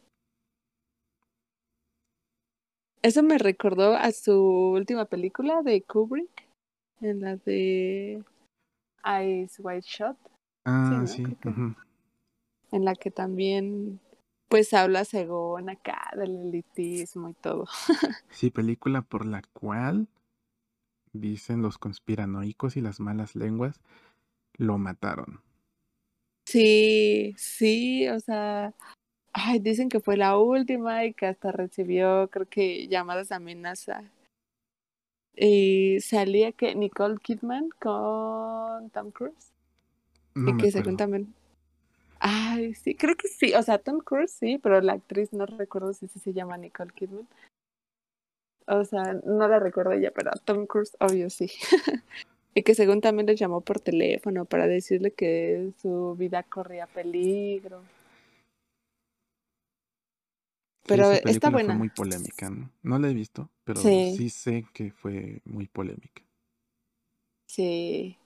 Eso 3.05 3.23
me 3.23 3.37
recordó 3.37 3.95
a 3.95 4.11
su 4.12 4.33
última 4.33 5.05
película 5.05 5.61
de 5.62 5.83
Kubrick, 5.83 6.49
en 7.03 7.21
la 7.21 7.37
de 7.37 8.25
Ice 9.05 9.61
White 9.61 9.87
Shot. 9.87 10.17
Ah, 10.65 11.05
sí. 11.07 11.23
En 12.73 12.85
la 12.87 12.95
que 12.95 13.11
también, 13.11 14.01
pues, 14.55 14.74
habla 14.74 15.05
según 15.05 15.68
acá 15.70 16.11
del 16.16 16.36
elitismo 16.36 17.30
y 17.30 17.34
todo. 17.34 17.66
sí, 18.30 18.50
película 18.50 19.02
por 19.02 19.26
la 19.26 19.42
cual 19.52 20.09
dicen 21.12 21.62
los 21.62 21.78
conspiranoicos 21.78 22.76
y 22.76 22.80
las 22.80 23.00
malas 23.00 23.34
lenguas 23.34 23.80
lo 24.57 24.78
mataron. 24.78 25.40
Sí, 26.46 27.34
sí, 27.36 28.09
o 28.09 28.20
sea, 28.20 28.74
Ay, 29.36 29.59
dicen 29.59 29.88
que 29.88 29.98
fue 29.98 30.16
la 30.16 30.38
última 30.38 31.05
y 31.05 31.12
que 31.12 31.26
hasta 31.26 31.50
recibió, 31.50 32.28
creo 32.30 32.46
que, 32.46 32.86
llamadas 32.86 33.30
de 33.30 33.34
amenaza. 33.34 34.05
Y 35.34 35.98
salía 36.00 36.52
que 36.52 36.76
Nicole 36.76 37.18
Kidman 37.20 37.70
con 37.80 38.90
Tom 38.90 39.11
Cruise. 39.11 39.52
y 40.36 40.57
que 40.57 40.70
se 40.70 40.82
también. 40.82 41.34
Ay, 42.27 42.72
sí, 42.72 42.95
creo 42.95 43.16
que 43.16 43.29
sí. 43.29 43.53
O 43.53 43.62
sea, 43.62 43.77
Tom 43.77 43.99
Cruise 43.99 44.33
sí, 44.33 44.57
pero 44.57 44.81
la 44.81 44.95
actriz 44.95 45.35
no 45.35 45.45
recuerdo 45.45 45.93
si 45.93 46.09
se 46.09 46.33
llama 46.33 46.57
Nicole 46.57 46.91
Kidman. 46.95 47.29
O 48.66 48.83
sea, 48.87 49.12
no 49.27 49.47
la 49.47 49.59
recuerdo 49.59 49.93
ella, 49.93 50.11
pero 50.11 50.31
Tom 50.47 50.64
Cruise, 50.64 50.97
obvio 51.01 51.29
sí. 51.29 51.53
y 52.55 52.62
que 52.62 52.75
según 52.75 53.03
también 53.03 53.27
le 53.27 53.37
llamó 53.37 53.61
por 53.61 53.79
teléfono 53.79 54.47
para 54.47 54.66
decirle 54.66 55.11
que 55.11 55.75
su 55.83 56.16
vida 56.18 56.43
corría 56.45 56.87
peligro. 56.87 57.83
Pero 60.87 61.11
está 61.12 61.51
buena. 61.51 61.75
Fue 61.75 61.79
muy 61.79 61.91
polémica, 61.91 62.49
¿no? 62.49 62.70
No 62.83 62.99
la 62.99 63.11
he 63.11 63.14
visto, 63.14 63.51
pero 63.64 63.83
sí. 63.83 64.31
sé 64.31 64.64
que 64.72 64.93
fue 64.93 65.43
muy 65.45 65.66
polémica. 65.66 66.22
Sí. 67.51 68.16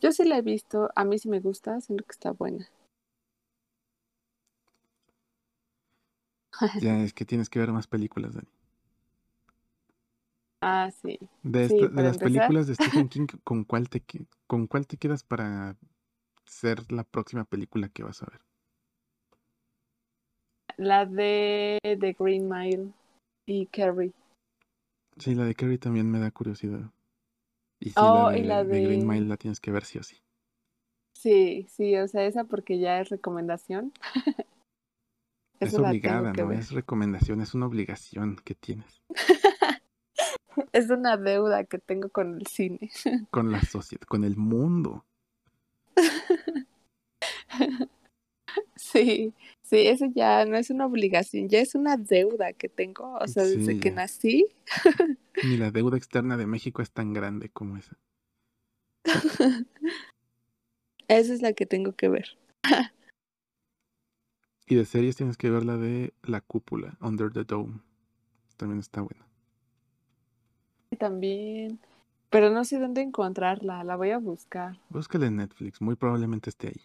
Yo 0.00 0.10
sí 0.10 0.24
la 0.24 0.38
he 0.38 0.42
visto, 0.42 0.90
a 0.96 1.04
mí 1.04 1.20
sí 1.20 1.28
me 1.28 1.38
gusta, 1.38 1.80
siento 1.80 2.02
que 2.04 2.12
está 2.12 2.32
buena. 2.32 2.68
ya, 6.80 7.02
es 7.02 7.12
que 7.12 7.24
tienes 7.24 7.48
que 7.48 7.58
ver 7.58 7.72
más 7.72 7.86
películas, 7.86 8.34
Dani. 8.34 8.48
Ah, 10.60 10.90
sí. 10.90 11.18
De, 11.42 11.68
de 11.68 12.02
las 12.02 12.18
películas 12.18 12.66
de 12.66 12.74
Stephen 12.74 13.08
King, 13.08 13.26
¿con 13.44 13.64
cuál, 13.64 13.88
te, 13.88 14.02
¿con 14.46 14.66
cuál 14.66 14.86
te 14.86 14.96
quedas 14.96 15.22
para 15.22 15.76
ser 16.44 16.90
la 16.90 17.04
próxima 17.04 17.44
película 17.44 17.88
que 17.88 18.02
vas 18.02 18.22
a 18.22 18.26
ver? 18.26 18.40
La 20.76 21.06
de 21.06 21.78
The 21.82 22.16
Green 22.18 22.48
Mile 22.48 22.92
y 23.46 23.66
Carrie. 23.66 24.12
Sí, 25.16 25.34
la 25.34 25.44
de 25.44 25.54
Carrie 25.54 25.78
también 25.78 26.10
me 26.10 26.18
da 26.18 26.30
curiosidad. 26.30 26.90
Y 27.80 27.90
sí, 27.90 27.94
oh, 27.96 28.30
la, 28.30 28.64
de, 28.64 28.82
Green 28.82 29.06
Mile 29.06 29.26
la 29.26 29.36
tienes 29.36 29.60
que 29.60 29.70
ver 29.70 29.84
sí 29.84 29.98
o 29.98 30.02
sí. 30.02 30.16
Sí, 31.14 31.66
sí, 31.68 31.96
o 31.96 32.06
sea, 32.06 32.26
esa 32.26 32.44
porque 32.44 32.78
ya 32.78 33.00
es 33.00 33.08
recomendación. 33.08 33.92
es 35.60 35.74
obligada, 35.74 36.32
no 36.32 36.52
es 36.52 36.70
recomendación, 36.70 37.40
es 37.40 37.54
una 37.54 37.66
obligación 37.66 38.36
que 38.44 38.54
tienes. 38.54 39.02
es 40.72 40.90
una 40.90 41.16
deuda 41.16 41.64
que 41.64 41.78
tengo 41.78 42.08
con 42.08 42.38
el 42.38 42.46
cine. 42.46 42.90
con 43.30 43.50
la 43.50 43.62
sociedad, 43.62 44.02
con 44.06 44.24
el 44.24 44.36
mundo. 44.36 45.04
Sí, 48.76 49.34
sí, 49.62 49.86
eso 49.88 50.06
ya 50.14 50.44
no 50.46 50.56
es 50.56 50.70
una 50.70 50.86
obligación, 50.86 51.48
ya 51.48 51.60
es 51.60 51.74
una 51.74 51.96
deuda 51.96 52.52
que 52.52 52.68
tengo, 52.68 53.18
o 53.20 53.28
sea, 53.28 53.42
desde 53.42 53.78
que 53.80 53.90
nací. 53.90 54.46
Ni 55.42 55.56
la 55.56 55.70
deuda 55.70 55.96
externa 55.96 56.36
de 56.36 56.46
México 56.46 56.80
es 56.80 56.90
tan 56.90 57.12
grande 57.12 57.50
como 57.50 57.76
esa. 57.76 57.98
esa 61.08 61.34
es 61.34 61.42
la 61.42 61.52
que 61.52 61.66
tengo 61.66 61.92
que 61.92 62.08
ver. 62.08 62.38
Y 64.68 64.74
de 64.74 64.84
series 64.84 65.16
tienes 65.16 65.36
que 65.36 65.50
ver 65.50 65.64
la 65.64 65.76
de 65.76 66.12
La 66.22 66.40
Cúpula, 66.40 66.96
Under 67.00 67.32
the 67.32 67.44
Dome. 67.44 67.80
También 68.56 68.80
está 68.80 69.00
buena. 69.00 69.26
También. 70.98 71.78
Pero 72.30 72.50
no 72.50 72.64
sé 72.64 72.78
dónde 72.78 73.00
encontrarla, 73.00 73.82
la 73.84 73.96
voy 73.96 74.10
a 74.10 74.18
buscar. 74.18 74.78
Búscala 74.90 75.26
en 75.26 75.36
Netflix, 75.36 75.80
muy 75.80 75.96
probablemente 75.96 76.50
esté 76.50 76.68
ahí. 76.68 76.82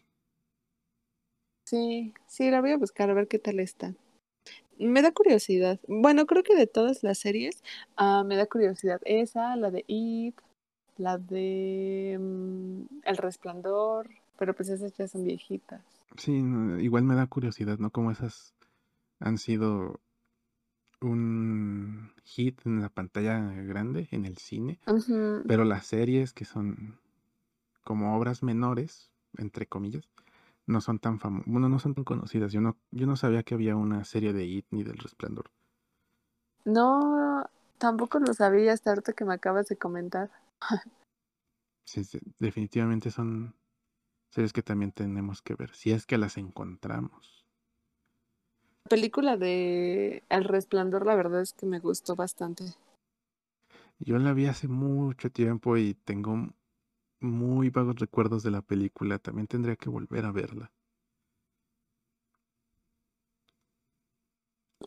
Sí, 1.65 2.13
sí, 2.27 2.49
la 2.49 2.61
voy 2.61 2.71
a 2.71 2.77
buscar 2.77 3.09
a 3.09 3.13
ver 3.13 3.27
qué 3.27 3.39
tal 3.39 3.59
está. 3.59 3.93
Me 4.79 5.01
da 5.01 5.11
curiosidad. 5.11 5.79
Bueno, 5.87 6.25
creo 6.25 6.43
que 6.43 6.55
de 6.55 6.67
todas 6.67 7.03
las 7.03 7.19
series 7.19 7.61
uh, 7.99 8.23
me 8.23 8.37
da 8.37 8.45
curiosidad. 8.45 9.01
Esa, 9.03 9.55
la 9.55 9.71
de 9.71 9.83
It, 9.87 10.35
la 10.97 11.17
de 11.17 12.15
um, 12.19 12.87
El 13.03 13.17
Resplandor, 13.17 14.09
pero 14.37 14.53
pues 14.53 14.69
esas 14.69 14.95
ya 14.95 15.07
son 15.07 15.23
viejitas. 15.25 15.81
Sí, 16.17 16.31
igual 16.79 17.03
me 17.03 17.15
da 17.15 17.27
curiosidad, 17.27 17.79
¿no? 17.79 17.91
Como 17.91 18.11
esas 18.11 18.53
han 19.19 19.37
sido 19.37 19.99
un 21.01 22.13
hit 22.23 22.65
en 22.65 22.81
la 22.81 22.89
pantalla 22.89 23.39
grande, 23.63 24.07
en 24.11 24.25
el 24.25 24.37
cine, 24.37 24.79
pero 25.47 25.65
las 25.65 25.85
series 25.85 26.33
que 26.33 26.45
son 26.45 26.99
como 27.83 28.17
obras 28.17 28.43
menores, 28.43 29.11
entre 29.37 29.67
comillas, 29.67 30.07
no 30.65 30.81
son 30.81 30.99
tan 30.99 31.19
famosas, 31.19 31.51
bueno, 31.51 31.69
no 31.69 31.79
son 31.79 31.95
tan 31.95 32.03
conocidas. 32.05 32.51
Yo 32.53 32.61
no, 32.61 32.77
yo 32.91 33.07
no 33.07 33.15
sabía 33.15 33.43
que 33.43 33.55
había 33.55 33.75
una 33.75 34.05
serie 34.05 34.33
de 34.33 34.45
It 34.45 34.65
ni 34.71 34.83
del 34.83 34.97
Resplandor. 34.97 35.51
No, 36.65 37.45
tampoco 37.77 38.19
lo 38.19 38.33
sabía 38.33 38.73
hasta 38.73 38.91
ahorita 38.91 39.13
que 39.13 39.25
me 39.25 39.33
acabas 39.33 39.67
de 39.67 39.77
comentar. 39.77 40.29
sí, 41.85 42.01
definitivamente 42.39 43.11
son 43.11 43.55
series 44.33 44.51
que 44.51 44.63
también 44.63 44.91
tenemos 44.91 45.41
que 45.41 45.55
ver, 45.55 45.73
si 45.75 45.91
es 45.91 46.05
que 46.05 46.17
las 46.17 46.37
encontramos. 46.37 47.45
La 48.85 48.89
película 48.89 49.37
de 49.37 50.23
El 50.29 50.43
Resplandor, 50.43 51.05
la 51.05 51.15
verdad 51.15 51.41
es 51.41 51.53
que 51.53 51.65
me 51.65 51.79
gustó 51.79 52.15
bastante. 52.15 52.65
Yo 53.99 54.17
la 54.17 54.33
vi 54.33 54.47
hace 54.47 54.67
mucho 54.67 55.31
tiempo 55.31 55.77
y 55.77 55.93
tengo 55.93 56.49
muy 57.21 57.69
vagos 57.69 57.95
recuerdos 57.95 58.43
de 58.43 58.51
la 58.51 58.61
película. 58.61 59.19
También 59.19 59.47
tendría 59.47 59.75
que 59.75 59.89
volver 59.89 60.25
a 60.25 60.31
verla. 60.31 60.71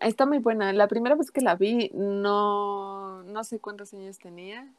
Está 0.01 0.27
muy 0.27 0.39
buena. 0.39 0.73
La 0.75 0.89
primera 0.89 1.15
vez 1.15 1.31
que 1.31 1.41
la 1.41 1.55
vi, 1.55 1.91
no, 1.95 3.23
no 3.23 3.45
sé 3.45 3.61
cuántos 3.61 3.95
años 3.95 4.19
tenía 4.19 4.71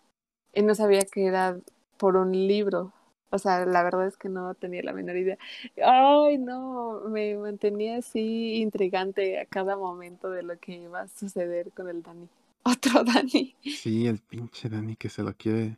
y 0.53 0.61
no 0.61 0.75
sabía 0.75 1.01
que 1.01 1.25
era 1.25 1.57
por 1.97 2.17
un 2.17 2.31
libro. 2.31 2.93
O 3.29 3.37
sea, 3.39 3.65
la 3.65 3.83
verdad 3.83 4.07
es 4.07 4.17
que 4.17 4.29
no 4.29 4.53
tenía 4.53 4.81
la 4.83 4.93
menor 4.93 5.17
idea. 5.17 5.37
Ay, 5.85 6.37
no, 6.37 7.01
me 7.09 7.35
mantenía 7.35 7.97
así 7.97 8.55
intrigante 8.61 9.39
a 9.39 9.45
cada 9.45 9.75
momento 9.75 10.29
de 10.29 10.43
lo 10.43 10.57
que 10.59 10.73
iba 10.73 11.01
a 11.01 11.07
suceder 11.07 11.71
con 11.71 11.89
el 11.89 12.03
Dani. 12.03 12.29
Otro 12.63 13.03
Dani. 13.03 13.55
Sí, 13.63 14.07
el 14.07 14.19
pinche 14.19 14.69
Dani 14.69 14.95
que 14.95 15.09
se 15.09 15.23
lo 15.23 15.33
quiere 15.33 15.77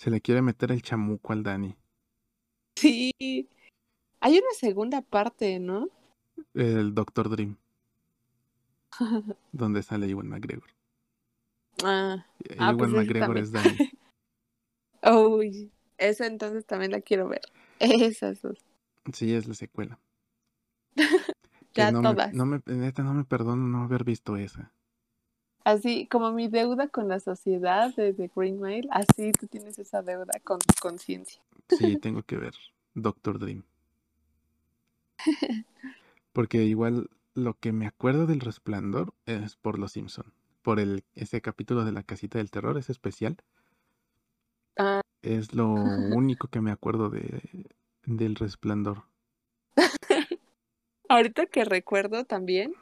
se 0.00 0.10
le 0.10 0.22
quiere 0.22 0.40
meter 0.40 0.72
el 0.72 0.80
chamuco 0.80 1.34
al 1.34 1.42
Dani. 1.42 1.76
Sí. 2.74 3.12
Hay 4.20 4.32
una 4.32 4.52
segunda 4.58 5.02
parte, 5.02 5.60
¿no? 5.60 5.88
El 6.54 6.94
Doctor 6.94 7.28
Dream. 7.28 7.58
donde 9.52 9.82
sale 9.82 10.08
Iwan 10.08 10.28
McGregor. 10.28 10.70
Ah. 11.84 12.24
ah 12.58 12.72
Iwan 12.72 12.76
pues 12.78 12.90
McGregor 12.92 13.36
es 13.36 13.52
Dani. 13.52 13.76
Uy, 15.12 15.70
esa 16.00 16.26
entonces 16.26 16.66
también 16.66 16.92
la 16.92 17.00
quiero 17.00 17.28
ver. 17.28 17.42
Esas 17.78 18.42
dos. 18.42 18.58
Sí, 19.12 19.34
es 19.34 19.46
la 19.46 19.54
secuela. 19.54 19.98
ya 21.74 21.92
todas. 21.92 22.32
no 22.34 22.46
me, 22.46 22.60
neta, 22.66 23.02
no 23.02 23.14
me 23.14 23.24
perdono 23.24 23.66
no 23.68 23.84
haber 23.84 24.04
visto 24.04 24.36
esa. 24.36 24.72
Así 25.64 26.06
como 26.06 26.32
mi 26.32 26.48
deuda 26.48 26.88
con 26.88 27.08
la 27.08 27.20
sociedad 27.20 27.94
de, 27.94 28.30
Green 28.34 28.60
Mail, 28.60 28.88
así 28.90 29.32
tú 29.32 29.46
tienes 29.46 29.78
esa 29.78 30.02
deuda 30.02 30.32
con 30.42 30.58
tu 30.58 30.74
conciencia. 30.80 31.42
Sí, 31.68 31.96
tengo 32.02 32.22
que 32.22 32.36
ver 32.36 32.54
Doctor 32.94 33.38
Dream. 33.38 33.62
Porque 36.32 36.64
igual 36.64 37.10
lo 37.34 37.54
que 37.58 37.72
me 37.72 37.86
acuerdo 37.86 38.26
del 38.26 38.40
resplandor 38.40 39.12
es 39.26 39.56
por 39.56 39.78
Los 39.78 39.92
Simpson, 39.92 40.32
por 40.62 40.80
el 40.80 41.04
ese 41.14 41.42
capítulo 41.42 41.84
de 41.84 41.92
la 41.92 42.02
casita 42.02 42.38
del 42.38 42.50
terror, 42.50 42.78
ese 42.78 42.92
especial. 42.92 43.36
Ah, 44.78 45.02
Es 45.22 45.54
lo 45.54 45.68
único 45.72 46.48
que 46.48 46.60
me 46.60 46.70
acuerdo 46.70 47.10
de, 47.10 47.42
del 48.06 48.36
resplandor. 48.36 49.02
Ahorita 51.08 51.46
que 51.46 51.64
recuerdo 51.64 52.24
también, 52.24 52.72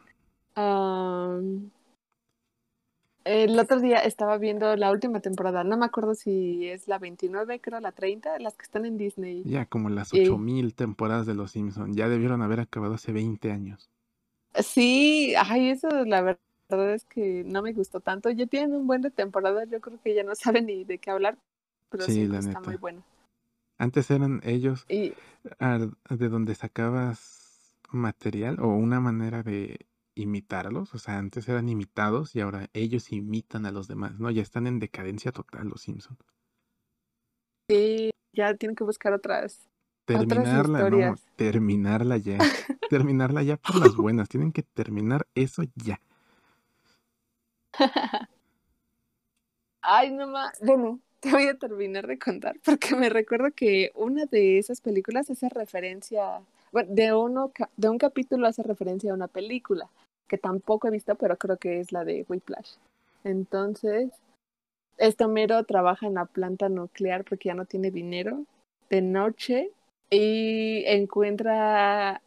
el 3.24 3.58
otro 3.58 3.80
día 3.80 3.98
estaba 3.98 4.38
viendo 4.38 4.76
la 4.76 4.90
última 4.90 5.20
temporada, 5.20 5.64
no 5.64 5.76
me 5.76 5.86
acuerdo 5.86 6.14
si 6.14 6.68
es 6.68 6.88
la 6.88 6.98
29, 6.98 7.60
creo 7.60 7.80
la 7.80 7.92
30, 7.92 8.38
las 8.38 8.56
que 8.56 8.62
están 8.62 8.84
en 8.84 8.96
Disney. 8.96 9.42
Ya 9.44 9.66
como 9.66 9.88
las 9.88 10.12
8000 10.12 10.74
temporadas 10.74 11.26
de 11.26 11.34
Los 11.34 11.52
Simpsons, 11.52 11.96
ya 11.96 12.08
debieron 12.08 12.42
haber 12.42 12.60
acabado 12.60 12.94
hace 12.94 13.12
20 13.12 13.50
años. 13.50 13.90
Sí, 14.54 15.34
ay, 15.36 15.70
eso 15.70 15.88
la 16.04 16.22
verdad 16.22 16.94
es 16.94 17.04
que 17.04 17.44
no 17.46 17.62
me 17.62 17.72
gustó 17.72 18.00
tanto. 18.00 18.30
Ya 18.30 18.46
tienen 18.46 18.74
un 18.74 18.86
buen 18.86 19.02
de 19.02 19.10
temporada, 19.10 19.64
yo 19.64 19.80
creo 19.80 19.98
que 20.02 20.14
ya 20.14 20.24
no 20.24 20.34
saben 20.34 20.66
ni 20.66 20.84
de 20.84 20.98
qué 20.98 21.10
hablar, 21.10 21.38
pero 21.88 22.04
sí, 22.04 22.26
la 22.26 22.38
está 22.38 22.60
muy 22.60 22.76
bueno. 22.76 23.02
Antes 23.78 24.10
eran 24.10 24.40
ellos 24.44 24.86
de 24.88 26.28
donde 26.28 26.54
sacabas 26.54 27.78
material 27.90 28.58
o 28.60 28.68
una 28.68 29.00
manera 29.00 29.42
de 29.42 29.86
imitarlos, 30.14 30.94
o 30.94 30.98
sea, 30.98 31.18
antes 31.18 31.48
eran 31.48 31.68
imitados 31.68 32.34
y 32.34 32.40
ahora 32.40 32.68
ellos 32.72 33.12
imitan 33.12 33.66
a 33.66 33.70
los 33.70 33.86
demás, 33.86 34.18
¿no? 34.18 34.30
Ya 34.30 34.42
están 34.42 34.66
en 34.66 34.80
decadencia 34.80 35.30
total 35.30 35.68
los 35.68 35.82
Simpsons. 35.82 36.18
Sí, 37.70 38.10
ya 38.32 38.54
tienen 38.54 38.74
que 38.74 38.84
buscar 38.84 39.12
otras. 39.12 39.68
Terminarla, 40.06 40.90
no, 40.90 41.14
terminarla 41.36 42.16
ya. 42.16 42.38
terminarla 42.90 43.42
ya 43.42 43.58
por 43.58 43.76
las 43.76 43.94
buenas. 43.94 44.28
Tienen 44.28 44.52
que 44.52 44.62
terminar 44.62 45.26
eso 45.34 45.62
ya. 45.76 46.00
Ay, 49.82 50.10
no 50.10 50.26
más. 50.28 50.58
Bueno, 50.64 51.00
te 51.20 51.30
voy 51.30 51.48
a 51.48 51.58
terminar 51.58 52.06
de 52.06 52.18
contar 52.18 52.56
porque 52.64 52.94
me 52.94 53.08
recuerdo 53.08 53.50
que 53.52 53.90
una 53.94 54.26
de 54.26 54.58
esas 54.58 54.80
películas 54.80 55.30
hace 55.30 55.48
referencia, 55.48 56.40
bueno, 56.72 56.94
de 56.94 57.12
uno 57.12 57.52
de 57.76 57.88
un 57.88 57.98
capítulo 57.98 58.46
hace 58.46 58.62
referencia 58.62 59.10
a 59.10 59.14
una 59.14 59.28
película 59.28 59.88
que 60.28 60.38
tampoco 60.38 60.88
he 60.88 60.90
visto, 60.90 61.14
pero 61.14 61.36
creo 61.36 61.56
que 61.56 61.80
es 61.80 61.90
la 61.90 62.04
de 62.04 62.24
Whiplash. 62.28 62.74
Entonces, 63.24 64.10
este 64.98 65.24
Homero 65.24 65.64
trabaja 65.64 66.06
en 66.06 66.14
la 66.14 66.26
planta 66.26 66.68
nuclear 66.68 67.24
porque 67.24 67.48
ya 67.48 67.54
no 67.54 67.64
tiene 67.64 67.90
dinero 67.90 68.44
de 68.90 69.00
noche 69.02 69.72
y 70.10 70.84
encuentra 70.86 72.20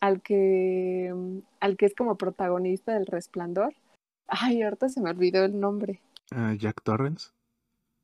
al 0.00 0.20
que 0.22 1.14
al 1.60 1.76
que 1.76 1.86
es 1.86 1.94
como 1.94 2.16
protagonista 2.16 2.92
del 2.92 3.06
Resplandor. 3.06 3.74
Ay, 4.28 4.62
ahorita 4.62 4.88
se 4.88 5.00
me 5.00 5.10
olvidó 5.10 5.44
el 5.44 5.58
nombre. 5.58 6.00
Ah, 6.30 6.54
Jack 6.58 6.82
Torrance. 6.82 7.30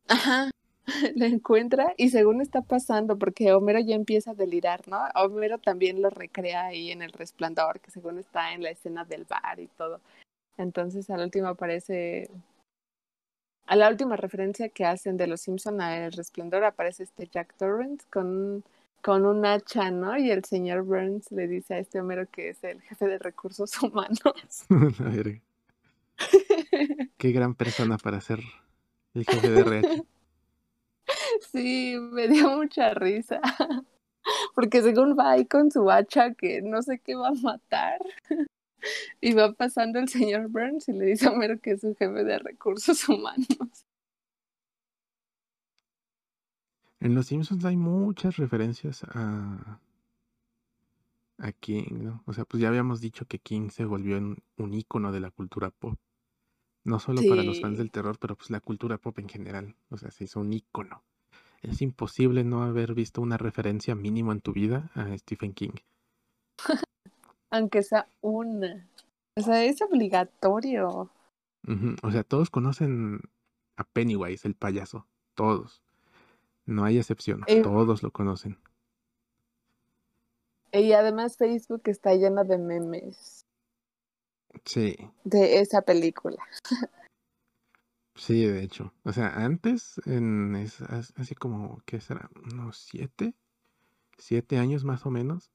Ajá. 0.08 0.50
lo 1.16 1.24
encuentra 1.24 1.94
y 1.96 2.10
según 2.10 2.40
está 2.40 2.62
pasando, 2.62 3.18
porque 3.18 3.52
Homero 3.52 3.80
ya 3.80 3.94
empieza 3.94 4.32
a 4.32 4.34
delirar, 4.34 4.86
¿no? 4.88 4.98
Homero 5.14 5.58
también 5.58 6.02
lo 6.02 6.10
recrea 6.10 6.66
ahí 6.66 6.90
en 6.90 7.02
el 7.02 7.12
resplandor, 7.12 7.80
que 7.80 7.90
según 7.90 8.18
está 8.18 8.52
en 8.52 8.62
la 8.62 8.70
escena 8.70 9.04
del 9.04 9.24
bar 9.24 9.60
y 9.60 9.68
todo. 9.68 10.00
Entonces 10.58 11.08
al 11.10 11.22
último 11.22 11.48
aparece, 11.48 12.30
a 13.66 13.76
la 13.76 13.88
última 13.88 14.16
referencia 14.16 14.68
que 14.68 14.84
hacen 14.84 15.16
de 15.16 15.26
los 15.26 15.40
Simpson 15.40 15.80
a 15.80 16.04
El 16.04 16.12
Resplandor 16.12 16.64
aparece 16.64 17.04
este 17.04 17.28
Jack 17.28 17.54
Torrance 17.56 18.04
con, 18.10 18.64
con 19.02 19.24
un 19.24 19.46
hacha, 19.46 19.90
¿no? 19.90 20.18
Y 20.18 20.30
el 20.30 20.44
señor 20.44 20.82
Burns 20.82 21.30
le 21.32 21.48
dice 21.48 21.74
a 21.74 21.78
este 21.78 22.00
Homero 22.00 22.26
que 22.30 22.50
es 22.50 22.62
el 22.64 22.80
jefe 22.82 23.06
de 23.06 23.18
recursos 23.18 23.70
humanos. 23.82 24.66
Qué 27.16 27.32
gran 27.32 27.54
persona 27.54 27.98
para 27.98 28.20
ser 28.20 28.40
el 29.14 29.24
jefe 29.24 29.50
de 29.50 29.60
RH. 29.60 30.02
Sí, 31.50 31.96
me 32.12 32.28
dio 32.28 32.56
mucha 32.56 32.94
risa. 32.94 33.40
Porque 34.54 34.82
según 34.82 35.16
va 35.18 35.32
ahí 35.32 35.46
con 35.46 35.70
su 35.70 35.90
hacha 35.90 36.32
que 36.34 36.62
no 36.62 36.80
sé 36.82 37.00
qué 37.00 37.14
va 37.14 37.28
a 37.28 37.34
matar. 37.34 38.00
Y 39.20 39.32
va 39.32 39.52
pasando 39.52 40.00
el 40.00 40.08
señor 40.08 40.48
Burns 40.48 40.88
y 40.88 40.92
le 40.92 41.06
dice 41.06 41.28
a 41.28 41.30
Homero 41.30 41.60
que 41.60 41.70
es 41.70 41.84
un 41.84 41.94
jefe 41.94 42.24
de 42.24 42.36
recursos 42.40 43.08
humanos. 43.08 43.46
En 46.98 47.14
Los 47.14 47.26
Simpsons 47.26 47.64
hay 47.64 47.76
muchas 47.76 48.38
referencias 48.38 49.04
a, 49.04 49.78
a 51.38 51.52
King, 51.52 52.02
¿no? 52.02 52.24
O 52.26 52.32
sea, 52.32 52.44
pues 52.44 52.60
ya 52.60 52.70
habíamos 52.70 53.00
dicho 53.00 53.24
que 53.26 53.38
King 53.38 53.68
se 53.70 53.84
volvió 53.84 54.18
un, 54.18 54.42
un 54.56 54.74
ícono 54.74 55.12
de 55.12 55.20
la 55.20 55.30
cultura 55.30 55.70
pop. 55.70 55.96
No 56.84 56.98
solo 56.98 57.22
para 57.28 57.42
los 57.42 57.60
fans 57.60 57.78
del 57.78 57.90
terror, 57.90 58.18
pero 58.18 58.36
pues 58.36 58.50
la 58.50 58.60
cultura 58.60 58.98
pop 58.98 59.18
en 59.18 59.28
general. 59.28 59.76
O 59.90 59.96
sea, 59.96 60.10
se 60.10 60.24
hizo 60.24 60.40
un 60.40 60.52
ícono. 60.52 61.02
Es 61.62 61.80
imposible 61.80 62.42
no 62.42 62.64
haber 62.64 62.92
visto 62.94 63.20
una 63.20 63.38
referencia 63.38 63.94
mínimo 63.94 64.32
en 64.32 64.40
tu 64.40 64.52
vida 64.52 64.90
a 64.94 65.16
Stephen 65.16 65.52
King. 65.52 65.74
Aunque 67.50 67.82
sea 67.82 68.08
una. 68.20 68.88
O 69.36 69.42
sea, 69.42 69.64
es 69.64 69.80
obligatorio. 69.80 71.10
O 72.02 72.10
sea, 72.10 72.24
todos 72.24 72.50
conocen 72.50 73.20
a 73.76 73.84
Pennywise, 73.84 74.48
el 74.48 74.54
payaso. 74.54 75.06
Todos. 75.34 75.82
No 76.66 76.84
hay 76.84 76.98
excepción. 76.98 77.44
todos 77.62 78.02
lo 78.02 78.10
conocen. 78.10 78.58
Y 80.72 80.92
además 80.92 81.36
Facebook 81.36 81.82
está 81.84 82.14
lleno 82.14 82.44
de 82.44 82.58
memes. 82.58 83.46
Sí. 84.64 84.96
De 85.24 85.60
esa 85.60 85.82
película. 85.82 86.42
Sí, 88.14 88.44
de 88.44 88.62
hecho. 88.62 88.92
O 89.04 89.12
sea, 89.12 89.28
antes, 89.44 90.00
en 90.06 90.54
así 90.54 91.34
como, 91.34 91.82
¿qué 91.86 92.00
será? 92.00 92.30
Unos 92.52 92.76
siete, 92.76 93.34
siete 94.18 94.58
años 94.58 94.84
más 94.84 95.06
o 95.06 95.10
menos. 95.10 95.50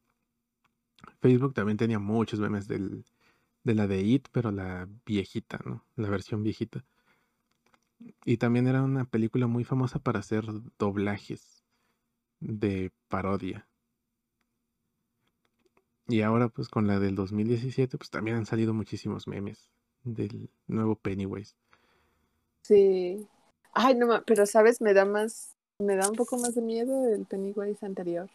Facebook 1.22 1.54
también 1.54 1.78
tenía 1.78 2.00
muchos 2.00 2.40
memes 2.40 2.68
del, 2.68 3.06
de 3.64 3.76
la 3.76 3.88
de 3.88 4.02
It, 4.02 4.28
pero 4.32 4.52
la 4.52 4.88
viejita, 5.06 5.60
¿no? 5.66 5.86
La 5.96 6.10
versión 6.10 6.44
viejita. 6.44 6.84
Y 8.26 8.38
también 8.38 8.68
era 8.68 8.84
una 8.84 9.06
película 9.06 9.48
muy 9.48 9.64
famosa 9.64 10.00
para 10.00 10.20
hacer 10.20 10.46
doblajes 10.78 11.64
de 12.40 12.92
parodia. 13.08 13.68
Y 16.08 16.22
ahora, 16.22 16.48
pues 16.50 16.70
con 16.70 16.88
la 16.88 17.00
del 17.00 17.16
2017, 17.16 17.98
pues 17.98 18.10
también 18.10 18.38
han 18.38 18.46
salido 18.46 18.74
muchísimos 18.74 19.28
memes 19.28 19.70
del 20.04 20.50
nuevo 20.68 20.96
Pennywise. 20.96 21.56
Sí. 22.62 23.28
Ay, 23.74 23.96
no, 23.96 24.24
pero 24.26 24.46
sabes, 24.46 24.82
me 24.82 24.94
da 24.94 25.06
más, 25.06 25.56
me 25.80 25.96
da 25.96 26.10
un 26.10 26.16
poco 26.16 26.38
más 26.38 26.56
de 26.56 26.62
miedo 26.62 27.08
el 27.14 27.26
Pennywise 27.26 27.86
anterior. 27.86 28.30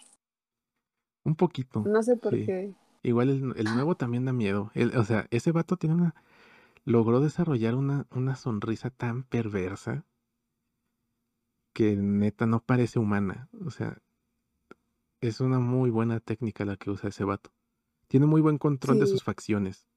Un 1.25 1.35
poquito. 1.35 1.83
No 1.87 2.03
sé 2.03 2.17
por 2.17 2.33
qué. 2.33 2.75
Igual 3.03 3.31
el, 3.31 3.55
el, 3.57 3.75
nuevo 3.75 3.97
también 3.97 4.25
da 4.25 4.33
miedo. 4.33 4.71
o 4.97 5.05
sea, 5.05 5.27
ese 5.31 5.53
vato 5.53 5.77
tiene 5.77 5.95
una. 5.97 6.15
Logró 6.85 7.21
desarrollar 7.21 7.75
una, 7.75 8.07
una 8.11 8.37
sonrisa 8.37 8.91
tan 8.91 9.23
perversa 9.23 10.05
que 11.73 11.97
neta 11.97 12.47
no 12.47 12.61
parece 12.61 12.99
humana. 12.99 13.49
O 13.65 13.71
sea, 13.71 13.99
es 15.21 15.41
una 15.41 15.59
muy 15.59 15.91
buena 15.91 16.21
técnica 16.21 16.65
la 16.65 16.77
que 16.77 16.91
usa 16.91 17.09
ese 17.09 17.25
vato. 17.25 17.51
Tiene 18.13 18.27
muy 18.27 18.43
buen 18.43 18.59
control 18.59 19.01
de 19.01 19.07
sus 19.07 19.25
facciones. 19.25 19.89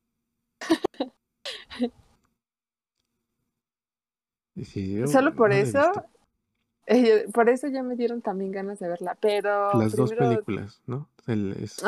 Solo 5.12 5.36
por 5.36 5.52
eso, 5.52 5.92
eh, 6.86 7.28
por 7.34 7.50
eso 7.50 7.68
ya 7.68 7.84
me 7.84 7.98
dieron 7.98 8.22
también 8.22 8.54
ganas 8.54 8.80
de 8.80 8.88
verla, 8.88 9.18
pero... 9.20 9.74
Las 9.74 9.98
dos 9.98 10.14
películas, 10.14 10.82
¿no? 10.88 11.10
El, 11.28 11.62
es 11.62 11.84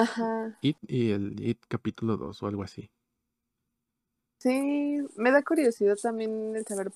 It 0.59 0.75
y 0.81 1.11
el 1.11 1.41
It 1.41 1.59
capítulo 1.69 2.17
2 2.17 2.43
o 2.43 2.47
algo 2.47 2.63
así. 2.63 2.91
Sí, 4.39 4.97
me 5.15 5.31
da 5.31 5.41
curiosidad 5.43 5.95
también 5.95 6.57
el 6.57 6.65
saber 6.65 6.91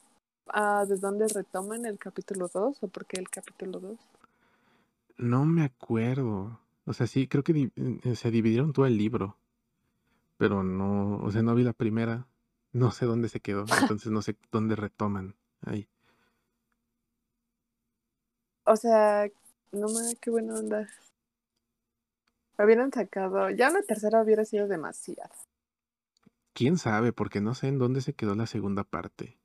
uh, 0.53 0.85
de 0.85 0.97
dónde 0.97 1.29
retoman 1.29 1.85
el 1.85 1.97
capítulo 1.97 2.49
2 2.53 2.83
o 2.83 2.87
por 2.89 3.05
qué 3.05 3.17
el 3.17 3.29
capítulo 3.29 3.79
2. 3.79 3.97
No 5.19 5.45
me 5.45 5.63
acuerdo. 5.63 6.59
O 6.85 6.93
sea, 6.93 7.07
sí, 7.07 7.27
creo 7.27 7.43
que 7.43 7.71
se 8.15 8.31
dividieron 8.31 8.73
todo 8.73 8.85
el 8.85 8.97
libro. 8.97 9.37
Pero 10.37 10.63
no, 10.63 11.17
o 11.17 11.31
sea, 11.31 11.41
no 11.43 11.53
vi 11.55 11.63
la 11.63 11.73
primera. 11.73 12.27
No 12.73 12.91
sé 12.91 13.05
dónde 13.05 13.29
se 13.29 13.39
quedó. 13.39 13.65
Entonces 13.99 14.11
no 14.11 14.21
sé 14.21 14.35
dónde 14.51 14.75
retoman 14.75 15.35
ahí. 15.61 15.87
O 18.65 18.75
sea, 18.75 19.27
no 19.71 19.87
me, 19.87 20.15
qué 20.19 20.29
buena 20.31 20.55
onda. 20.55 20.87
Hubieran 22.57 22.91
sacado, 22.91 23.49
ya 23.49 23.69
una 23.69 23.81
tercera 23.81 24.21
hubiera 24.21 24.45
sido 24.45 24.67
demasiado. 24.67 25.31
Quién 26.53 26.77
sabe, 26.77 27.11
porque 27.13 27.41
no 27.41 27.55
sé 27.55 27.67
en 27.67 27.79
dónde 27.79 28.01
se 28.01 28.13
quedó 28.13 28.35
la 28.35 28.45
segunda 28.45 28.83
parte. 28.83 29.37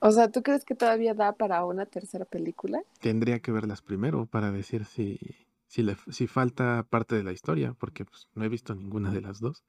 O 0.00 0.10
sea, 0.10 0.30
¿tú 0.30 0.42
crees 0.42 0.64
que 0.64 0.74
todavía 0.74 1.14
da 1.14 1.32
para 1.32 1.64
una 1.64 1.86
tercera 1.86 2.24
película? 2.24 2.82
Tendría 3.00 3.40
que 3.40 3.52
verlas 3.52 3.82
primero 3.82 4.26
para 4.26 4.50
decir 4.50 4.84
si, 4.86 5.18
si, 5.70 5.84
le, 5.84 5.96
si 6.10 6.26
falta 6.26 6.84
parte 6.90 7.14
de 7.14 7.22
la 7.22 7.30
historia, 7.30 7.74
porque 7.74 8.04
pues, 8.04 8.26
no 8.34 8.44
he 8.44 8.48
visto 8.48 8.74
ninguna 8.74 9.12
de 9.12 9.20
las 9.20 9.38
dos. 9.38 9.62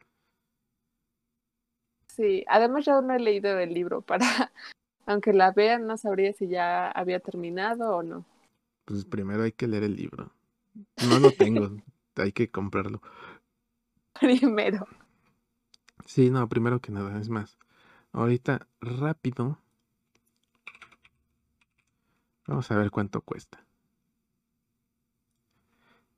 Sí, 2.07 2.43
además 2.47 2.85
yo 2.85 3.03
no 3.03 3.13
he 3.13 3.19
leído 3.19 3.57
el 3.59 3.71
libro 3.71 4.01
para 4.01 4.25
aunque 5.05 5.31
la 5.31 5.51
vea, 5.51 5.77
no 5.77 5.97
sabría 5.97 6.33
si 6.33 6.47
ya 6.47 6.89
había 6.89 7.19
terminado 7.19 7.97
o 7.97 8.01
no. 8.01 8.25
Pues 8.85 9.05
primero 9.05 9.43
hay 9.43 9.51
que 9.51 9.67
leer 9.67 9.83
el 9.83 9.95
libro. 9.95 10.33
No 11.07 11.19
lo 11.19 11.29
tengo, 11.33 11.69
hay 12.15 12.31
que 12.31 12.49
comprarlo. 12.49 12.99
Primero. 14.19 14.87
Sí, 16.05 16.31
no, 16.31 16.49
primero 16.49 16.79
que 16.79 16.91
nada, 16.91 17.19
es 17.19 17.29
más. 17.29 17.59
Ahorita, 18.11 18.67
rápido. 18.81 19.59
Vamos 22.47 22.71
a 22.71 22.77
ver 22.77 22.89
cuánto 22.89 23.21
cuesta. 23.21 23.63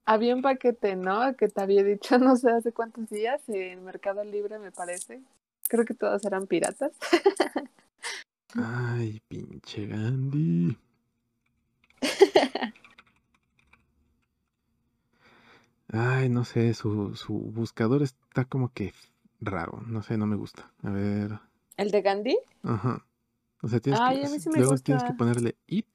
Había 0.06 0.36
un 0.36 0.42
paquete, 0.42 0.96
¿no? 0.96 1.36
Que 1.36 1.48
te 1.48 1.62
había 1.62 1.84
dicho 1.84 2.18
no 2.20 2.36
sé 2.36 2.52
hace 2.52 2.72
cuántos 2.72 3.10
días 3.10 3.42
en 3.48 3.84
Mercado 3.84 4.24
Libre, 4.24 4.60
me 4.60 4.72
parece. 4.72 5.22
Creo 5.68 5.86
que 5.86 5.94
todos 5.94 6.24
eran 6.26 6.48
piratas. 6.48 6.92
Ay, 8.56 9.22
pinche 9.28 9.88
Gandhi. 9.88 10.78
Ay, 15.92 16.30
no 16.30 16.44
sé, 16.44 16.74
su, 16.74 17.16
su 17.16 17.34
buscador 17.34 18.02
está 18.02 18.46
como 18.46 18.74
que 18.74 18.94
raro. 19.42 19.82
No 19.88 20.02
sé, 20.02 20.18
no 20.18 20.26
me 20.26 20.36
gusta. 20.36 20.72
A 20.82 20.90
ver. 20.90 21.40
¿El 21.78 21.92
de 21.92 22.02
Gandhi? 22.02 22.38
Ajá. 22.64 23.06
O 23.62 23.68
sea, 23.68 23.80
tienes 23.80 24.02
Ay, 24.02 24.22
que, 24.22 24.26
a 24.26 24.30
mí 24.30 24.40
sí 24.40 24.50
me 24.50 24.58
luego 24.58 24.78
tienes 24.78 25.04
que 25.04 25.14
ponerle 25.14 25.56
it 25.68 25.88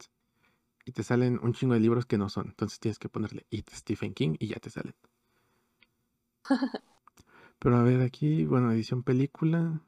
y 0.89 0.93
te 0.93 1.03
salen 1.03 1.39
un 1.43 1.53
chingo 1.53 1.74
de 1.74 1.80
libros 1.80 2.07
que 2.07 2.16
no 2.16 2.30
son. 2.30 2.47
Entonces 2.47 2.80
tienes 2.80 2.99
que 2.99 3.11
ponerle 3.11 3.45
it 3.51 3.68
Stephen 3.68 4.14
King 4.14 4.36
y 4.39 4.49
ya 4.49 4.57
te 4.57 4.70
salen. 4.70 4.95
Pero 7.59 7.76
a 7.76 7.82
ver, 7.82 8.01
aquí, 8.01 8.47
bueno, 8.47 8.72
edición 8.72 9.03
película. 9.03 9.82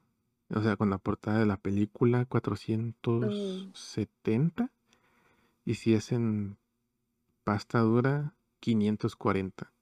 O 0.54 0.60
sea, 0.60 0.76
con 0.76 0.90
la 0.90 0.98
portada 0.98 1.38
de 1.38 1.46
la 1.46 1.56
película, 1.56 2.20
Mm, 2.20 2.26
470. 2.26 4.70
Y 5.64 5.76
si 5.76 5.94
es 5.94 6.12
en 6.12 6.58
pasta 7.44 7.78
dura, 7.78 8.34
540. 8.60 9.72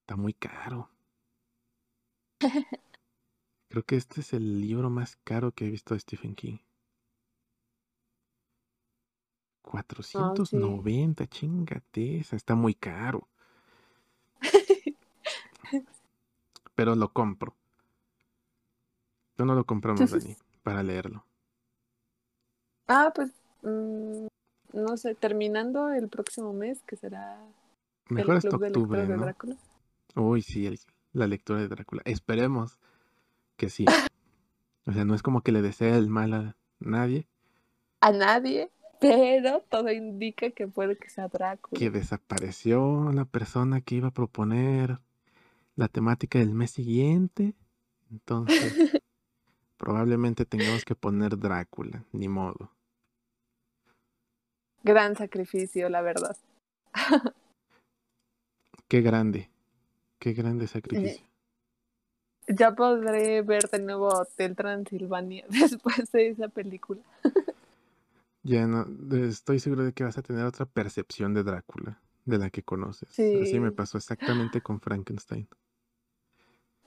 Está 0.00 0.16
muy 0.16 0.32
caro. 0.32 0.88
Creo 3.68 3.84
que 3.84 3.96
este 3.96 4.22
es 4.22 4.32
el 4.32 4.62
libro 4.62 4.88
más 4.88 5.18
caro 5.24 5.52
que 5.52 5.66
he 5.66 5.70
visto 5.70 5.92
de 5.92 6.00
Stephen 6.00 6.34
King. 6.34 6.56
Ah, 9.70 10.32
sí. 10.34 10.56
490, 10.56 11.26
chingate, 11.26 12.18
esa 12.18 12.36
está 12.36 12.54
muy 12.54 12.74
caro. 12.74 13.28
Pero 16.74 16.94
lo 16.94 17.12
compro. 17.12 17.54
Yo 19.38 19.44
no 19.44 19.54
lo 19.54 19.64
compramos, 19.64 20.10
Dani, 20.10 20.36
para 20.62 20.82
leerlo. 20.82 21.24
Ah, 22.88 23.12
pues 23.14 23.30
mm, 23.62 24.26
no 24.72 24.96
sé, 24.96 25.14
terminando 25.14 25.90
el 25.92 26.08
próximo 26.08 26.52
mes, 26.52 26.82
que 26.86 26.96
será 26.96 27.38
Mejor 28.08 28.32
el 28.32 28.36
hasta 28.38 28.48
Club 28.50 28.62
octubre, 28.64 29.00
de 29.06 29.16
¿no? 29.16 29.22
Drácula. 29.22 29.56
Uy, 30.16 30.42
sí, 30.42 30.66
el- 30.66 30.80
la 31.12 31.26
lectura 31.26 31.60
de 31.60 31.68
Drácula. 31.68 32.02
Esperemos 32.04 32.78
que 33.56 33.70
sí. 33.70 33.84
O 34.86 34.92
sea, 34.92 35.04
no 35.04 35.14
es 35.14 35.22
como 35.22 35.42
que 35.42 35.52
le 35.52 35.62
desee 35.62 35.96
el 35.96 36.08
mal 36.08 36.32
a 36.32 36.56
nadie, 36.80 37.28
A 38.00 38.10
nadie, 38.12 38.70
pero 39.00 39.60
todo 39.68 39.90
indica 39.90 40.50
que 40.50 40.68
puede 40.68 40.96
que 40.96 41.08
sea 41.08 41.28
Drácula. 41.28 41.78
que 41.78 41.90
desapareció 41.90 43.10
la 43.12 43.24
persona 43.24 43.80
que 43.80 43.96
iba 43.96 44.08
a 44.08 44.12
proponer 44.12 44.98
la 45.76 45.88
temática 45.88 46.38
del 46.38 46.54
mes 46.54 46.70
siguiente. 46.72 47.54
Entonces, 48.10 48.52
probablemente 49.78 50.44
tengamos 50.44 50.84
que 50.84 50.94
poner 50.94 51.38
Drácula, 51.38 52.04
ni 52.12 52.28
modo. 52.28 52.70
Gran 54.82 55.16
sacrificio, 55.16 55.88
la 55.88 56.02
verdad. 56.02 56.36
Qué 58.88 59.02
grande, 59.02 59.48
qué 60.18 60.32
grande 60.32 60.66
sacrificio. 60.66 61.24
Ya 62.48 62.74
podré 62.74 63.40
ver 63.42 63.70
de 63.70 63.78
nuevo 63.78 64.08
Hotel 64.08 64.56
Transilvania 64.56 65.44
después 65.48 66.10
de 66.10 66.30
esa 66.30 66.48
película. 66.48 67.00
Ya 68.42 68.66
no, 68.66 68.86
estoy 69.16 69.60
seguro 69.60 69.84
de 69.84 69.92
que 69.92 70.04
vas 70.04 70.16
a 70.18 70.22
tener 70.22 70.44
otra 70.44 70.66
percepción 70.66 71.34
de 71.34 71.42
Drácula, 71.42 72.00
de 72.24 72.38
la 72.38 72.50
que 72.50 72.62
conoces. 72.62 73.08
Así 73.10 73.60
me 73.60 73.70
Sí. 73.70 73.76
pasó 73.76 73.98
exactamente 73.98 74.62
con 74.62 74.80
Frankenstein. 74.80 75.48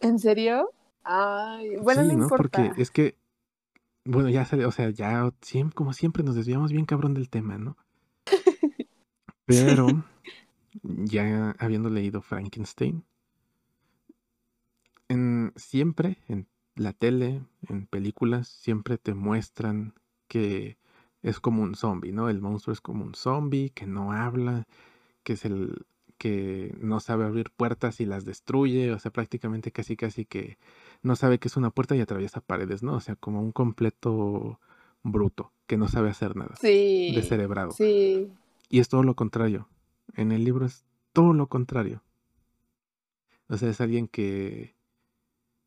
¿En 0.02 0.20
serio? 0.20 0.72
Ay, 1.04 1.76
bueno, 1.78 2.02
sí, 2.02 2.08
no 2.08 2.14
¿no? 2.16 2.24
importa. 2.24 2.64
Porque 2.66 2.82
es 2.82 2.92
que, 2.92 3.18
bueno, 4.06 4.30
ya 4.30 4.46
sale, 4.46 4.66
o 4.66 4.72
sea, 4.72 4.90
ya 4.90 5.32
siempre, 5.42 5.76
como 5.76 5.94
siempre 5.94 6.24
nos 6.24 6.36
desviamos 6.36 6.72
bien 6.72 6.86
cabrón 6.86 7.14
del 7.14 7.30
tema, 7.30 7.58
¿no? 7.58 7.78
Pero 9.46 10.04
ya 10.84 11.52
habiendo 11.60 11.90
leído 11.90 12.22
Frankenstein, 12.22 13.04
en, 15.08 15.54
siempre 15.56 16.18
en 16.28 16.48
la 16.76 16.94
tele, 16.94 17.44
en 17.68 17.86
películas, 17.88 18.48
siempre 18.48 18.98
te 18.98 19.14
muestran 19.14 19.94
que 20.28 20.78
es 21.24 21.40
como 21.40 21.64
un 21.64 21.74
zombie, 21.76 22.12
¿no? 22.12 22.30
El 22.30 22.40
monstruo 22.42 22.74
es 22.74 22.82
como 22.82 23.04
un 23.04 23.16
zombie 23.16 23.72
que 23.72 23.88
no 23.88 24.12
habla, 24.12 24.68
que 25.24 25.34
es 25.34 25.46
el 25.46 25.86
que 26.20 26.76
no 26.80 27.00
sabe 27.00 27.26
abrir 27.26 27.50
puertas 27.50 28.00
y 28.00 28.06
las 28.06 28.24
destruye, 28.24 28.92
o 28.94 29.00
sea, 29.00 29.12
prácticamente 29.12 29.72
casi 29.72 29.98
casi 29.98 30.26
que 30.26 30.58
no 31.02 31.16
sabe 31.16 31.40
que 31.40 31.48
es 31.48 31.58
una 31.58 31.70
puerta 31.72 31.96
y 31.96 32.02
atraviesa 32.02 32.40
paredes, 32.40 32.84
¿no? 32.84 32.94
O 32.96 33.00
sea, 33.02 33.16
como 33.16 33.42
un 33.42 33.52
completo 33.52 34.60
bruto, 35.02 35.52
que 35.66 35.76
no 35.78 35.88
sabe 35.88 36.10
hacer 36.10 36.36
nada, 36.36 36.56
Sí, 36.56 37.12
descerebrado. 37.16 37.72
sí. 37.72 38.32
Y 38.70 38.80
es 38.80 38.88
todo 38.90 39.04
lo 39.04 39.16
contrario. 39.16 39.68
En 40.16 40.32
el 40.32 40.44
libro 40.44 40.66
es 40.66 40.86
todo 41.14 41.34
lo 41.34 41.48
contrario. 41.48 42.04
O 43.50 43.58
sea, 43.58 43.70
es 43.70 43.82
alguien 43.82 44.08
que 44.08 44.76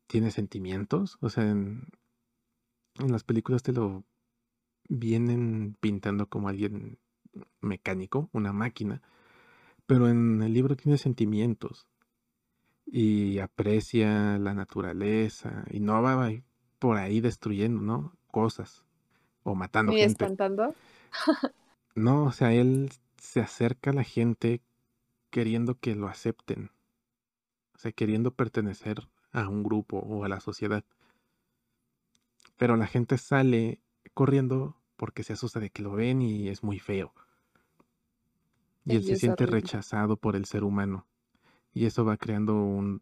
tiene 0.07 0.31
sentimientos. 0.31 1.17
O 1.21 1.29
sea, 1.29 1.49
en, 1.49 1.87
en 2.99 3.11
las 3.11 3.23
películas 3.23 3.63
te 3.63 3.71
lo 3.73 4.03
vienen 4.89 5.75
pintando 5.79 6.27
como 6.27 6.49
alguien 6.49 6.97
mecánico, 7.61 8.29
una 8.33 8.53
máquina. 8.53 9.01
Pero 9.85 10.09
en 10.09 10.41
el 10.41 10.53
libro 10.53 10.75
tiene 10.75 10.97
sentimientos. 10.97 11.87
Y 12.85 13.39
aprecia 13.39 14.37
la 14.37 14.53
naturaleza. 14.53 15.65
Y 15.71 15.79
no 15.79 16.01
va 16.01 16.31
por 16.79 16.97
ahí 16.97 17.21
destruyendo, 17.21 17.81
¿no? 17.81 18.13
Cosas. 18.31 18.85
O 19.43 19.55
matando 19.55 19.91
Ni 19.91 19.99
gente. 19.99 20.23
espantando. 20.23 20.73
No, 21.95 22.25
o 22.25 22.31
sea, 22.31 22.53
él 22.53 22.91
se 23.17 23.39
acerca 23.39 23.89
a 23.89 23.93
la 23.93 24.03
gente 24.03 24.61
queriendo 25.31 25.79
que 25.79 25.95
lo 25.95 26.07
acepten. 26.07 26.69
O 27.73 27.79
sea, 27.79 27.91
queriendo 27.91 28.35
pertenecer 28.35 29.07
a 29.31 29.47
un 29.49 29.63
grupo 29.63 29.97
o 29.97 30.23
a 30.23 30.29
la 30.29 30.39
sociedad. 30.39 30.83
Pero 32.55 32.75
la 32.75 32.85
gente 32.85 33.17
sale 33.17 33.81
corriendo 34.13 34.75
porque 34.97 35.23
se 35.23 35.33
asusta 35.33 35.59
de 35.59 35.69
que 35.69 35.83
lo 35.83 35.91
ven 35.93 36.21
y 36.21 36.49
es 36.49 36.63
muy 36.63 36.79
feo. 36.79 37.13
Y 38.85 38.95
él 38.95 39.03
se 39.03 39.15
siente 39.15 39.45
horrible. 39.45 39.45
rechazado 39.45 40.17
por 40.17 40.35
el 40.35 40.45
ser 40.45 40.63
humano. 40.63 41.05
Y 41.73 41.85
eso 41.85 42.05
va 42.05 42.17
creando 42.17 42.55
un, 42.55 43.01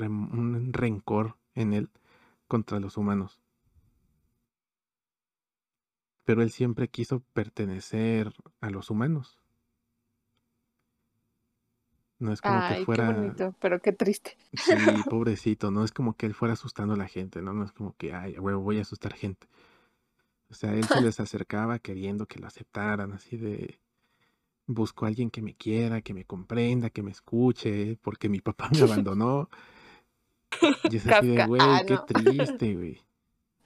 un 0.00 0.72
rencor 0.72 1.36
en 1.54 1.74
él 1.74 1.90
contra 2.48 2.80
los 2.80 2.96
humanos. 2.98 3.40
Pero 6.26 6.42
él 6.42 6.50
siempre 6.50 6.88
quiso 6.88 7.20
pertenecer 7.32 8.34
a 8.60 8.68
los 8.68 8.90
humanos. 8.90 9.38
No 12.18 12.32
es 12.32 12.42
como 12.42 12.64
que 12.64 12.74
Ay, 12.74 12.86
qué 12.92 13.00
fuera, 13.00 13.02
bonito, 13.02 13.54
pero 13.60 13.80
qué 13.80 13.92
triste. 13.92 14.36
sí, 14.52 14.76
pobrecito, 15.08 15.70
no 15.70 15.84
es 15.84 15.92
como 15.92 16.16
que 16.16 16.26
él 16.26 16.34
fuera 16.34 16.54
asustando 16.54 16.94
a 16.94 16.96
la 16.96 17.08
gente, 17.08 17.42
¿no? 17.42 17.52
No 17.52 17.64
es 17.64 17.72
como 17.72 17.96
que, 17.96 18.12
ay, 18.14 18.38
huevo, 18.38 18.60
voy 18.62 18.78
a 18.78 18.82
asustar 18.82 19.14
gente. 19.14 19.46
O 20.48 20.54
sea, 20.54 20.74
él 20.74 20.84
se 20.84 21.00
les 21.00 21.18
acercaba 21.20 21.78
queriendo 21.78 22.26
que 22.26 22.38
lo 22.38 22.46
aceptaran, 22.46 23.12
así 23.12 23.36
de, 23.36 23.80
busco 24.66 25.04
a 25.04 25.08
alguien 25.08 25.30
que 25.30 25.42
me 25.42 25.54
quiera, 25.54 26.00
que 26.00 26.14
me 26.14 26.24
comprenda, 26.24 26.90
que 26.90 27.02
me 27.02 27.10
escuche, 27.10 27.96
porque 28.02 28.28
mi 28.28 28.40
papá 28.40 28.70
me 28.72 28.80
abandonó. 28.82 29.48
Y 30.90 30.96
es 30.96 31.06
así 31.06 31.28
de, 31.28 31.46
güey, 31.46 31.60
Ah, 31.62 31.82
qué 31.86 31.98
triste, 32.06 32.74
güey. 32.76 33.00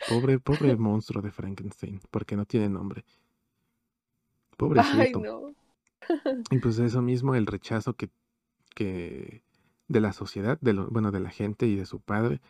Pobre, 0.08 0.38
pobre 0.38 0.76
monstruo 0.76 1.22
de 1.22 1.30
Frankenstein, 1.32 2.00
porque 2.10 2.36
no 2.36 2.46
tiene 2.46 2.68
nombre. 2.68 3.04
Ay, 3.06 4.56
Pobrecito. 4.56 5.20
no. 5.20 5.54
Y 6.50 6.58
pues 6.62 6.78
eso 6.78 7.02
mismo, 7.02 7.34
el 7.34 7.46
rechazo 7.46 7.94
que, 7.94 8.10
que 8.74 9.42
de 9.88 10.00
la 10.00 10.12
sociedad, 10.12 10.58
de 10.60 10.72
lo, 10.72 10.88
bueno, 10.88 11.10
de 11.10 11.20
la 11.20 11.30
gente 11.30 11.66
y 11.66 11.76
de 11.76 11.86
su 11.86 12.00
padre, 12.00 12.40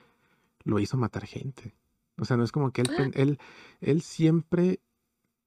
lo 0.64 0.78
hizo 0.78 0.96
matar 0.96 1.26
gente. 1.26 1.74
O 2.18 2.24
sea, 2.24 2.36
no 2.36 2.44
es 2.44 2.52
como 2.52 2.72
que 2.72 2.82
él, 2.82 2.88
él, 3.14 3.38
él 3.80 4.02
siempre 4.02 4.80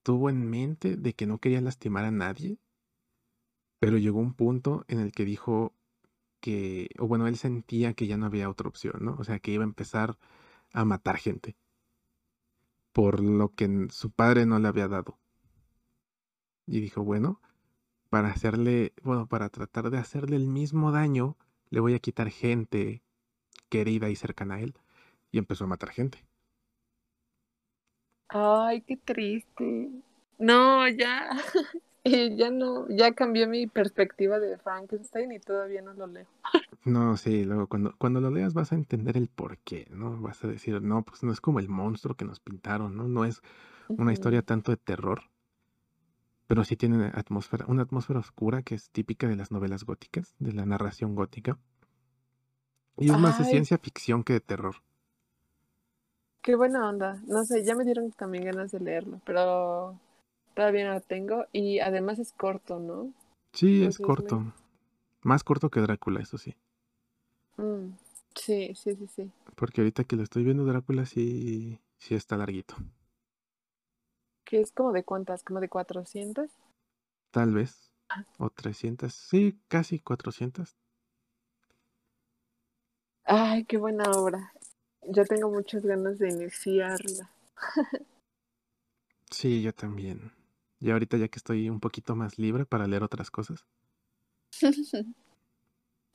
tuvo 0.04 0.30
en 0.30 0.50
mente 0.50 0.98
de 0.98 1.14
que 1.14 1.28
no 1.28 1.40
quería 1.40 1.62
lastimar 1.62 2.06
a 2.06 2.12
nadie, 2.12 2.58
pero 3.80 3.98
llegó 3.98 4.20
un 4.20 4.34
punto 4.34 4.86
en 4.88 5.00
el 5.00 5.12
que 5.12 5.26
dijo 5.26 5.74
que, 6.40 6.90
o 7.00 7.08
bueno, 7.08 7.28
él 7.28 7.38
sentía 7.38 7.94
que 7.94 8.08
ya 8.08 8.18
no 8.18 8.26
había 8.26 8.50
otra 8.50 8.68
opción, 8.68 8.96
¿no? 9.02 9.16
O 9.20 9.24
sea, 9.24 9.40
que 9.40 9.52
iba 9.52 9.64
a 9.64 9.68
empezar 9.68 10.18
a 10.74 10.86
matar 10.86 11.18
gente 11.18 11.56
por 12.92 13.22
lo 13.22 13.54
que 13.54 13.88
su 13.90 14.12
padre 14.12 14.46
no 14.46 14.60
le 14.60 14.68
había 14.68 14.88
dado. 14.88 15.18
Y 16.68 16.80
dijo, 16.82 17.04
bueno, 17.04 17.42
para 18.10 18.30
hacerle, 18.30 18.94
bueno, 19.04 19.28
para 19.28 19.50
tratar 19.50 19.90
de 19.90 19.98
hacerle 19.98 20.36
el 20.36 20.48
mismo 20.48 20.92
daño, 20.92 21.38
le 21.70 21.80
voy 21.80 21.94
a 21.94 22.00
quitar 22.00 22.30
gente 22.30 23.04
querida 23.70 24.10
y 24.10 24.16
cercana 24.16 24.56
a 24.56 24.62
él. 24.62 24.76
Y 25.32 25.38
empezó 25.38 25.64
a 25.64 25.68
matar 25.68 25.92
gente. 25.92 26.26
Ay, 28.34 28.82
qué 28.82 28.98
triste. 28.98 29.90
No, 30.40 30.88
ya, 30.88 31.30
ya 32.04 32.50
no, 32.50 32.88
ya 32.90 33.14
cambió 33.14 33.48
mi 33.48 33.68
perspectiva 33.68 34.40
de 34.40 34.58
Frankenstein 34.58 35.32
y 35.34 35.40
todavía 35.40 35.82
no 35.82 35.94
lo 35.94 36.08
leo. 36.08 36.26
No, 36.84 37.16
sí, 37.18 37.44
luego 37.44 37.68
cuando, 37.68 37.94
cuando 37.98 38.22
lo 38.22 38.32
leas 38.32 38.54
vas 38.54 38.72
a 38.72 38.76
entender 38.76 39.18
el 39.18 39.28
por 39.28 39.58
qué, 39.60 39.88
¿no? 39.92 40.20
Vas 40.20 40.44
a 40.44 40.48
decir, 40.48 40.82
no, 40.82 41.04
pues 41.04 41.24
no 41.24 41.32
es 41.32 41.42
como 41.42 41.60
el 41.60 41.70
monstruo 41.70 42.16
que 42.16 42.26
nos 42.26 42.40
pintaron, 42.40 42.96
¿no? 42.96 43.08
No 43.08 43.26
es 43.26 43.42
una 43.90 44.14
historia 44.14 44.42
tanto 44.42 44.72
de 44.72 44.78
terror, 44.78 45.24
pero 46.48 46.64
sí 46.64 46.76
tiene 46.76 47.12
atmósfera, 47.14 47.66
una 47.68 47.84
atmósfera 47.84 48.20
oscura 48.20 48.64
que 48.64 48.76
es 48.76 48.90
típica 48.90 49.28
de 49.28 49.36
las 49.36 49.52
novelas 49.52 49.84
góticas, 49.84 50.34
de 50.40 50.54
la 50.54 50.66
narración 50.66 51.16
gótica. 51.16 51.60
Y 52.98 53.10
es 53.10 53.18
más 53.18 53.38
de 53.38 53.46
ciencia 53.46 53.78
ficción 53.78 54.24
que 54.24 54.34
de 54.34 54.42
terror. 54.42 54.78
Qué 56.42 56.56
buena 56.56 56.90
onda. 56.90 57.22
No 57.28 57.46
sé, 57.46 57.64
ya 57.64 57.76
me 57.76 57.84
dieron 57.84 58.12
también 58.12 58.46
ganas 58.46 58.72
de 58.72 58.80
leerlo, 58.80 59.22
pero 59.26 60.00
todavía 60.56 60.88
no 60.88 60.94
lo 60.96 61.02
tengo. 61.02 61.46
Y 61.52 61.80
además 61.80 62.18
es 62.20 62.34
corto, 62.34 62.80
¿no? 62.80 63.14
Sí, 63.54 63.84
es 63.84 64.00
corto. 64.00 64.54
Más 65.22 65.44
corto 65.44 65.70
que 65.70 65.82
Drácula, 65.82 66.20
eso 66.20 66.38
sí. 66.38 66.56
Mm, 67.58 67.92
sí, 68.36 68.74
sí, 68.76 68.96
sí, 68.96 69.08
sí. 69.08 69.32
Porque 69.56 69.82
ahorita 69.82 70.04
que 70.04 70.16
lo 70.16 70.24
estoy 70.24 70.44
viendo, 70.44 70.66
Drácula 70.66 71.06
sí, 71.06 71.80
sí 72.00 72.16
está 72.16 72.38
larguito. 72.38 72.76
¿Qué 74.44 74.62
es 74.62 74.72
como 74.72 74.92
de 74.92 75.04
cuántas? 75.04 75.44
¿Como 75.44 75.60
de 75.60 75.70
400? 75.70 76.50
Tal 77.30 77.54
vez. 77.54 77.92
O 78.38 78.50
300. 78.50 79.14
Sí, 79.14 79.60
casi 79.68 80.00
400. 80.00 80.76
Ay, 83.24 83.64
qué 83.66 83.78
buena 83.78 84.04
obra. 84.12 84.52
Yo 85.08 85.26
tengo 85.26 85.50
muchas 85.50 85.84
ganas 85.84 86.20
de 86.20 86.30
iniciarla. 86.30 87.32
sí, 89.32 89.62
yo 89.62 89.74
también. 89.74 90.32
Y 90.80 90.92
ahorita 90.92 91.18
ya 91.18 91.28
que 91.28 91.38
estoy 91.38 91.70
un 91.70 91.80
poquito 91.80 92.16
más 92.16 92.40
libre 92.40 92.66
para 92.66 92.88
leer 92.88 93.04
otras 93.04 93.30
cosas. 93.30 93.66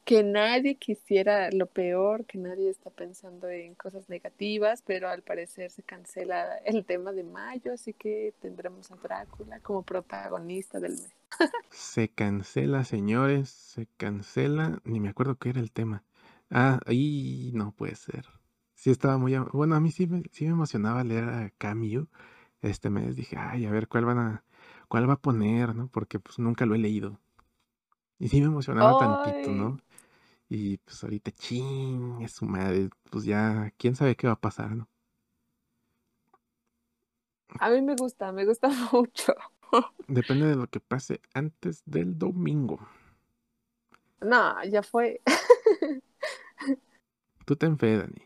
que 0.06 0.22
nadie 0.22 0.76
quisiera 0.76 1.50
lo 1.50 1.66
peor, 1.66 2.26
que 2.26 2.38
nadie 2.38 2.70
está 2.70 2.90
pensando 2.90 3.48
en 3.48 3.74
cosas 3.74 4.08
negativas, 4.08 4.80
pero 4.86 5.08
al 5.08 5.22
parecer 5.22 5.72
se 5.72 5.82
cancela 5.82 6.58
el 6.58 6.84
tema 6.84 7.12
de 7.12 7.24
mayo, 7.24 7.72
así 7.72 7.92
que 7.92 8.32
tendremos 8.40 8.88
a 8.92 8.96
Drácula 8.96 9.58
como 9.58 9.82
protagonista 9.82 10.78
del 10.78 10.92
mes. 10.92 11.12
se 11.70 12.08
cancela, 12.08 12.84
señores, 12.84 13.48
se 13.50 13.88
cancela, 13.96 14.80
ni 14.84 15.00
me 15.00 15.08
acuerdo 15.08 15.38
qué 15.38 15.48
era 15.48 15.58
el 15.60 15.72
tema. 15.72 16.04
Ah, 16.50 16.78
ahí 16.86 17.50
no 17.52 17.72
puede 17.72 17.96
ser. 17.96 18.26
Sí 18.76 18.90
estaba 18.90 19.18
muy... 19.18 19.36
Bueno, 19.52 19.74
a 19.74 19.80
mí 19.80 19.90
sí 19.90 20.06
me, 20.06 20.22
sí 20.32 20.44
me 20.46 20.52
emocionaba 20.52 21.02
leer 21.04 21.24
a 21.28 21.50
Camus 21.58 22.06
este 22.62 22.90
mes. 22.90 23.16
Dije, 23.16 23.36
ay, 23.38 23.66
a 23.66 23.72
ver 23.72 23.88
cuál 23.88 24.04
van 24.06 24.18
a... 24.18 24.44
cuál 24.88 25.08
va 25.08 25.14
a 25.14 25.20
poner, 25.22 25.74
¿no? 25.74 25.88
Porque 25.88 26.20
pues 26.20 26.38
nunca 26.38 26.66
lo 26.66 26.76
he 26.76 26.78
leído. 26.78 27.20
Y 28.18 28.28
sí 28.28 28.40
me 28.40 28.46
emocionaba 28.48 28.98
tantito, 28.98 29.50
¿no? 29.52 29.78
Y 30.48 30.78
pues 30.78 31.02
ahorita, 31.04 31.32
ching, 31.32 32.22
es 32.22 32.32
su 32.32 32.46
madre, 32.46 32.90
pues 33.10 33.24
ya, 33.24 33.72
quién 33.78 33.96
sabe 33.96 34.16
qué 34.16 34.28
va 34.28 34.34
a 34.34 34.40
pasar, 34.40 34.76
¿no? 34.76 34.88
A 37.60 37.70
mí 37.70 37.82
me 37.82 37.94
gusta, 37.96 38.32
me 38.32 38.44
gusta 38.44 38.68
mucho. 38.92 39.34
Depende 40.08 40.46
de 40.46 40.56
lo 40.56 40.68
que 40.68 40.80
pase 40.80 41.20
antes 41.34 41.82
del 41.86 42.18
domingo. 42.18 42.78
No, 44.20 44.62
ya 44.64 44.82
fue. 44.82 45.20
Tú 47.46 47.56
ten 47.56 47.78
fe, 47.78 47.96
Dani. 47.96 48.25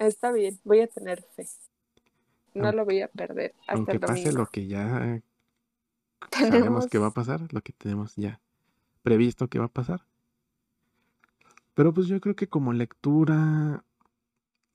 Está 0.00 0.32
bien, 0.32 0.58
voy 0.64 0.80
a 0.80 0.86
tener 0.86 1.22
fe. 1.36 1.46
No 2.54 2.72
lo 2.72 2.86
voy 2.86 3.02
a 3.02 3.08
perder 3.08 3.54
hasta 3.60 3.74
aunque 3.74 3.92
el 3.92 4.00
domingo. 4.00 4.24
pase 4.24 4.32
lo 4.32 4.46
que 4.46 4.66
ya 4.66 5.20
sabemos 6.32 6.86
que 6.86 6.98
va 6.98 7.08
a 7.08 7.12
pasar, 7.12 7.52
lo 7.52 7.60
que 7.60 7.74
tenemos 7.74 8.16
ya 8.16 8.40
previsto 9.02 9.48
que 9.48 9.58
va 9.58 9.66
a 9.66 9.68
pasar. 9.68 10.06
Pero 11.74 11.92
pues 11.92 12.06
yo 12.06 12.18
creo 12.18 12.34
que 12.34 12.48
como 12.48 12.72
lectura, 12.72 13.84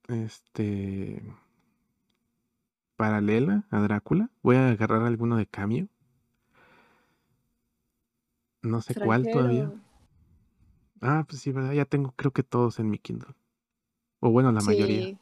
este, 0.08 1.24
paralela 2.96 3.66
a 3.72 3.80
Drácula, 3.82 4.30
voy 4.44 4.58
a 4.58 4.70
agarrar 4.70 5.02
alguno 5.02 5.38
de 5.38 5.48
Camio. 5.48 5.88
No 8.62 8.82
sé 8.82 8.94
cuál 8.94 9.28
todavía. 9.32 9.74
Ah, 11.02 11.26
pues 11.28 11.42
sí, 11.42 11.52
¿verdad? 11.52 11.74
Ya 11.74 11.86
tengo 11.86 12.14
creo 12.16 12.32
que 12.32 12.44
todos 12.44 12.78
en 12.80 12.92
mi 12.92 13.00
Kindle. 13.00 13.36
O 14.26 14.32
bueno, 14.32 14.52
la 14.52 14.62
mayoría. 14.62 15.18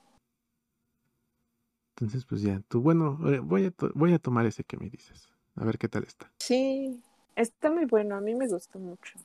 Entonces, 1.95 2.25
pues 2.25 2.41
ya, 2.41 2.61
tú, 2.67 2.81
bueno, 2.81 3.19
eh, 3.29 3.39
voy 3.39 3.65
a, 3.65 3.73
voy 3.93 4.13
a 4.13 4.19
tomar 4.19 4.45
ese 4.45 4.63
que 4.63 4.77
me 4.77 4.89
dices. 4.89 5.27
A 5.55 5.65
ver 5.65 5.77
qué 5.77 5.89
tal 5.89 6.03
está. 6.03 6.31
Sí, 6.39 7.03
Está 7.35 7.71
muy 7.71 7.85
bueno, 7.85 8.15
a 8.15 8.21
mí 8.21 8.35
me 8.35 8.47
gustó 8.47 8.79
mucho. 8.79 9.17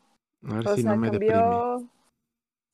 A 0.48 0.54
ver 0.54 0.68
si 0.76 0.82
no 0.82 0.96
me 0.96 1.10
cambió... 1.10 1.88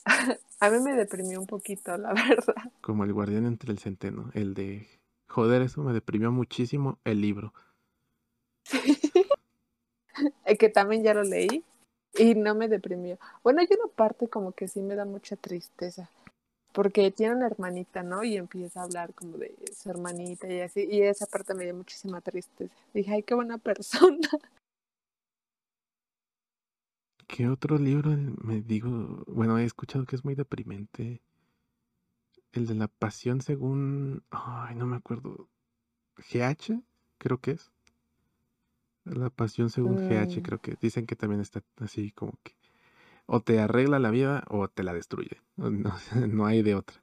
a 0.59 0.69
mí 0.69 0.79
me 0.79 0.93
deprimió 0.93 1.39
un 1.39 1.47
poquito, 1.47 1.97
la 1.97 2.13
verdad. 2.13 2.55
Como 2.81 3.03
el 3.03 3.13
guardián 3.13 3.45
entre 3.45 3.71
el 3.71 3.79
centeno, 3.79 4.31
el 4.33 4.53
de... 4.53 4.87
Joder, 5.27 5.61
eso 5.61 5.81
me 5.81 5.93
deprimió 5.93 6.31
muchísimo 6.31 6.99
el 7.03 7.21
libro. 7.21 7.53
Sí. 10.17 10.57
que 10.57 10.69
también 10.69 11.03
ya 11.03 11.13
lo 11.13 11.23
leí 11.23 11.65
y 12.17 12.35
no 12.35 12.55
me 12.55 12.69
deprimió. 12.69 13.19
Bueno, 13.43 13.59
hay 13.59 13.67
una 13.69 13.91
parte 13.93 14.29
como 14.29 14.53
que 14.53 14.69
sí 14.69 14.81
me 14.81 14.95
da 14.95 15.03
mucha 15.03 15.35
tristeza. 15.35 16.09
Porque 16.75 17.09
tiene 17.09 17.35
una 17.35 17.47
hermanita, 17.47 18.03
¿no? 18.03 18.25
Y 18.25 18.35
empieza 18.35 18.81
a 18.81 18.83
hablar 18.83 19.13
como 19.13 19.37
de 19.37 19.55
su 19.73 19.89
hermanita 19.89 20.51
y 20.51 20.59
así. 20.59 20.85
Y 20.91 21.03
esa 21.03 21.25
parte 21.25 21.53
me 21.53 21.63
dio 21.63 21.73
muchísima 21.73 22.19
tristeza. 22.19 22.75
Dije, 22.93 23.13
ay, 23.13 23.23
qué 23.23 23.33
buena 23.33 23.57
persona. 23.69 24.27
¿Qué 27.27 27.47
otro 27.47 27.77
libro 27.77 28.11
me 28.43 28.61
digo? 28.61 29.23
Bueno, 29.25 29.57
he 29.57 29.63
escuchado 29.63 30.05
que 30.05 30.17
es 30.17 30.25
muy 30.25 30.35
deprimente. 30.35 31.21
El 32.51 32.67
de 32.67 32.75
la 32.75 32.89
pasión 32.89 33.39
según... 33.39 34.23
Ay, 34.29 34.75
no 34.75 34.85
me 34.85 34.97
acuerdo. 34.97 35.47
GH, 36.17 36.83
creo 37.17 37.39
que 37.39 37.51
es. 37.51 37.71
La 39.05 39.29
pasión 39.29 39.69
según 39.69 40.09
GH, 40.09 40.39
mm. 40.39 40.41
creo 40.41 40.59
que 40.59 40.75
dicen 40.81 41.05
que 41.05 41.15
también 41.15 41.39
está 41.39 41.63
así 41.77 42.11
como 42.11 42.33
que 42.43 42.53
o 43.27 43.41
te 43.41 43.59
arregla 43.59 43.99
la 43.99 44.11
vida 44.11 44.43
o 44.49 44.67
te 44.67 44.83
la 44.83 44.93
destruye. 44.93 45.41
No, 45.55 45.95
no, 46.27 46.45
hay 46.45 46.61
de 46.61 46.75
otra. 46.75 47.01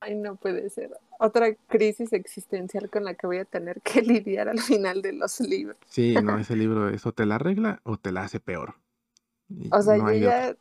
Ay, 0.00 0.14
no 0.14 0.36
puede 0.36 0.70
ser. 0.70 0.90
Otra 1.18 1.54
crisis 1.66 2.12
existencial 2.12 2.88
con 2.88 3.04
la 3.04 3.14
que 3.14 3.26
voy 3.26 3.38
a 3.38 3.44
tener 3.44 3.80
que 3.80 4.02
lidiar 4.02 4.48
al 4.48 4.60
final 4.60 5.02
de 5.02 5.12
los 5.12 5.40
libros. 5.40 5.76
Sí, 5.86 6.14
no, 6.22 6.38
ese 6.38 6.56
libro 6.56 6.88
es 6.88 7.04
o 7.06 7.12
te 7.12 7.26
la 7.26 7.36
arregla 7.36 7.80
o 7.84 7.96
te 7.96 8.12
la 8.12 8.22
hace 8.22 8.40
peor. 8.40 8.74
O 9.72 9.80
sea, 9.80 9.96
yo 9.96 10.12
ya 10.12 10.54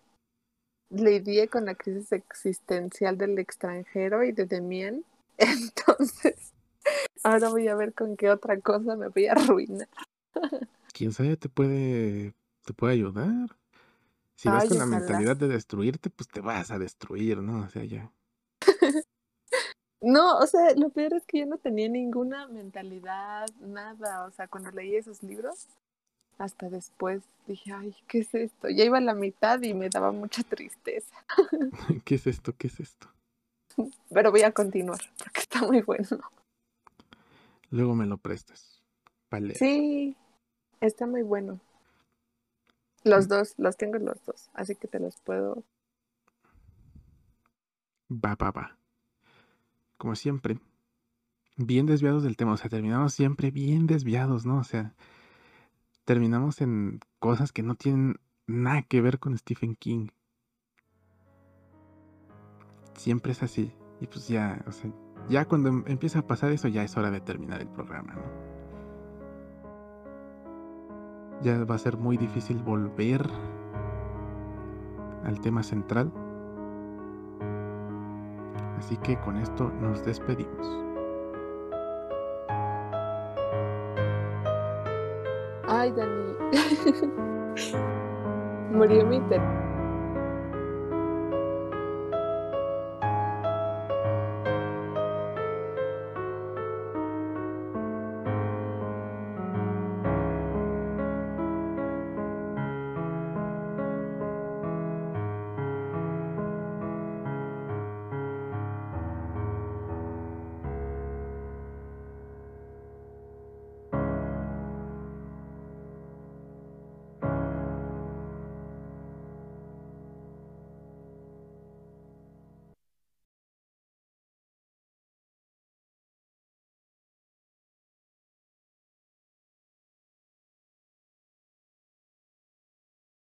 lidié 0.89 1.49
con 1.49 1.65
la 1.65 1.75
crisis 1.75 2.13
existencial 2.13 3.17
del 3.17 3.37
extranjero 3.37 4.23
y 4.23 4.31
de 4.31 4.45
Demian. 4.45 5.03
Entonces, 5.37 6.53
ahora 7.23 7.49
voy 7.49 7.67
a 7.67 7.75
ver 7.75 7.93
con 7.93 8.15
qué 8.15 8.29
otra 8.29 8.59
cosa 8.61 8.95
me 8.95 9.09
voy 9.09 9.27
a 9.27 9.33
arruinar. 9.33 9.89
Quién 10.93 11.11
sabe 11.11 11.35
te 11.35 11.49
puede, 11.49 12.33
te 12.63 12.73
puede 12.73 12.93
ayudar. 12.93 13.49
Si 14.37 14.47
vas 14.49 14.69
con 14.69 14.77
la 14.77 14.85
mentalidad 14.85 15.35
de 15.35 15.47
destruirte, 15.47 16.11
pues 16.11 16.29
te 16.29 16.41
vas 16.41 16.69
a 16.69 16.77
destruir, 16.77 17.39
¿no? 17.39 17.65
O 17.65 17.69
sea, 17.69 17.83
ya. 17.83 18.11
no, 20.01 20.37
o 20.37 20.45
sea, 20.45 20.75
lo 20.75 20.89
peor 20.89 21.15
es 21.15 21.25
que 21.25 21.39
yo 21.39 21.47
no 21.47 21.57
tenía 21.57 21.89
ninguna 21.89 22.47
mentalidad, 22.47 23.47
nada. 23.59 24.25
O 24.25 24.31
sea, 24.31 24.47
cuando 24.47 24.69
leí 24.69 24.95
esos 24.95 25.23
libros, 25.23 25.67
hasta 26.37 26.69
después 26.69 27.23
dije, 27.47 27.73
ay, 27.73 27.95
¿qué 28.07 28.19
es 28.19 28.33
esto? 28.35 28.69
Ya 28.69 28.83
iba 28.83 28.99
a 28.99 29.01
la 29.01 29.15
mitad 29.15 29.59
y 29.63 29.73
me 29.73 29.89
daba 29.89 30.11
mucha 30.11 30.43
tristeza. 30.43 31.15
¿Qué 32.05 32.15
es 32.15 32.27
esto? 32.27 32.53
¿Qué 32.55 32.67
es 32.67 32.79
esto? 32.79 33.07
Pero 34.09 34.29
voy 34.29 34.43
a 34.43 34.51
continuar 34.51 35.01
porque 35.17 35.39
está 35.41 35.63
muy 35.63 35.81
bueno. 35.81 36.19
Luego 37.71 37.95
me 37.95 38.05
lo 38.05 38.17
prestas. 38.17 38.83
Vale. 39.31 39.55
Sí, 39.55 40.15
está 40.79 41.07
muy 41.07 41.23
bueno. 41.23 41.59
Los 43.07 43.27
dos, 43.27 43.53
los 43.57 43.77
tengo 43.77 43.97
los 43.99 44.23
dos, 44.25 44.49
así 44.53 44.75
que 44.75 44.87
te 44.87 44.99
los 44.99 45.15
puedo. 45.21 45.63
Va, 48.11 48.35
va, 48.35 48.51
va. 48.51 48.77
Como 49.97 50.15
siempre, 50.15 50.59
bien 51.55 51.85
desviados 51.85 52.23
del 52.23 52.37
tema, 52.37 52.53
o 52.53 52.57
sea, 52.57 52.69
terminamos 52.69 53.13
siempre 53.13 53.51
bien 53.51 53.87
desviados, 53.87 54.45
¿no? 54.45 54.59
O 54.59 54.63
sea, 54.63 54.95
terminamos 56.05 56.61
en 56.61 56.99
cosas 57.19 57.51
que 57.51 57.63
no 57.63 57.75
tienen 57.75 58.19
nada 58.45 58.83
que 58.83 59.01
ver 59.01 59.19
con 59.19 59.37
Stephen 59.37 59.75
King. 59.75 60.07
Siempre 62.95 63.31
es 63.31 63.43
así. 63.43 63.73
Y 63.99 64.07
pues 64.07 64.27
ya, 64.27 64.63
o 64.67 64.71
sea, 64.71 64.91
ya 65.29 65.45
cuando 65.45 65.69
em, 65.69 65.83
empieza 65.87 66.19
a 66.19 66.27
pasar 66.27 66.51
eso, 66.51 66.67
ya 66.67 66.83
es 66.83 66.95
hora 66.97 67.11
de 67.11 67.21
terminar 67.21 67.61
el 67.61 67.67
programa, 67.67 68.13
¿no? 68.13 68.56
Ya 71.41 71.63
va 71.65 71.75
a 71.75 71.77
ser 71.77 71.97
muy 71.97 72.17
difícil 72.17 72.61
volver 72.63 73.27
al 75.23 75.39
tema 75.41 75.63
central. 75.63 76.11
Así 78.77 78.97
que 78.97 79.17
con 79.19 79.37
esto 79.37 79.71
nos 79.81 80.05
despedimos. 80.05 80.87
Ay, 85.67 85.91
Dani. 85.91 86.33
Murió 88.71 89.05
mi 89.05 89.19